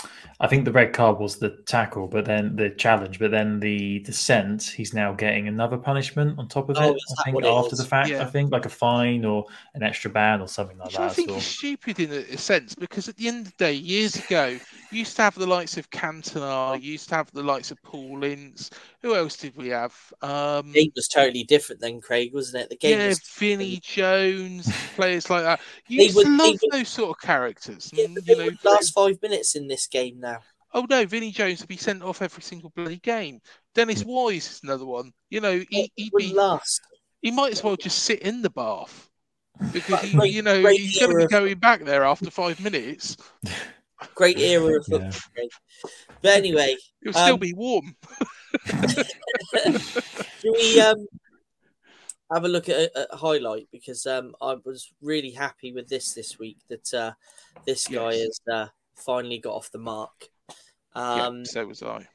[0.43, 4.01] I think the red card was the tackle, but then the challenge, but then the
[4.01, 6.97] descent, he's now getting another punishment on top of Oh, it.
[6.97, 7.79] is I think it after is?
[7.79, 10.99] the fact, I think like a fine or an extra ban or something like Which
[10.99, 11.15] I that.
[11.15, 13.73] think or- is stupid in a, a sense because at the end of the day,
[13.73, 14.59] years ago,
[14.91, 17.81] you used to have the likes of Cantona, you used to have the likes of
[17.85, 18.69] Paul Ince.
[19.01, 19.95] Who else did we have?
[20.23, 22.71] Um, the game was totally different then, Craig, wasn't it?
[22.71, 25.61] The game yeah, was Vinnie Jones, players like that.
[25.87, 27.91] You They used would- to they love would- those sort of characters.
[27.95, 30.32] Yeah, and, you know, last five minutes in this game now.
[30.75, 33.41] Oh no, Vinnie Jones would be sent off every single bloody game.
[33.75, 35.13] Dennis Wise is another one.
[35.31, 36.81] You know, he, he'd be, last.
[37.21, 39.09] he might as well just sit in the bath
[39.73, 43.17] because he, you know great he's going to be going back there after five minutes.
[44.17, 45.13] Great era of football.
[45.33, 45.49] Craig.
[46.23, 47.95] But anyway, it'll still Um, be warm.
[49.53, 49.79] Can
[50.43, 51.07] we um,
[52.33, 56.15] have a look at a, a highlight because um, I was really happy with this
[56.15, 57.13] this week that uh,
[57.65, 58.23] this guy Yes.
[58.23, 58.67] has uh,
[58.97, 60.29] finally got off the mark.
[60.95, 62.07] Um, yeah, so was I.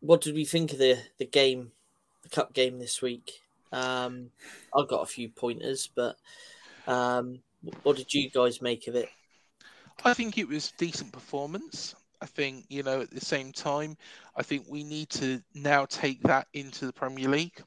[0.00, 1.72] What did we think of the the game,
[2.22, 3.40] the cup game this week?
[3.72, 4.30] Um,
[4.76, 6.16] I've got a few pointers, but
[6.86, 7.40] um,
[7.82, 9.08] what did you guys make of it?
[10.04, 11.94] I think it was decent performance.
[12.20, 13.96] I think you know at the same time,
[14.36, 17.62] I think we need to now take that into the Premier League.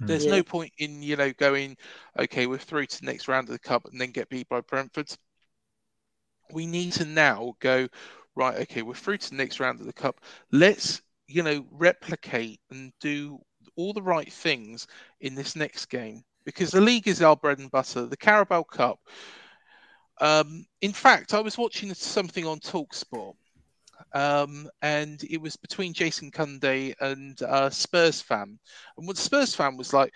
[0.00, 0.36] There's Yeah.
[0.36, 1.76] no point in you know going,
[2.18, 4.60] okay, we're through to the next round of the cup and then get beat by
[4.60, 5.14] Brentford.
[6.52, 7.88] We need to now go
[8.34, 8.60] right.
[8.60, 10.20] Okay, we're through to the next round of the cup.
[10.50, 13.38] Let's you know replicate and do
[13.76, 14.86] all the right things
[15.20, 18.06] in this next game because the league is our bread and butter.
[18.06, 18.98] The Carabao Cup.
[20.20, 23.34] Um, in fact, I was watching something on Talksport,
[24.12, 28.58] um, and it was between Jason Cundy and uh, Spurs fan.
[28.96, 30.14] And what Spurs fan was like,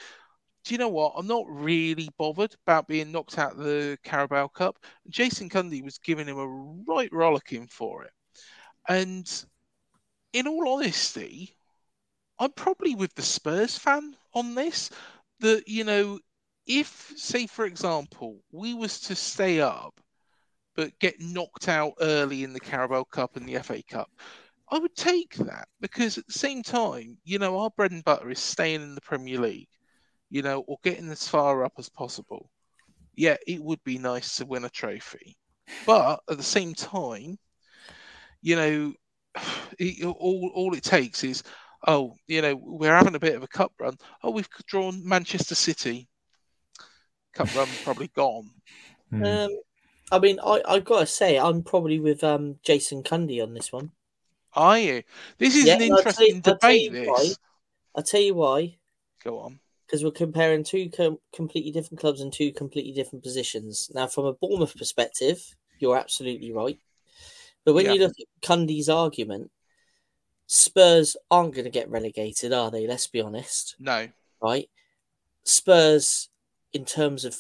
[0.66, 1.14] do you know what?
[1.16, 4.76] I'm not really bothered about being knocked out of the Carabao Cup.
[5.09, 6.47] Jason Cundy was giving him a
[6.90, 8.12] right rollicking for it.
[8.88, 9.44] And
[10.32, 11.56] in all honesty,
[12.38, 14.90] I'm probably with the Spurs fan on this.
[15.40, 16.18] That you know,
[16.66, 20.01] if say for example, we was to stay up
[20.74, 24.10] but get knocked out early in the Carabao Cup and the FA Cup,
[24.70, 28.30] I would take that because at the same time, you know, our bread and butter
[28.30, 29.68] is staying in the Premier League,
[30.36, 32.50] you know, or getting as far up as possible.
[33.14, 35.34] Yeah, it would be nice to win a trophy,
[35.86, 37.38] but at the same time,
[38.42, 38.92] you know,
[39.78, 41.42] it, all all it takes is,
[41.88, 43.96] oh, you know, we're having a bit of a cup run.
[44.22, 46.06] Oh, we've drawn Manchester City.
[47.32, 48.50] Cup run probably gone.
[49.08, 49.24] Hmm.
[49.24, 49.50] Um,
[50.12, 53.90] I mean, I I gotta say, I'm probably with um Jason Cundy on this one.
[54.52, 55.02] Are you?
[55.38, 56.92] This is Yeah, an I'll tell you- interesting I'll tell debate.
[56.92, 57.22] you why.
[57.22, 57.38] This.
[57.94, 58.76] I'll tell you why.
[59.24, 59.60] Go on.
[59.86, 63.90] Because we're comparing two com- completely different clubs in two completely different positions.
[63.94, 65.42] Now, from a Bournemouth perspective,
[65.78, 66.80] you're absolutely right.
[67.64, 67.92] But when Yeah.
[67.94, 69.50] you look at Cundy's argument,
[70.46, 72.86] Spurs aren't going to get relegated, are they?
[72.86, 74.08] Let's be honest, No.
[74.40, 74.70] right?
[75.44, 76.28] Spurs,
[76.72, 77.36] in terms of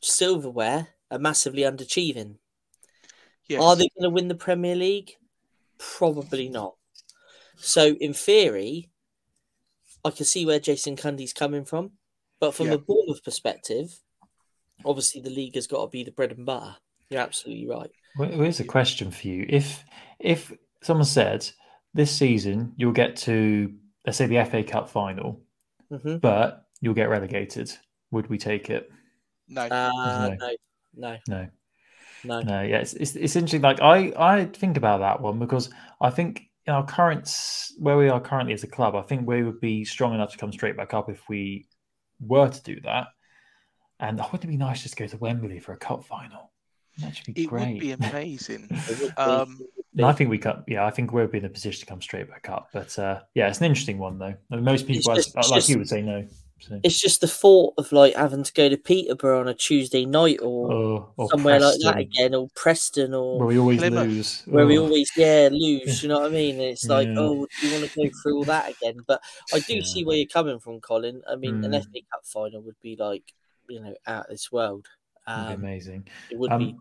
[0.00, 2.38] silverware, are massively underachieving.
[3.48, 3.62] Yes.
[3.62, 5.16] Are they going to win the Premier League?
[5.78, 6.76] Probably not.
[7.58, 8.90] So, in theory,
[10.06, 11.92] I can see where Jason Cundy's coming from.
[12.38, 12.74] But from Yeah.
[12.74, 13.98] a Bournemouth perspective,
[14.84, 16.76] obviously the league has got to be the bread and butter.
[17.10, 17.90] You're absolutely right.
[18.18, 19.84] Well, here's a question for you: If
[20.18, 20.52] if
[20.82, 21.48] someone said
[21.94, 23.74] this season you'll get to
[24.04, 25.40] let's say the FA Cup final,
[25.90, 27.72] hmm but you'll get relegated,
[28.10, 28.90] would we take it?
[29.48, 29.62] No.
[29.62, 30.36] Uh, No.
[30.38, 30.56] no,
[30.94, 31.48] no, No,
[32.24, 32.40] no.
[32.42, 32.62] no.
[32.62, 33.62] Yeah, it's, it's it's interesting.
[33.62, 35.70] Like I I think about that one because
[36.00, 37.32] I think in our current
[37.78, 40.38] where we are currently as a club, I think we would be strong enough to
[40.38, 41.66] come straight back up if we
[42.20, 43.08] were to do that.
[44.00, 46.52] And oh, wouldn't it be nice just to go to Wembley for a cup final?
[46.98, 47.72] That'd be It great.
[47.74, 48.66] would be amazing.
[48.70, 49.60] It would be- um,
[49.94, 50.64] No, I think we cut.
[50.66, 52.68] Yeah, I think we'll be in a position to come straight back up.
[52.72, 54.34] But uh, yeah, it's an interesting one though.
[54.50, 56.26] Most people, just- I- like just- you, would say no.
[56.58, 56.80] So.
[56.82, 60.38] It's just the thought of like having to go to Peterborough on a Tuesday night
[60.40, 64.06] or Or, or somewhere like that again, or Preston, or where we always Plymouth.
[64.08, 64.42] lose.
[64.46, 66.02] where we Oh, always yeah lose.
[66.02, 66.58] You know what I mean?
[66.58, 67.14] It's like Yeah.
[67.18, 68.96] oh, do you want to go through all that again?
[69.06, 69.20] But
[69.52, 69.82] I do Yeah.
[69.84, 71.22] see where you're coming from, Colin.
[71.30, 71.82] I mean, an Mm.
[71.82, 73.24] FA Cup final would be like
[73.68, 74.86] you know out of this world.
[75.26, 76.08] Um, amazing.
[76.30, 76.74] it would Um, be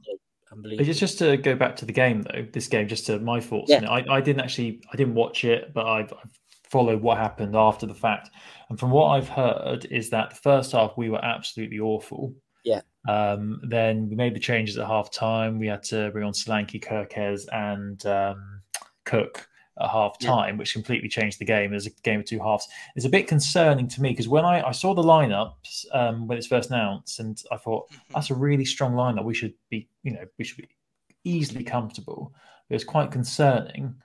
[0.51, 0.89] unbelievable.
[0.89, 2.47] It's just to go back to the game though.
[2.51, 3.71] This game, just to my thoughts.
[3.71, 3.89] Yeah.
[3.89, 6.29] I, I didn't actually, I didn't watch it, but I've, I've
[6.75, 8.31] followed what happened after the fact.
[8.67, 12.33] And from what I've heard, is that the first half we were absolutely awful.
[12.65, 12.81] Yeah.
[13.07, 15.57] Um, then we made the changes at half time.
[15.57, 18.61] We had to bring on Solanke, Kerkez, and um,
[19.05, 19.47] Cook
[19.79, 20.31] at half Yeah.
[20.31, 21.73] time, which completely changed the game.
[21.73, 22.67] As a game of two halves.
[22.97, 26.37] It's a bit concerning to me because when I, I saw the lineups um, when
[26.37, 29.23] it's first announced, and I thought that's a really strong lineup.
[29.23, 30.67] We should be, you know, we should be
[31.23, 32.33] easily comfortable.
[32.69, 33.95] It was quite concerning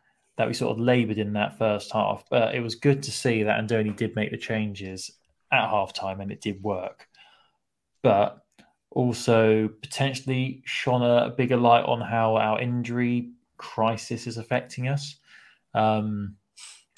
[0.41, 3.43] that we sort of laboured in that first half, but it was good to see
[3.43, 5.11] that Andoni did make the changes
[5.53, 7.07] at half time and it did work.
[8.03, 8.43] But
[8.89, 15.17] also potentially shone a bigger light on how our injury crisis is affecting us.
[15.75, 16.37] Um,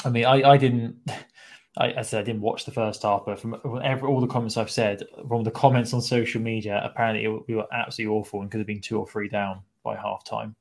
[0.05, 0.99] I mean, I, I didn't.
[1.77, 4.29] I, I said I didn't watch the first half, but from from every, all the
[4.29, 8.41] comments I've said, from the comments on social media, apparently it, we were absolutely awful
[8.41, 10.55] and could have been two or three down by half time.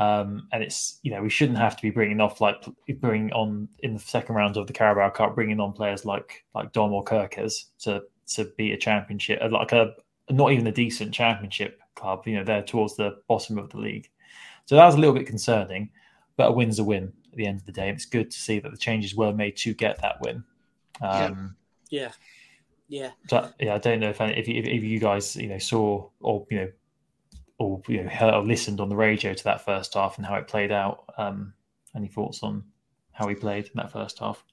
[0.00, 2.64] Um, and it's you know we shouldn't have to be bringing off like
[3.00, 6.72] bringing on in the second round of the Carabao Cup, bringing on players like like
[6.72, 9.92] Dom or Kerkez to to beat a championship, like a
[10.30, 12.26] not even a decent championship club.
[12.26, 14.08] You know they're towards the bottom of the league,
[14.64, 15.90] so that was a little bit concerning.
[16.38, 18.38] But a win's a win at the end of the day, and it's good to
[18.38, 20.42] see that the changes were made to get that win.
[21.02, 21.56] Um,
[21.90, 22.12] yeah,
[22.88, 23.10] yeah.
[23.28, 26.46] so, yeah, I don't know if if you, if you guys you know saw or
[26.50, 26.72] you know
[27.60, 30.34] or you know heard or listened on the radio to that first half and how
[30.36, 31.04] it played out.
[31.18, 31.54] Um,
[31.96, 32.64] any thoughts on
[33.12, 34.44] how he played in that first half?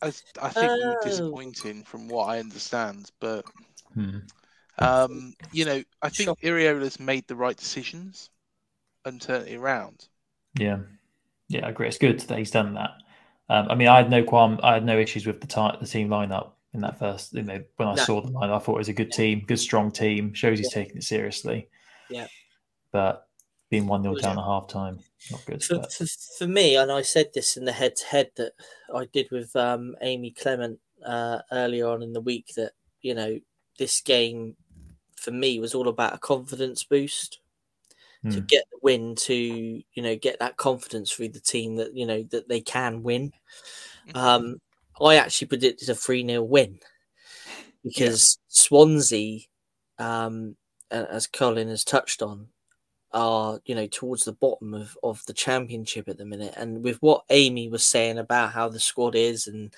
[0.00, 0.10] I,
[0.40, 0.96] I think we were Oh.
[0.96, 3.44] disappointing from what I understand, but
[3.94, 4.18] Hmm.
[4.78, 6.36] um, you know, I think Sure.
[6.42, 8.30] Iraola's made the right decisions
[9.04, 10.08] and turned it around.
[10.58, 10.78] Yeah,
[11.48, 11.88] yeah, I agree.
[11.88, 12.92] It's good that he's done that.
[13.50, 15.86] Um, I mean, I had no qualm, I had no issues with the ti- the
[15.88, 17.34] team lineup in that first.
[17.34, 17.96] You know, when I No.
[17.96, 20.34] saw the line, I thought it was a good team, good strong team.
[20.34, 21.68] Shows he's taking it seriously.
[22.10, 22.26] Yeah.
[22.92, 23.28] but
[23.70, 24.98] being one 0 Was down at half time,
[25.30, 25.62] not good.
[25.62, 26.06] For, for,
[26.38, 28.52] for me, and I said this in the head to head that
[28.94, 32.72] I did with um, Amy Clement uh, earlier on in the week that,
[33.02, 33.38] you know,
[33.78, 34.56] this game
[35.16, 37.40] for me was all about a confidence boost
[38.30, 38.46] to Hmm.
[38.46, 42.22] get the win, to, you know, get that confidence through the team that, you know,
[42.30, 43.32] that they can win.
[44.14, 44.56] Um,
[45.00, 46.78] I actually predicted a 3 0 win
[47.84, 49.40] because Swansea,
[49.98, 52.48] um, a- as Colin has touched on,
[53.12, 56.54] are you know towards the bottom of, of the championship at the minute.
[56.56, 59.72] And with what amy was saying about how the squad is and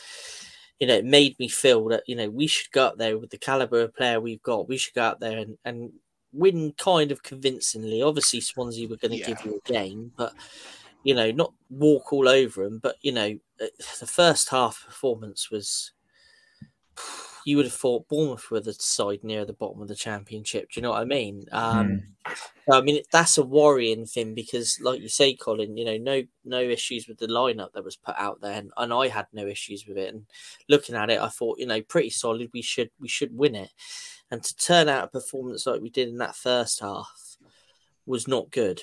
[0.80, 3.30] you know it made me feel that you know we should go up there with
[3.30, 4.68] the caliber of player we've got.
[4.68, 5.92] We should go out there and, and
[6.32, 8.02] win kind of convincingly.
[8.02, 10.32] Obviously swansea were going to give you a game but
[11.04, 13.66] you know not walk all over them but you know uh,
[14.00, 15.92] the first half performance was
[17.48, 20.68] you would have thought Bournemouth were the side near the bottom of the championship.
[20.70, 21.46] Do you know what I mean?
[21.50, 22.02] Um,
[22.70, 26.60] I mean that's a worrying thing because, like you say, Colin, you know, no no
[26.60, 29.86] issues with the lineup that was put out there, and, and I had no issues
[29.86, 30.12] with it.
[30.12, 30.26] And
[30.68, 32.50] looking at it, I thought, you know, pretty solid.
[32.52, 33.70] We should we should win it.
[34.30, 37.38] And to turn out a performance like we did in that first half
[38.04, 38.82] was not good,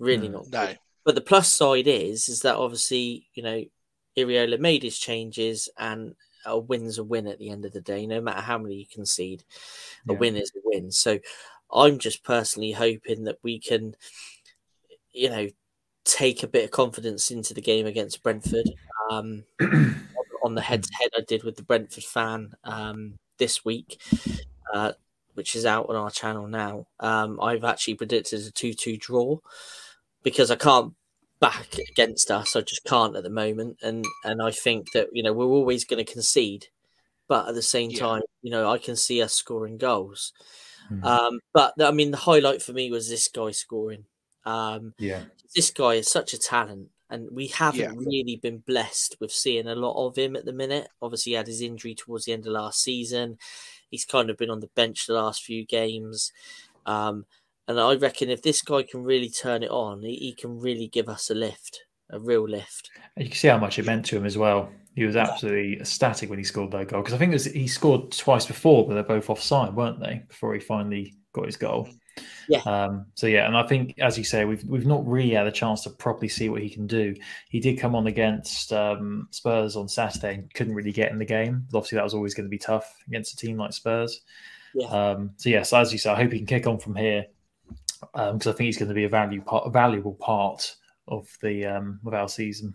[0.00, 0.50] really not.
[0.50, 0.78] No, Good.
[1.04, 3.62] But the plus side is is that obviously, you know,
[4.18, 6.16] Iraola made his changes and
[6.46, 8.86] a win's a win at the end of the day, no matter how many you
[8.86, 9.44] concede.
[10.08, 10.18] A Yeah.
[10.18, 10.90] win is a win.
[10.92, 11.18] So
[11.72, 13.96] I'm just personally hoping that we can,
[15.12, 15.48] you know,
[16.04, 18.66] take a bit of confidence into the game against Brentford.
[19.10, 19.44] Um,
[20.44, 24.00] on- the head to head I did with the Brentford fan um, this week,
[24.74, 24.92] uh,
[25.34, 26.86] which is out on our channel now.
[27.00, 29.38] Um, I've actually predicted a 2 2 draw
[30.22, 30.94] because I can't
[31.44, 32.56] back against us.
[32.56, 35.84] I just can't at the moment, and and I think that you know we're always
[35.84, 36.68] going to concede,
[37.28, 37.98] but at the same Yeah.
[38.06, 40.32] time, you know I can see us scoring goals.
[40.88, 41.00] Hmm.
[41.02, 44.06] Um, but I mean, the highlight for me was this guy scoring.
[44.44, 47.94] Um, yeah, this guy is such a talent, and we haven't Yeah.
[47.96, 50.88] really been blessed with seeing a lot of him at the minute.
[51.02, 53.38] Obviously, he had his injury towards the end of last season.
[53.90, 56.32] He's kind of been on the bench the last few games.
[56.86, 57.26] Um,
[57.68, 60.88] and I reckon if this guy can really turn it on, he, he can really
[60.88, 62.90] give us a lift, a real lift.
[63.16, 64.70] you can see how much it meant to him as well.
[64.94, 67.66] He was absolutely ecstatic when he scored that goal because I think it was, he
[67.66, 70.22] scored twice before, but they're both offside, weren't they?
[70.28, 71.88] Before he finally got his goal.
[72.48, 72.60] Yeah.
[72.60, 75.52] Um, so yeah, and I think as you say, we've we've not really had a
[75.52, 77.14] chance to properly see what he can do.
[77.48, 81.24] He did come on against um, Spurs on Saturday and couldn't really get in the
[81.24, 81.66] game.
[81.70, 84.20] But obviously, that was always going to be tough against a team like Spurs.
[84.74, 84.86] Yeah.
[84.86, 87.26] Um, so yes, as you say, I hope he can kick on from here
[88.12, 90.74] because I think he's going to be a value part, a valuable part
[91.08, 92.74] of the um, of our season.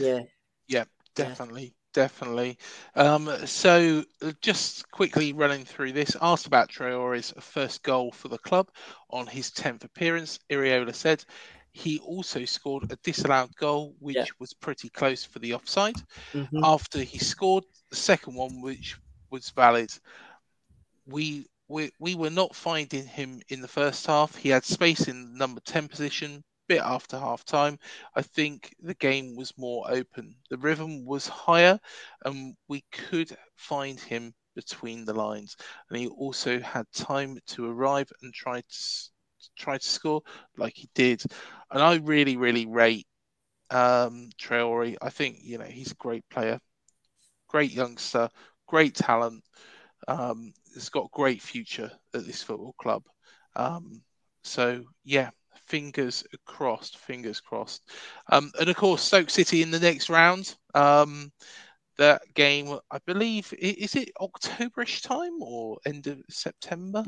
[0.00, 0.20] Yeah.
[0.68, 0.84] Yeah,
[1.14, 1.74] definitely.
[1.92, 2.58] Definitely.
[2.96, 8.38] Um, so, uh, just quickly running through this, asked about Traore's first goal for the
[8.38, 8.68] club
[9.10, 10.40] on his 10th appearance.
[10.50, 11.24] Iraola said
[11.72, 14.24] he also scored a disallowed goal, which Yeah.
[14.40, 15.94] was pretty close for the offside.
[16.32, 16.64] Mhm.
[16.64, 18.96] After he scored the second one, which
[19.30, 19.92] was valid,
[21.06, 24.36] we we we were not finding him in the first half.
[24.36, 26.44] He had space in number 10 position.
[26.66, 27.78] Bit after half time,
[28.16, 30.36] I think the game was more open.
[30.48, 31.78] The rhythm was higher,
[32.24, 35.56] and we could find him between the lines.
[35.90, 38.76] And he also had time to arrive and try to
[39.56, 40.22] try to score
[40.56, 41.22] like he did.
[41.70, 43.06] And I really, really rate
[43.70, 44.96] um, Traore.
[45.02, 46.60] I think you know he's a great player,
[47.48, 48.30] great youngster,
[48.66, 49.44] great talent.
[50.08, 53.02] Um, has got great future at this football club.
[53.56, 54.02] Um,
[54.42, 55.30] so yeah,
[55.66, 57.88] fingers crossed, fingers crossed.
[58.30, 60.54] Um, and of course, Stoke City in the next round.
[60.74, 61.32] Um,
[61.96, 67.04] that game, I believe, is it Octoberish time or end of September?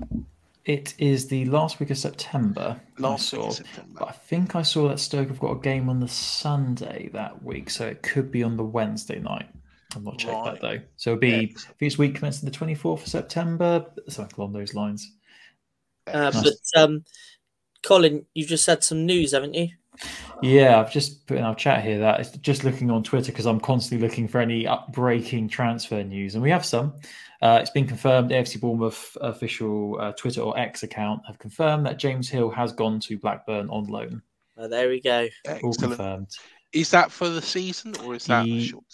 [0.65, 2.81] It is the last week of September.
[2.99, 3.55] Last week of.
[3.55, 4.01] September.
[4.01, 7.43] But I think I saw that Stoke have got a game on the Sunday that
[7.43, 9.49] week, so it could be on the Wednesday night.
[9.97, 10.53] I'm not checked Right.
[10.53, 10.81] that though.
[10.97, 14.75] So it'll be I think it's week commencing the 24th of September, something along those
[14.75, 15.11] lines.
[16.07, 16.43] Uh, Nice.
[16.75, 17.05] but um,
[17.83, 19.69] Colin, you've just had some news, haven't you?
[20.43, 23.47] Yeah, I've just put in our chat here that it's just looking on Twitter because
[23.47, 26.93] I'm constantly looking for any up-breaking transfer news, and we have some.
[27.41, 28.31] Uh, it's been confirmed.
[28.31, 33.01] AFC Bournemouth official uh, Twitter or X account have confirmed that James Hill has gone
[33.01, 34.21] to Blackburn on loan.
[34.59, 35.29] Oh, there we go.
[35.63, 36.29] All confirmed.
[36.73, 38.85] Is that for the season or is that He- short?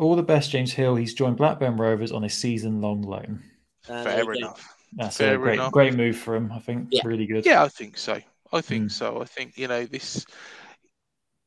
[0.00, 0.96] All the best, James Hill.
[0.96, 3.42] He's joined Blackburn Rovers on a season-long loan.
[3.88, 4.74] Uh, there Fair enough.
[4.94, 5.72] That's Fair a great, enough.
[5.72, 6.50] great move for him.
[6.52, 7.02] I think Yeah.
[7.04, 7.44] really good.
[7.44, 8.18] Yeah, I think so.
[8.52, 8.92] I think Mm.
[8.92, 9.20] so.
[9.20, 10.24] I think you know this.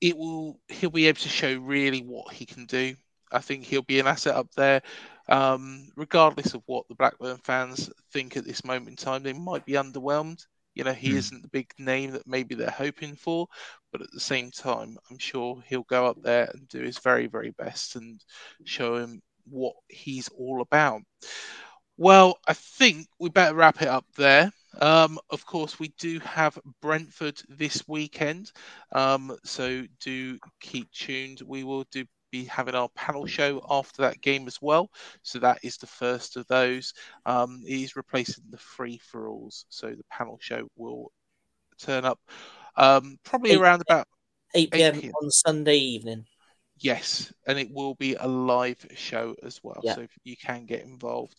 [0.02, 0.60] It will.
[0.68, 2.96] He'll be able to show really what he can do.
[3.32, 4.82] I think he'll be an asset up there,
[5.30, 9.24] um, regardless of what the Blackburn fans think at this moment in time.
[9.24, 10.46] They might be underwhelmed.
[10.76, 11.18] You know, he Mm.
[11.18, 13.48] isn't the big name that maybe they're hoping for,
[13.92, 17.28] but at the same time, I'm sure he'll go up there and do his very,
[17.28, 18.24] very best and
[18.64, 21.02] show him what he's all about.
[21.98, 24.52] Well, I think we better wrap it up there.
[24.80, 28.52] Um, of course, we do have Brentford this weekend,
[28.92, 31.42] um, so do keep tuned.
[31.46, 34.90] We will do be having our panel show after that game as well.
[35.22, 36.92] So that is the first of those.
[37.28, 41.12] Um, it is replacing the free for alls, so the panel show will
[41.78, 42.20] turn up
[42.76, 44.08] um, probably Eight- around about
[44.56, 44.96] 8 p.m.
[44.96, 45.14] 8 p.m.
[45.22, 46.26] on Sunday evening.
[46.80, 49.94] Yes, and it will be a live show as well, Yeah.
[49.94, 51.36] so you can get involved.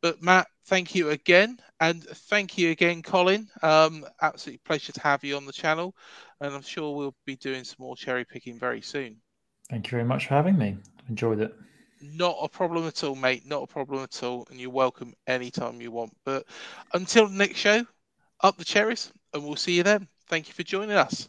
[0.00, 3.48] But Matt, thank you again, and thank you again, Colin.
[3.62, 5.94] Um, absolute pleasure to have you on the channel,
[6.40, 9.20] and I'm sure we'll be doing some more cherry picking very soon.
[9.70, 10.76] Thank you very much for having me.
[11.08, 11.54] Enjoyed it.
[12.00, 13.46] Not a problem at all, mate.
[13.46, 16.16] Not a problem at all, and you're welcome anytime you want.
[16.24, 16.46] But
[16.94, 17.84] until next show,
[18.40, 20.06] up the cherries, and we'll see you then.
[20.28, 21.28] Thank you for joining us.